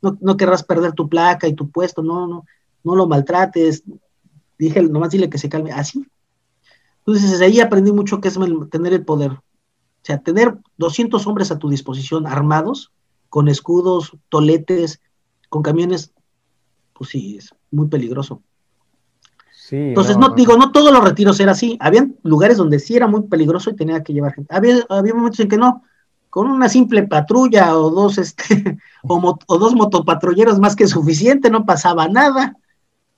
No, 0.00 0.16
no 0.22 0.38
querrás 0.38 0.62
perder 0.62 0.94
tu 0.94 1.10
placa 1.10 1.48
y 1.48 1.52
tu 1.52 1.68
puesto, 1.68 2.02
no, 2.02 2.26
no, 2.26 2.46
no 2.82 2.96
lo 2.96 3.06
maltrates. 3.06 3.82
Dije, 4.58 4.82
nomás 4.84 5.10
dile 5.10 5.28
que 5.28 5.36
se 5.36 5.50
calme. 5.50 5.70
Así. 5.70 6.02
Entonces, 7.00 7.30
desde 7.30 7.44
ahí 7.44 7.60
aprendí 7.60 7.92
mucho 7.92 8.22
que 8.22 8.28
es 8.28 8.38
tener 8.70 8.94
el 8.94 9.04
poder. 9.04 9.38
O 10.04 10.06
sea, 10.06 10.18
tener 10.18 10.54
200 10.76 11.26
hombres 11.26 11.50
a 11.50 11.58
tu 11.58 11.70
disposición, 11.70 12.26
armados, 12.26 12.92
con 13.30 13.48
escudos, 13.48 14.14
toletes, 14.28 15.00
con 15.48 15.62
camiones, 15.62 16.12
pues 16.92 17.08
sí, 17.08 17.38
es 17.38 17.54
muy 17.70 17.88
peligroso. 17.88 18.42
Entonces, 19.70 20.18
no, 20.18 20.34
digo, 20.34 20.58
no 20.58 20.72
todos 20.72 20.92
los 20.92 21.02
retiros 21.02 21.40
eran 21.40 21.54
así. 21.54 21.78
Habían 21.80 22.16
lugares 22.22 22.58
donde 22.58 22.78
sí 22.80 22.96
era 22.96 23.06
muy 23.06 23.22
peligroso 23.22 23.70
y 23.70 23.76
tenía 23.76 24.02
que 24.02 24.12
llevar 24.12 24.34
gente. 24.34 24.54
Había, 24.54 24.84
había 24.90 25.14
momentos 25.14 25.40
en 25.40 25.48
que 25.48 25.56
no. 25.56 25.82
Con 26.28 26.50
una 26.50 26.68
simple 26.68 27.04
patrulla 27.04 27.74
o 27.74 27.88
dos, 27.88 28.18
este, 28.18 28.76
o, 29.04 29.58
dos 29.58 29.74
motopatrulleros 29.74 30.58
más 30.58 30.76
que 30.76 30.86
suficiente, 30.86 31.48
no 31.48 31.64
pasaba 31.64 32.08
nada. 32.08 32.58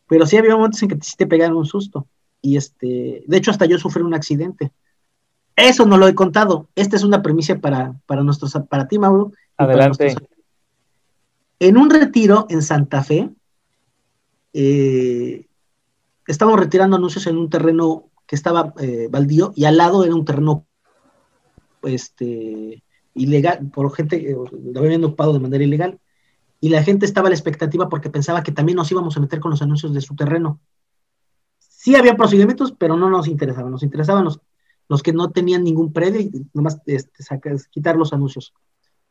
Pero 0.06 0.24
sí 0.24 0.36
había 0.36 0.54
momentos 0.54 0.80
en 0.84 0.90
que 0.90 0.96
te, 0.96 1.08
te 1.16 1.26
pegaron 1.26 1.56
un 1.56 1.66
susto. 1.66 2.06
Y 2.40 2.56
este, 2.56 3.24
de 3.26 3.36
hecho, 3.36 3.50
hasta 3.50 3.66
yo 3.66 3.76
sufrí 3.76 4.04
un 4.04 4.14
accidente. 4.14 4.70
Eso 5.56 5.86
no 5.86 5.96
lo 5.96 6.06
he 6.06 6.14
contado. 6.14 6.68
Esta 6.76 6.96
es 6.96 7.02
una 7.02 7.22
premisa 7.22 7.56
para, 7.58 7.94
para 8.04 8.22
nuestros, 8.22 8.52
para 8.68 8.86
ti, 8.86 8.98
Mauro. 8.98 9.32
Adelante. 9.56 10.14
En 11.58 11.78
un 11.78 11.88
retiro 11.88 12.46
en 12.50 12.60
Santa 12.60 13.02
Fe, 13.02 13.30
eh, 14.52 15.46
estábamos 16.26 16.60
retirando 16.60 16.96
anuncios 16.96 17.26
en 17.26 17.38
un 17.38 17.48
terreno 17.48 18.10
que 18.26 18.36
estaba 18.36 18.74
eh, 18.78 19.08
baldío 19.10 19.52
y 19.56 19.64
al 19.64 19.78
lado 19.78 20.04
era 20.04 20.14
un 20.14 20.24
terreno 20.26 20.66
este, 21.82 22.82
ilegal, 23.14 23.70
por 23.70 23.94
gente 23.94 24.20
que 24.20 24.32
lo 24.34 24.80
habían 24.80 25.04
ocupado 25.04 25.32
de 25.32 25.40
manera 25.40 25.64
ilegal. 25.64 25.98
Y 26.60 26.68
la 26.68 26.82
gente 26.82 27.06
estaba 27.06 27.28
a 27.28 27.30
la 27.30 27.36
expectativa 27.36 27.88
porque 27.88 28.10
pensaba 28.10 28.42
que 28.42 28.52
también 28.52 28.76
nos 28.76 28.90
íbamos 28.90 29.16
a 29.16 29.20
meter 29.20 29.40
con 29.40 29.50
los 29.50 29.62
anuncios 29.62 29.94
de 29.94 30.00
su 30.02 30.14
terreno. 30.14 30.60
Sí 31.58 31.94
había 31.94 32.16
procedimientos, 32.16 32.72
pero 32.76 32.96
no 32.96 33.08
nos 33.08 33.28
interesaban. 33.28 33.70
Nos 33.70 33.82
interesaban 33.82 34.24
los, 34.24 34.40
los 34.88 35.02
que 35.02 35.12
no 35.12 35.30
tenían 35.30 35.64
ningún 35.64 35.92
predio 35.92 36.20
y 36.20 36.46
nomás 36.52 36.80
este, 36.86 37.24
quitar 37.70 37.96
los 37.96 38.12
anuncios. 38.12 38.54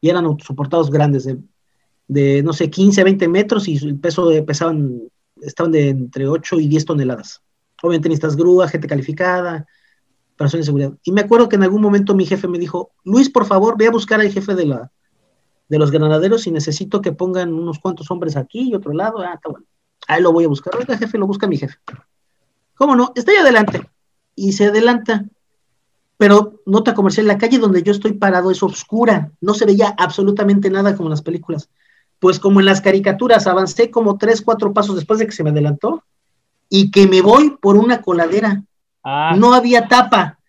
Y 0.02 0.10
eran 0.10 0.26
soportados 0.40 0.90
grandes, 0.90 1.26
de, 1.26 1.38
de, 2.08 2.44
no 2.44 2.54
sé, 2.54 2.70
15, 2.70 3.04
20 3.04 3.28
metros 3.28 3.68
y 3.68 3.78
el 3.78 4.00
peso 4.00 4.30
de, 4.30 4.44
pesaban 4.44 5.02
estaban 5.42 5.72
de 5.72 5.90
entre 5.90 6.28
8 6.28 6.60
y 6.60 6.68
10 6.68 6.86
toneladas. 6.86 7.42
Obviamente 7.82 8.10
necesitas 8.10 8.36
grúa, 8.36 8.68
gente 8.68 8.88
calificada, 8.88 9.66
personas 10.38 10.62
de 10.62 10.66
seguridad. 10.66 10.94
Y 11.04 11.12
me 11.12 11.22
acuerdo 11.22 11.50
que 11.50 11.56
en 11.56 11.64
algún 11.64 11.82
momento 11.82 12.16
mi 12.16 12.26
jefe 12.26 12.48
me 12.48 12.60
dijo, 12.60 12.92
Luis, 13.04 13.30
por 13.30 13.46
favor, 13.46 13.78
ve 13.78 13.88
a 13.88 13.92
buscar 13.92 14.20
al 14.20 14.32
jefe 14.32 14.56
de, 14.56 14.66
la, 14.66 14.91
de 15.68 15.80
los 15.80 15.91
granaderos 15.91 16.47
y 16.47 16.52
necesito 16.52 17.02
que 17.02 17.12
pongan 17.12 17.54
unos 17.54 17.80
cuantos 17.80 18.10
hombres 18.12 18.38
aquí 18.38 18.70
y 18.70 18.76
otro 18.76 18.93
lado. 18.93 19.20
Ah, 19.20 19.34
está 19.36 19.49
bueno. 19.49 19.66
Ahí 20.08 20.22
lo 20.22 20.32
voy 20.32 20.45
a 20.45 20.49
buscar. 20.49 20.76
Oiga, 20.76 20.97
jefe, 20.97 21.18
lo 21.18 21.28
busca 21.28 21.47
mi 21.47 21.58
jefe. 21.58 21.78
¿Cómo 22.76 22.95
no? 22.95 23.12
Está 23.16 23.32
ahí 23.32 23.38
adelante. 23.38 23.89
Y 24.36 24.54
se 24.54 24.66
adelanta. 24.66 25.26
Pero 26.18 26.61
nota 26.66 26.93
comercial, 26.93 27.28
la 27.28 27.38
calle 27.38 27.57
donde 27.57 27.84
yo 27.84 27.91
estoy 27.91 28.13
parado 28.13 28.51
es 28.51 28.63
oscura. 28.63 29.32
No 29.41 29.53
se 29.53 29.66
veía 29.66 29.93
absolutamente 29.97 30.70
nada 30.70 30.95
como 30.95 31.07
en 31.07 31.11
las 31.11 31.22
películas 31.22 31.70
pues 32.20 32.39
como 32.39 32.59
en 32.59 32.66
las 32.66 32.82
caricaturas, 32.82 33.47
avancé 33.47 33.91
como 33.91 34.18
tres, 34.18 34.41
cuatro 34.41 34.74
pasos 34.74 34.95
después 34.95 35.20
de 35.20 35.26
que 35.26 35.32
se 35.32 35.43
me 35.43 35.51
adelantó 35.51 36.03
y 36.70 36.91
que 36.91 37.07
me 37.07 37.22
voy 37.22 37.55
por 37.61 37.78
una 37.78 38.01
coladera. 38.01 38.63
Ah. 39.03 39.36
No 39.38 39.53
había 39.53 39.88
tapa. 39.88 40.39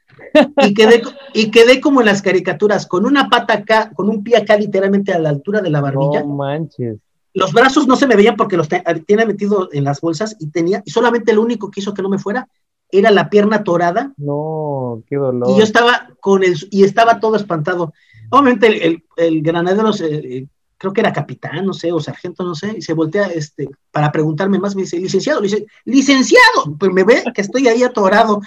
Y 0.62 0.74
quedé, 0.74 1.02
y 1.34 1.50
quedé 1.50 1.80
como 1.80 2.00
en 2.00 2.06
las 2.06 2.22
caricaturas, 2.22 2.86
con 2.86 3.06
una 3.06 3.28
pata 3.28 3.54
acá, 3.54 3.90
con 3.94 4.08
un 4.08 4.22
pie 4.22 4.36
acá 4.36 4.56
literalmente 4.56 5.12
a 5.12 5.18
la 5.18 5.30
altura 5.30 5.60
de 5.60 5.70
la 5.70 5.80
barbilla. 5.80 6.20
No 6.20 6.36
manches. 6.36 6.98
Los 7.32 7.52
brazos 7.52 7.86
no 7.86 7.96
se 7.96 8.06
me 8.06 8.16
veían 8.16 8.36
porque 8.36 8.56
los 8.56 8.68
tenía 8.68 9.26
metido 9.26 9.68
en 9.72 9.84
las 9.84 10.00
bolsas 10.00 10.36
y 10.40 10.48
tenía, 10.48 10.82
y 10.84 10.90
solamente 10.90 11.34
lo 11.34 11.42
único 11.42 11.70
que 11.70 11.80
hizo 11.80 11.92
que 11.92 12.02
no 12.02 12.08
me 12.08 12.18
fuera 12.18 12.48
era 12.90 13.10
la 13.10 13.28
pierna 13.30 13.64
torada. 13.64 14.12
No, 14.16 15.02
qué 15.08 15.16
dolor. 15.16 15.50
Y 15.50 15.58
yo 15.58 15.64
estaba 15.64 16.10
con 16.20 16.44
el, 16.44 16.56
y 16.70 16.84
estaba 16.84 17.20
todo 17.20 17.36
espantado. 17.36 17.92
Obviamente 18.30 18.86
el, 18.86 19.04
el, 19.16 19.42
granadero 19.42 19.92
se, 19.92 20.48
creo 20.78 20.92
que 20.92 21.00
era 21.00 21.12
capitán, 21.12 21.64
no 21.64 21.72
sé, 21.72 21.92
o 21.92 22.00
sargento, 22.00 22.44
no 22.44 22.54
sé, 22.54 22.74
y 22.78 22.82
se 22.82 22.92
voltea 22.92 23.26
este, 23.26 23.68
para 23.90 24.12
preguntarme 24.12 24.58
más, 24.58 24.74
me 24.74 24.82
dice, 24.82 24.98
licenciado, 24.98 25.40
dice, 25.40 25.66
licenciado, 25.84 26.76
pues 26.78 26.92
me 26.92 27.04
ve 27.04 27.24
que 27.34 27.40
estoy 27.40 27.68
ahí 27.68 27.82
atorado. 27.82 28.40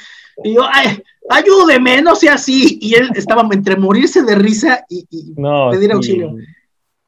Y 0.44 0.56
yo, 0.56 0.62
ay, 0.72 1.02
ayúdeme, 1.30 2.02
no 2.02 2.16
sea 2.16 2.36
así. 2.36 2.78
Y 2.82 2.96
él 2.96 3.10
estaba 3.16 3.48
entre 3.52 3.78
morirse 3.78 4.24
de 4.24 4.36
risa 4.36 4.86
y, 4.90 5.06
pedir 5.72 5.92
auxilio. 5.92 6.36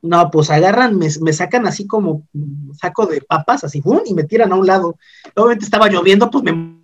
No, 0.04 0.32
pues 0.32 0.50
agarran, 0.50 0.98
me, 0.98 1.34
sacan 1.34 1.68
así 1.68 1.86
como 1.86 2.28
saco 2.74 3.06
de 3.06 3.22
papas, 3.22 3.64
así, 3.64 3.84
y 4.06 4.14
me 4.16 4.24
tiran 4.24 4.52
a 4.52 4.56
un 4.56 4.66
lado. 4.66 4.98
Obviamente 5.36 5.66
estaba 5.66 5.90
lloviendo, 5.90 6.32
pues 6.32 6.44
me 6.44 6.81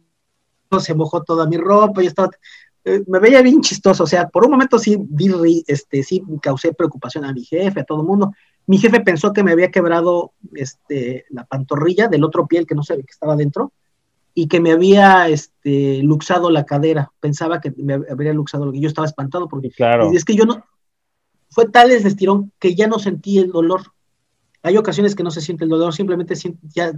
se 0.79 0.93
mojó 0.93 1.23
toda 1.23 1.47
mi 1.47 1.57
ropa, 1.57 2.03
y 2.03 2.07
estaba 2.07 2.29
eh, 2.87 3.03
me 3.05 3.19
veía 3.19 3.41
bien 3.41 3.59
chistoso, 3.59 4.05
o 4.05 4.07
sea, 4.07 4.29
por 4.29 4.45
un 4.45 4.51
momento 4.51 4.79
sí, 4.79 4.97
vi, 4.97 5.61
este, 5.67 6.03
sí 6.03 6.23
causé 6.41 6.71
preocupación 6.71 7.25
a 7.25 7.33
mi 7.33 7.43
jefe, 7.43 7.81
a 7.81 7.83
todo 7.83 7.99
el 7.99 8.07
mundo. 8.07 8.31
Mi 8.65 8.77
jefe 8.77 9.01
pensó 9.01 9.33
que 9.33 9.43
me 9.43 9.51
había 9.51 9.71
quebrado 9.71 10.31
este, 10.53 11.25
la 11.29 11.43
pantorrilla 11.43 12.07
del 12.07 12.23
otro 12.23 12.47
piel 12.47 12.65
que 12.65 12.75
no 12.75 12.83
sé 12.83 12.95
que 12.95 13.03
estaba 13.09 13.35
dentro 13.35 13.73
y 14.33 14.47
que 14.47 14.61
me 14.61 14.71
había 14.71 15.27
este, 15.27 16.01
luxado 16.01 16.49
la 16.49 16.65
cadera. 16.65 17.11
Pensaba 17.19 17.59
que 17.59 17.73
me 17.75 17.95
habría 17.95 18.33
luxado 18.33 18.65
lo 18.65 18.71
que 18.71 18.79
yo 18.79 18.87
estaba 18.87 19.07
espantado 19.07 19.49
porque 19.49 19.69
claro. 19.69 20.09
es 20.13 20.23
que 20.23 20.35
yo 20.35 20.45
no, 20.45 20.63
fue 21.49 21.67
tal 21.69 21.91
el 21.91 22.05
estirón 22.05 22.53
que 22.57 22.73
ya 22.73 22.87
no 22.87 22.99
sentí 22.99 23.37
el 23.37 23.51
dolor. 23.51 23.81
Hay 24.63 24.77
ocasiones 24.77 25.13
que 25.13 25.23
no 25.23 25.31
se 25.31 25.41
siente 25.41 25.65
el 25.65 25.69
dolor, 25.69 25.93
simplemente 25.93 26.35
ya 26.73 26.93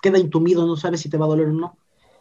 queda 0.00 0.18
intumido, 0.18 0.66
no 0.66 0.76
sabes 0.76 1.00
si 1.00 1.10
te 1.10 1.18
va 1.18 1.26
a 1.26 1.28
doler 1.28 1.48
o 1.48 1.52
no. 1.52 1.76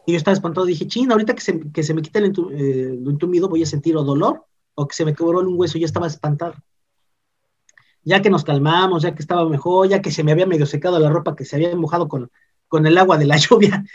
Y 0.05 0.11
yo 0.11 0.17
estaba 0.17 0.33
espantado, 0.33 0.65
dije, 0.65 0.87
ching, 0.87 1.11
ahorita 1.11 1.33
que 1.33 1.41
se, 1.41 1.71
que 1.71 1.83
se 1.83 1.93
me 1.93 2.01
quita 2.01 2.19
el 2.19 2.25
eh, 2.25 2.97
lo 3.01 3.11
intumido, 3.11 3.47
voy 3.47 3.63
a 3.63 3.65
sentir 3.65 3.95
o 3.95 4.03
dolor 4.03 4.45
o 4.75 4.87
que 4.87 4.95
se 4.95 5.05
me 5.05 5.13
quebró 5.13 5.39
un 5.39 5.57
hueso, 5.57 5.77
ya 5.77 5.85
estaba 5.85 6.07
espantado. 6.07 6.55
Ya 8.03 8.21
que 8.21 8.29
nos 8.29 8.43
calmamos, 8.43 9.03
ya 9.03 9.15
que 9.15 9.21
estaba 9.21 9.47
mejor, 9.47 9.87
ya 9.87 10.01
que 10.01 10.11
se 10.11 10.23
me 10.23 10.31
había 10.31 10.45
medio 10.45 10.65
secado 10.65 10.99
la 10.99 11.09
ropa 11.09 11.35
que 11.35 11.45
se 11.45 11.55
había 11.55 11.75
mojado 11.75 12.07
con, 12.07 12.29
con 12.67 12.85
el 12.85 12.97
agua 12.97 13.17
de 13.17 13.25
la 13.25 13.37
lluvia, 13.37 13.85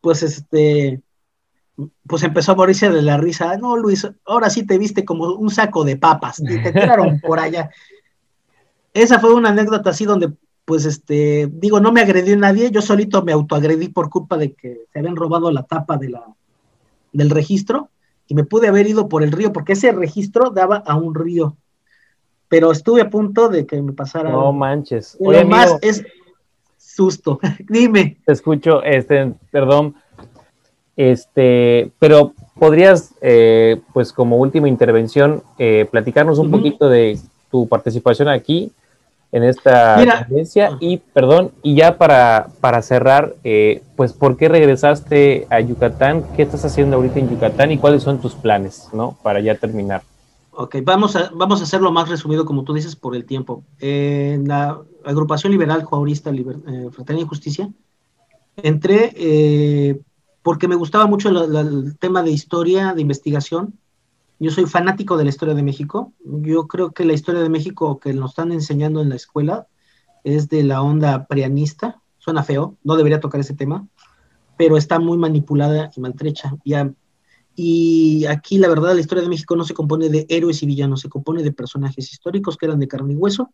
pues 0.00 0.22
este, 0.22 1.02
pues 2.06 2.22
empezó 2.22 2.52
a 2.52 2.56
morirse 2.56 2.90
de 2.90 3.02
la 3.02 3.16
risa. 3.16 3.56
No, 3.56 3.76
Luis, 3.76 4.08
ahora 4.24 4.50
sí 4.50 4.66
te 4.66 4.78
viste 4.78 5.04
como 5.04 5.34
un 5.34 5.50
saco 5.50 5.84
de 5.84 5.96
papas, 5.96 6.40
y 6.40 6.62
te 6.62 6.72
tiraron 6.72 7.20
por 7.20 7.38
allá. 7.38 7.70
Esa 8.92 9.18
fue 9.18 9.34
una 9.34 9.50
anécdota 9.50 9.90
así 9.90 10.04
donde, 10.04 10.32
pues, 10.64 10.86
este, 10.86 11.48
digo, 11.52 11.80
no 11.80 11.92
me 11.92 12.00
agredió 12.00 12.36
nadie, 12.36 12.70
yo 12.70 12.80
solito 12.80 13.22
me 13.22 13.32
autoagredí 13.32 13.88
por 13.88 14.08
culpa 14.08 14.36
de 14.38 14.52
que 14.52 14.82
se 14.92 14.98
habían 14.98 15.16
robado 15.16 15.50
la 15.50 15.64
tapa 15.64 15.96
de 15.96 16.10
la, 16.10 16.24
del 17.12 17.30
registro 17.30 17.90
y 18.26 18.34
me 18.34 18.44
pude 18.44 18.68
haber 18.68 18.86
ido 18.86 19.08
por 19.08 19.22
el 19.22 19.32
río, 19.32 19.52
porque 19.52 19.74
ese 19.74 19.92
registro 19.92 20.50
daba 20.50 20.76
a 20.76 20.96
un 20.96 21.14
río. 21.14 21.56
Pero 22.48 22.72
estuve 22.72 23.02
a 23.02 23.10
punto 23.10 23.48
de 23.48 23.66
que 23.66 23.80
me 23.82 23.92
pasara. 23.92 24.30
No 24.30 24.52
manches. 24.52 25.16
Lo 25.20 25.46
más 25.46 25.76
es 25.82 26.04
susto. 26.78 27.38
Dime. 27.68 28.18
Te 28.24 28.32
escucho, 28.32 28.82
este, 28.82 29.34
perdón. 29.50 29.94
Este, 30.96 31.90
pero 31.98 32.32
podrías, 32.58 33.14
eh, 33.20 33.80
pues 33.92 34.12
como 34.12 34.36
última 34.36 34.68
intervención, 34.68 35.42
eh, 35.58 35.86
platicarnos 35.90 36.38
un 36.38 36.50
poquito 36.50 36.88
de 36.88 37.18
tu 37.50 37.68
participación 37.68 38.28
aquí 38.28 38.72
en 39.34 39.42
esta 39.42 39.96
conferencia 39.96 40.76
y, 40.78 40.98
perdón, 40.98 41.50
y 41.60 41.74
ya 41.74 41.98
para, 41.98 42.50
para 42.60 42.80
cerrar, 42.82 43.34
eh, 43.42 43.82
pues, 43.96 44.12
¿por 44.12 44.36
qué 44.36 44.48
regresaste 44.48 45.48
a 45.50 45.58
Yucatán? 45.58 46.24
¿Qué 46.36 46.42
estás 46.42 46.64
haciendo 46.64 46.94
ahorita 46.94 47.18
en 47.18 47.28
Yucatán 47.28 47.72
y 47.72 47.78
cuáles 47.78 48.04
son 48.04 48.20
tus 48.20 48.34
planes, 48.34 48.88
¿no? 48.92 49.18
Para 49.24 49.40
ya 49.40 49.56
terminar. 49.56 50.02
Ok, 50.52 50.76
vamos 50.84 51.16
a, 51.16 51.32
vamos 51.34 51.60
a 51.60 51.64
hacerlo 51.64 51.90
más 51.90 52.08
resumido, 52.08 52.44
como 52.44 52.62
tú 52.62 52.74
dices, 52.74 52.94
por 52.94 53.16
el 53.16 53.24
tiempo. 53.24 53.64
en 53.80 54.46
la 54.46 54.78
agrupación 55.04 55.50
liberal 55.50 55.82
juaurista 55.82 56.30
eh, 56.30 56.88
Fraternidad 56.92 57.26
y 57.26 57.28
Justicia, 57.28 57.68
entré 58.56 59.14
eh, 59.16 60.00
porque 60.42 60.68
me 60.68 60.76
gustaba 60.76 61.08
mucho 61.08 61.30
el 61.30 61.98
tema 61.98 62.22
de 62.22 62.30
historia, 62.30 62.92
de 62.92 63.02
investigación, 63.02 63.74
yo 64.38 64.50
soy 64.50 64.66
fanático 64.66 65.16
de 65.16 65.24
la 65.24 65.30
historia 65.30 65.54
de 65.54 65.62
México. 65.62 66.12
Yo 66.24 66.66
creo 66.66 66.92
que 66.92 67.04
la 67.04 67.12
historia 67.12 67.40
de 67.40 67.48
México 67.48 67.98
que 67.98 68.12
nos 68.12 68.32
están 68.32 68.52
enseñando 68.52 69.00
en 69.00 69.08
la 69.08 69.16
escuela 69.16 69.68
es 70.24 70.48
de 70.48 70.64
la 70.64 70.82
onda 70.82 71.26
prianista. 71.26 72.00
Suena 72.18 72.42
feo, 72.42 72.76
no 72.82 72.96
debería 72.96 73.20
tocar 73.20 73.40
ese 73.40 73.54
tema, 73.54 73.86
pero 74.56 74.76
está 74.76 74.98
muy 74.98 75.18
manipulada 75.18 75.90
y 75.94 76.00
maltrecha. 76.00 76.56
y 77.56 78.24
aquí 78.26 78.58
la 78.58 78.68
verdad 78.68 78.94
la 78.94 79.00
historia 79.00 79.22
de 79.22 79.28
México 79.28 79.54
no 79.54 79.64
se 79.64 79.74
compone 79.74 80.08
de 80.08 80.26
héroes 80.28 80.62
y 80.62 80.66
villanos, 80.66 81.00
se 81.00 81.08
compone 81.08 81.42
de 81.42 81.52
personajes 81.52 82.12
históricos 82.12 82.56
que 82.56 82.66
eran 82.66 82.80
de 82.80 82.88
carne 82.88 83.12
y 83.12 83.16
hueso 83.16 83.52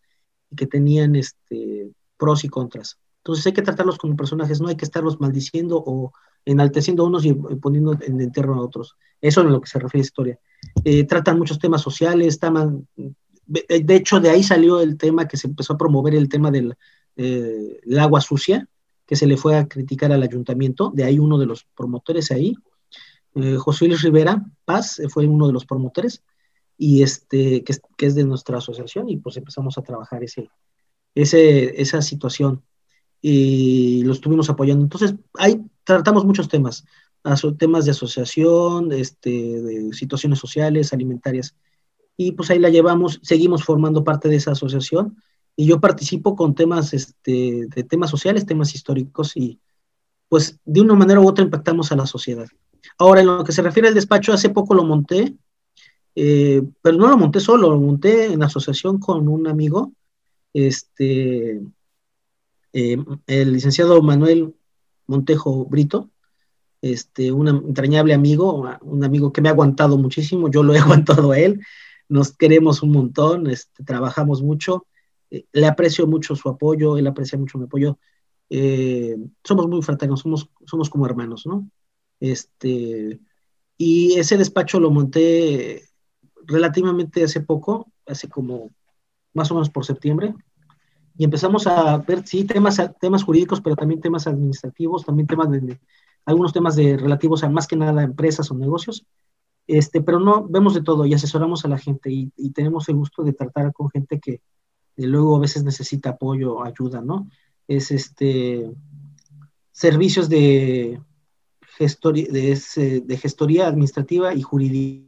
y 0.51 0.57
que 0.57 0.66
tenían 0.66 1.16
este, 1.16 1.91
pros 2.16 2.45
y 2.45 2.49
contras. 2.49 2.99
Entonces 3.20 3.46
hay 3.46 3.52
que 3.52 3.62
tratarlos 3.62 3.98
como 3.98 4.16
personajes, 4.16 4.60
no 4.60 4.68
hay 4.68 4.76
que 4.76 4.84
estarlos 4.84 5.20
maldiciendo 5.20 5.82
o 5.84 6.12
enalteciendo 6.44 7.02
a 7.02 7.06
unos 7.06 7.24
y 7.24 7.34
poniendo 7.34 7.92
en 8.00 8.20
entierro 8.20 8.54
a 8.54 8.62
otros. 8.62 8.96
Eso 9.20 9.40
es 9.40 9.46
a 9.46 9.50
lo 9.50 9.60
que 9.60 9.68
se 9.68 9.78
refiere 9.78 10.02
a 10.02 10.06
historia. 10.06 10.38
Eh, 10.84 11.04
tratan 11.04 11.38
muchos 11.38 11.58
temas 11.58 11.82
sociales, 11.82 12.40
de 12.40 13.94
hecho 13.94 14.20
de 14.20 14.30
ahí 14.30 14.42
salió 14.42 14.80
el 14.80 14.96
tema 14.96 15.28
que 15.28 15.36
se 15.36 15.48
empezó 15.48 15.74
a 15.74 15.78
promover 15.78 16.14
el 16.14 16.28
tema 16.28 16.50
del 16.50 16.74
eh, 17.16 17.80
agua 17.98 18.22
sucia, 18.22 18.66
que 19.06 19.16
se 19.16 19.26
le 19.26 19.36
fue 19.36 19.56
a 19.56 19.68
criticar 19.68 20.12
al 20.12 20.22
ayuntamiento, 20.22 20.90
de 20.94 21.04
ahí 21.04 21.18
uno 21.18 21.36
de 21.36 21.46
los 21.46 21.66
promotores 21.76 22.30
ahí, 22.30 22.54
eh, 23.34 23.56
José 23.56 23.86
Luis 23.86 24.02
Rivera 24.02 24.44
Paz 24.64 25.00
fue 25.10 25.26
uno 25.26 25.46
de 25.46 25.52
los 25.52 25.66
promotores, 25.66 26.22
y 26.78 27.02
este, 27.02 27.62
que, 27.62 27.74
es 27.98 28.14
de 28.14 28.24
nuestra 28.24 28.58
asociación, 28.58 29.10
y 29.10 29.18
pues 29.18 29.36
empezamos 29.36 29.76
a 29.76 29.82
trabajar 29.82 30.24
ese, 30.24 30.48
ese, 31.14 31.80
esa 31.80 32.00
situación 32.00 32.62
y 33.20 34.02
lo 34.04 34.12
estuvimos 34.12 34.48
apoyando. 34.50 34.82
Entonces, 34.82 35.14
ahí 35.38 35.60
tratamos 35.84 36.24
muchos 36.24 36.48
temas, 36.48 36.84
temas 37.58 37.84
de 37.84 37.90
asociación, 37.90 38.92
este, 38.92 39.30
de 39.30 39.92
situaciones 39.92 40.38
sociales, 40.38 40.92
alimentarias. 40.92 41.54
Y 42.16 42.32
pues 42.32 42.50
ahí 42.50 42.58
la 42.58 42.70
llevamos, 42.70 43.20
seguimos 43.22 43.64
formando 43.64 44.04
parte 44.04 44.28
de 44.28 44.36
esa 44.36 44.52
asociación 44.52 45.16
y 45.56 45.66
yo 45.66 45.80
participo 45.80 46.36
con 46.36 46.54
temas, 46.54 46.94
este, 46.94 47.66
de 47.66 47.82
temas 47.84 48.10
sociales, 48.10 48.46
temas 48.46 48.74
históricos 48.74 49.36
y 49.36 49.58
pues 50.28 50.58
de 50.64 50.80
una 50.80 50.94
manera 50.94 51.20
u 51.20 51.28
otra 51.28 51.44
impactamos 51.44 51.90
a 51.92 51.96
la 51.96 52.06
sociedad. 52.06 52.46
Ahora, 52.98 53.20
en 53.20 53.26
lo 53.26 53.44
que 53.44 53.52
se 53.52 53.62
refiere 53.62 53.88
al 53.88 53.94
despacho, 53.94 54.32
hace 54.32 54.50
poco 54.50 54.74
lo 54.74 54.84
monté, 54.84 55.34
eh, 56.14 56.62
pero 56.82 56.96
no 56.96 57.08
lo 57.08 57.18
monté 57.18 57.40
solo, 57.40 57.70
lo 57.70 57.80
monté 57.80 58.32
en 58.32 58.42
asociación 58.42 58.98
con 58.98 59.28
un 59.28 59.48
amigo, 59.48 59.92
este, 60.52 61.60
eh, 62.72 62.96
el 63.26 63.52
licenciado 63.52 64.00
Manuel 64.02 64.54
Montejo 65.06 65.64
Brito, 65.66 66.10
este, 66.82 67.32
un 67.32 67.48
entrañable 67.48 68.14
amigo, 68.14 68.64
un 68.82 69.04
amigo 69.04 69.32
que 69.32 69.42
me 69.42 69.48
ha 69.48 69.52
aguantado 69.52 69.98
muchísimo, 69.98 70.50
yo 70.50 70.62
lo 70.62 70.74
he 70.74 70.78
aguantado 70.80 71.32
a 71.32 71.38
él, 71.38 71.60
nos 72.08 72.36
queremos 72.36 72.82
un 72.82 72.92
montón, 72.92 73.48
este, 73.48 73.84
trabajamos 73.84 74.42
mucho, 74.42 74.86
eh, 75.30 75.44
le 75.52 75.66
aprecio 75.66 76.06
mucho 76.06 76.36
su 76.36 76.48
apoyo, 76.48 76.96
él 76.96 77.06
aprecia 77.06 77.38
mucho 77.38 77.58
mi 77.58 77.64
apoyo, 77.64 77.98
eh, 78.48 79.16
somos 79.44 79.68
muy 79.68 79.82
fraternos, 79.82 80.20
somos, 80.20 80.48
somos 80.66 80.90
como 80.90 81.06
hermanos, 81.06 81.46
¿no? 81.46 81.70
Este, 82.18 83.20
y 83.76 84.18
ese 84.18 84.36
despacho 84.36 84.80
lo 84.80 84.90
monté 84.90 85.84
relativamente 86.46 87.22
hace 87.24 87.40
poco, 87.40 87.92
hace 88.06 88.28
como 88.28 88.70
más 89.32 89.50
o 89.50 89.54
menos 89.54 89.70
por 89.70 89.86
septiembre, 89.86 90.34
y 91.20 91.24
empezamos 91.24 91.66
a 91.66 91.98
ver, 91.98 92.26
sí, 92.26 92.44
temas, 92.44 92.80
temas 92.98 93.24
jurídicos, 93.24 93.60
pero 93.60 93.76
también 93.76 94.00
temas 94.00 94.26
administrativos, 94.26 95.04
también 95.04 95.26
temas 95.26 95.50
de, 95.50 95.78
algunos 96.24 96.54
temas 96.54 96.76
de 96.76 96.96
relativos 96.96 97.44
a 97.44 97.50
más 97.50 97.66
que 97.66 97.76
nada 97.76 98.02
empresas 98.02 98.50
o 98.50 98.54
negocios, 98.54 99.04
este, 99.66 100.00
pero 100.00 100.18
no, 100.18 100.48
vemos 100.48 100.72
de 100.72 100.80
todo 100.80 101.04
y 101.04 101.12
asesoramos 101.12 101.62
a 101.62 101.68
la 101.68 101.76
gente 101.76 102.10
y, 102.10 102.30
tenemos 102.52 102.88
el 102.88 102.96
gusto 102.96 103.22
de 103.22 103.34
tratar 103.34 103.70
con 103.74 103.90
gente 103.90 104.18
que 104.18 104.40
luego 104.96 105.36
a 105.36 105.40
veces 105.40 105.62
necesita 105.62 106.08
apoyo, 106.08 106.64
ayuda, 106.64 107.02
¿no? 107.02 107.28
Es 107.68 107.90
este, 107.90 108.72
servicios 109.72 110.30
de 110.30 111.02
gestoría, 111.76 112.28
de, 112.30 113.02
de 113.04 113.16
gestoría 113.18 113.66
administrativa 113.66 114.32
y 114.32 114.40
jurídica. 114.40 115.06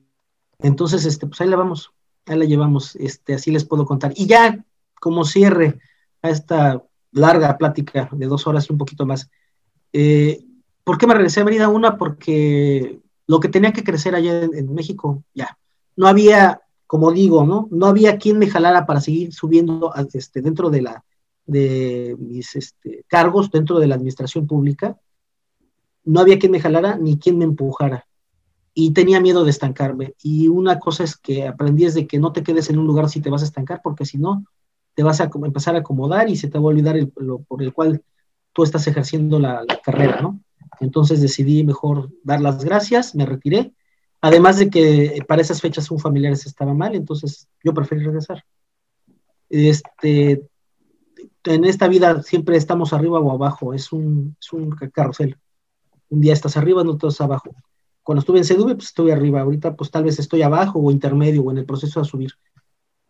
Entonces, 0.58 1.06
este, 1.06 1.26
pues 1.26 1.40
ahí 1.40 1.48
la 1.48 1.56
vamos, 1.56 1.94
ahí 2.26 2.38
la 2.38 2.44
llevamos, 2.44 2.96
este, 2.96 3.32
así 3.32 3.50
les 3.50 3.64
puedo 3.64 3.86
contar. 3.86 4.12
Y 4.14 4.26
ya 4.26 4.62
como 5.00 5.24
cierre, 5.24 5.80
a 6.23 6.31
esta 6.31 6.83
larga 7.11 7.59
plática 7.59 8.09
de 8.12 8.27
dos 8.27 8.47
horas 8.47 8.68
y 8.68 8.73
un 8.73 8.79
poquito 8.79 9.05
más. 9.05 9.31
Eh, 9.93 10.45
¿Por 10.85 10.99
qué 10.99 11.07
me 11.07 11.14
regresé 11.14 11.41
a 11.41 11.45
Mérida? 11.45 11.68
Una, 11.68 11.97
porque 11.97 13.01
lo 13.27 13.41
que 13.41 13.49
tenía 13.49 13.73
que 13.73 13.85
crecer 13.85 14.14
allá 14.14 14.43
en, 14.43 14.73
México, 14.73 15.23
ya. 15.35 15.59
No 15.97 16.07
había, 16.07 16.62
como 16.87 17.12
digo, 17.12 17.45
¿no? 17.45 17.68
No 17.70 17.87
había 17.87 18.18
quien 18.18 18.39
me 18.39 18.49
jalara 18.49 18.87
para 18.87 19.01
seguir 19.01 19.33
subiendo 19.33 19.93
este, 20.14 20.41
dentro 20.41 20.70
de 20.70 20.83
la 20.83 21.05
de 21.45 22.16
mis 22.18 22.55
este, 22.55 23.05
cargos 23.09 23.51
dentro 23.51 23.79
de 23.79 23.87
la 23.87 23.97
administración 23.97 24.47
pública. 24.47 24.99
No 26.05 26.20
había 26.20 26.39
quien 26.39 26.53
me 26.53 26.61
jalara 26.61 26.97
ni 26.97 27.18
quien 27.18 27.39
me 27.39 27.45
empujara. 27.45 28.07
Y 28.75 28.93
tenía 28.93 29.20
miedo 29.20 29.45
de 29.45 29.51
estancarme. 29.51 30.14
Y 30.23 30.49
una 30.49 30.79
cosa 30.79 31.05
es 31.05 31.16
que 31.16 31.47
aprendí 31.47 31.85
es 31.85 31.95
de 31.95 32.07
que 32.07 32.18
no 32.18 32.33
te 32.33 32.43
quedes 32.43 32.70
en 32.70 32.79
un 32.79 32.87
lugar 32.87 33.09
si 33.11 33.20
te 33.20 33.29
vas 33.29 33.43
a 33.43 33.47
estancar, 33.47 33.81
porque 33.83 34.07
si 34.07 34.18
no, 34.18 34.45
te 34.95 35.03
vas 35.03 35.20
a 35.20 35.30
empezar 35.34 35.74
a 35.74 35.80
acomodar 35.80 36.28
y 36.28 36.36
se 36.36 36.49
te 36.49 36.59
va 36.59 36.64
a 36.64 36.68
olvidar 36.68 36.97
lo 37.16 37.40
por 37.40 37.62
el 37.62 37.72
cual 37.72 38.03
tú 38.53 38.62
estás 38.62 38.86
ejerciendo 38.86 39.38
la, 39.38 39.64
carrera, 39.82 40.20
¿no? 40.20 40.40
Entonces 40.80 41.20
decidí 41.20 41.64
mejor 41.64 42.11
dar 42.22 42.40
las 42.40 42.64
gracias, 42.64 43.14
me 43.14 43.26
retiré, 43.26 43.72
además 44.20 44.59
de 44.59 44.70
que 44.70 45.22
para 45.26 45.43
esas 45.43 45.61
fechas 45.61 45.90
un 45.90 45.99
familiar 45.99 46.32
estaba 46.32 46.74
mal, 46.74 46.95
entonces 46.95 47.49
yo 47.62 47.72
preferí 47.72 48.05
regresar. 48.05 48.45
Este, 49.49 50.43
en 51.45 51.64
esta 51.64 51.88
vida 51.88 52.22
siempre 52.22 52.57
estamos 52.57 52.93
arriba 52.93 53.20
o 53.20 53.32
abajo, 53.32 53.74
es 53.74 53.93
un, 53.93 54.36
es 54.40 54.53
un 54.53 54.70
carrusel. 54.70 55.36
Un 56.09 56.20
día 56.20 56.32
estás 56.32 56.57
arriba, 56.57 56.84
no 56.84 56.93
estás 56.93 57.20
abajo. 57.20 57.51
Cuando 58.03 58.20
estuve 58.20 58.38
en 58.38 58.45
CDV, 58.45 58.74
pues 58.74 58.86
estoy 58.86 59.11
arriba, 59.11 59.40
ahorita 59.40 59.76
pues 59.76 59.90
tal 59.90 60.05
vez 60.05 60.18
estoy 60.18 60.43
abajo 60.43 60.78
o 60.78 60.90
intermedio 60.90 61.43
o 61.43 61.51
en 61.51 61.59
el 61.59 61.64
proceso 61.64 62.01
de 62.01 62.07
subir. 62.07 62.32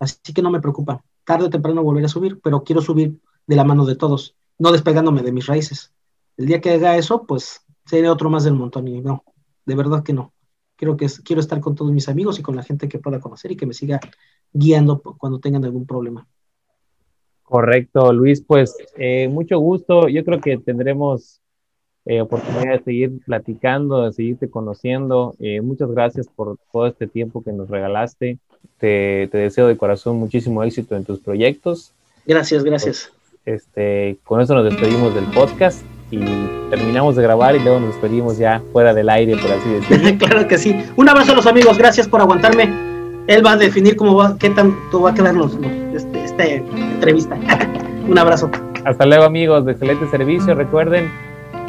Así 0.03 0.33
que 0.33 0.41
no 0.41 0.51
me 0.51 0.59
preocupa 0.59 1.03
tarde 1.23 1.45
o 1.45 1.49
temprano 1.49 1.83
volver 1.83 2.05
a 2.05 2.09
subir, 2.09 2.39
pero 2.41 2.63
quiero 2.63 2.81
subir 2.81 3.19
de 3.47 3.55
la 3.55 3.63
mano 3.63 3.85
de 3.85 3.95
todos, 3.95 4.35
no 4.59 4.71
despegándome 4.71 5.21
de 5.21 5.31
mis 5.31 5.47
raíces. 5.47 5.93
El 6.37 6.47
día 6.47 6.61
que 6.61 6.71
haga 6.71 6.97
eso, 6.97 7.25
pues 7.25 7.61
seré 7.85 8.09
otro 8.09 8.29
más 8.29 8.43
del 8.43 8.53
montón 8.53 8.87
y 8.87 9.01
no, 9.01 9.23
de 9.65 9.75
verdad 9.75 10.03
que 10.03 10.13
no. 10.13 10.33
Quiero, 10.75 10.97
que, 10.97 11.07
quiero 11.23 11.39
estar 11.39 11.61
con 11.61 11.75
todos 11.75 11.91
mis 11.91 12.09
amigos 12.09 12.39
y 12.39 12.41
con 12.41 12.55
la 12.55 12.63
gente 12.63 12.89
que 12.89 12.99
pueda 12.99 13.19
conocer 13.19 13.51
y 13.51 13.55
que 13.55 13.65
me 13.65 13.73
siga 13.73 13.99
guiando 14.51 15.01
cuando 15.01 15.39
tengan 15.39 15.63
algún 15.63 15.85
problema. 15.85 16.27
Correcto, 17.43 18.11
Luis, 18.11 18.41
pues 18.41 18.75
eh, 18.97 19.27
mucho 19.29 19.59
gusto. 19.59 20.09
Yo 20.09 20.25
creo 20.25 20.41
que 20.41 20.57
tendremos 20.57 21.39
eh, 22.05 22.19
oportunidad 22.19 22.79
de 22.79 22.83
seguir 22.83 23.19
platicando, 23.25 24.03
de 24.03 24.11
seguirte 24.11 24.49
conociendo. 24.49 25.35
Eh, 25.39 25.61
muchas 25.61 25.89
gracias 25.91 26.27
por 26.27 26.57
todo 26.71 26.87
este 26.87 27.07
tiempo 27.07 27.43
que 27.43 27.53
nos 27.53 27.69
regalaste. 27.69 28.39
Te, 28.79 29.29
deseo 29.31 29.67
de 29.67 29.77
corazón 29.77 30.17
muchísimo 30.17 30.63
éxito 30.63 30.95
en 30.95 31.05
tus 31.05 31.19
proyectos. 31.19 31.91
Gracias, 32.25 32.63
gracias. 32.63 33.11
este, 33.45 34.17
con 34.23 34.41
eso 34.41 34.53
nos 34.53 34.65
despedimos 34.65 35.13
del 35.15 35.25
podcast 35.25 35.81
y 36.11 36.19
terminamos 36.69 37.15
de 37.15 37.23
grabar 37.23 37.55
y 37.55 37.59
luego 37.59 37.79
nos 37.79 37.89
despedimos 37.89 38.37
ya 38.37 38.61
fuera 38.71 38.93
del 38.93 39.09
aire, 39.09 39.35
por 39.37 39.51
así 39.51 39.69
decirlo. 39.89 40.17
claro 40.17 40.47
que 40.47 40.57
sí. 40.57 40.75
Un 40.95 41.09
abrazo 41.09 41.31
a 41.31 41.35
los 41.35 41.47
amigos, 41.47 41.77
gracias 41.77 42.07
por 42.07 42.21
aguantarme. 42.21 42.63
Él 43.27 43.45
va 43.45 43.53
a 43.53 43.57
definir 43.57 43.95
cómo 43.95 44.15
va, 44.15 44.37
qué 44.37 44.49
tanto 44.49 45.01
va 45.01 45.11
a 45.11 45.13
quedar 45.13 45.33
los, 45.33 45.57
este, 45.93 46.23
esta 46.23 46.45
entrevista. 46.45 47.35
Un 48.07 48.17
abrazo. 48.17 48.51
Hasta 48.83 49.05
luego 49.05 49.23
amigos, 49.23 49.65
de 49.65 49.71
excelente 49.71 50.07
servicio. 50.09 50.55
Recuerden 50.55 51.09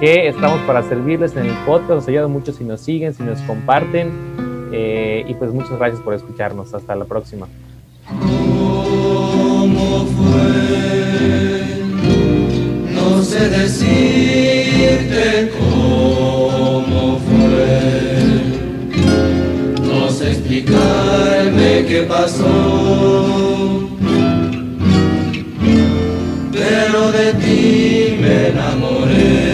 que 0.01 0.27
estamos 0.27 0.61
para 0.63 0.83
servirles 0.83 1.37
en 1.37 1.47
el 1.47 1.55
podcast. 1.65 1.91
Nos 1.91 2.09
ayuda 2.09 2.27
mucho 2.27 2.53
si 2.53 2.65
nos 2.65 2.81
siguen, 2.81 3.15
si 3.15 3.23
nos 3.23 3.41
comparten. 3.43 4.54
Eh, 4.77 5.25
y 5.29 5.35
pues 5.35 5.53
muchas 5.53 5.79
gracias 5.79 6.03
por 6.03 6.15
escucharnos. 6.15 6.75
Hasta 6.75 6.97
la 6.97 7.05
próxima. 7.05 7.47
¿Cómo 8.09 10.05
fue? 10.17 11.85
No 12.93 13.23
sé 13.23 13.51
decirte 13.51 15.53
cómo 15.57 17.21
fue. 17.21 18.41
No 19.81 20.11
sé 20.11 20.33
explicarme 20.33 21.85
qué 21.87 22.03
pasó. 22.09 23.89
Pero 26.53 27.13
de 27.13 27.33
ti 27.35 28.17
me 28.21 28.49
enamoré. 28.49 29.54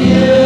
pasó. 0.00 0.39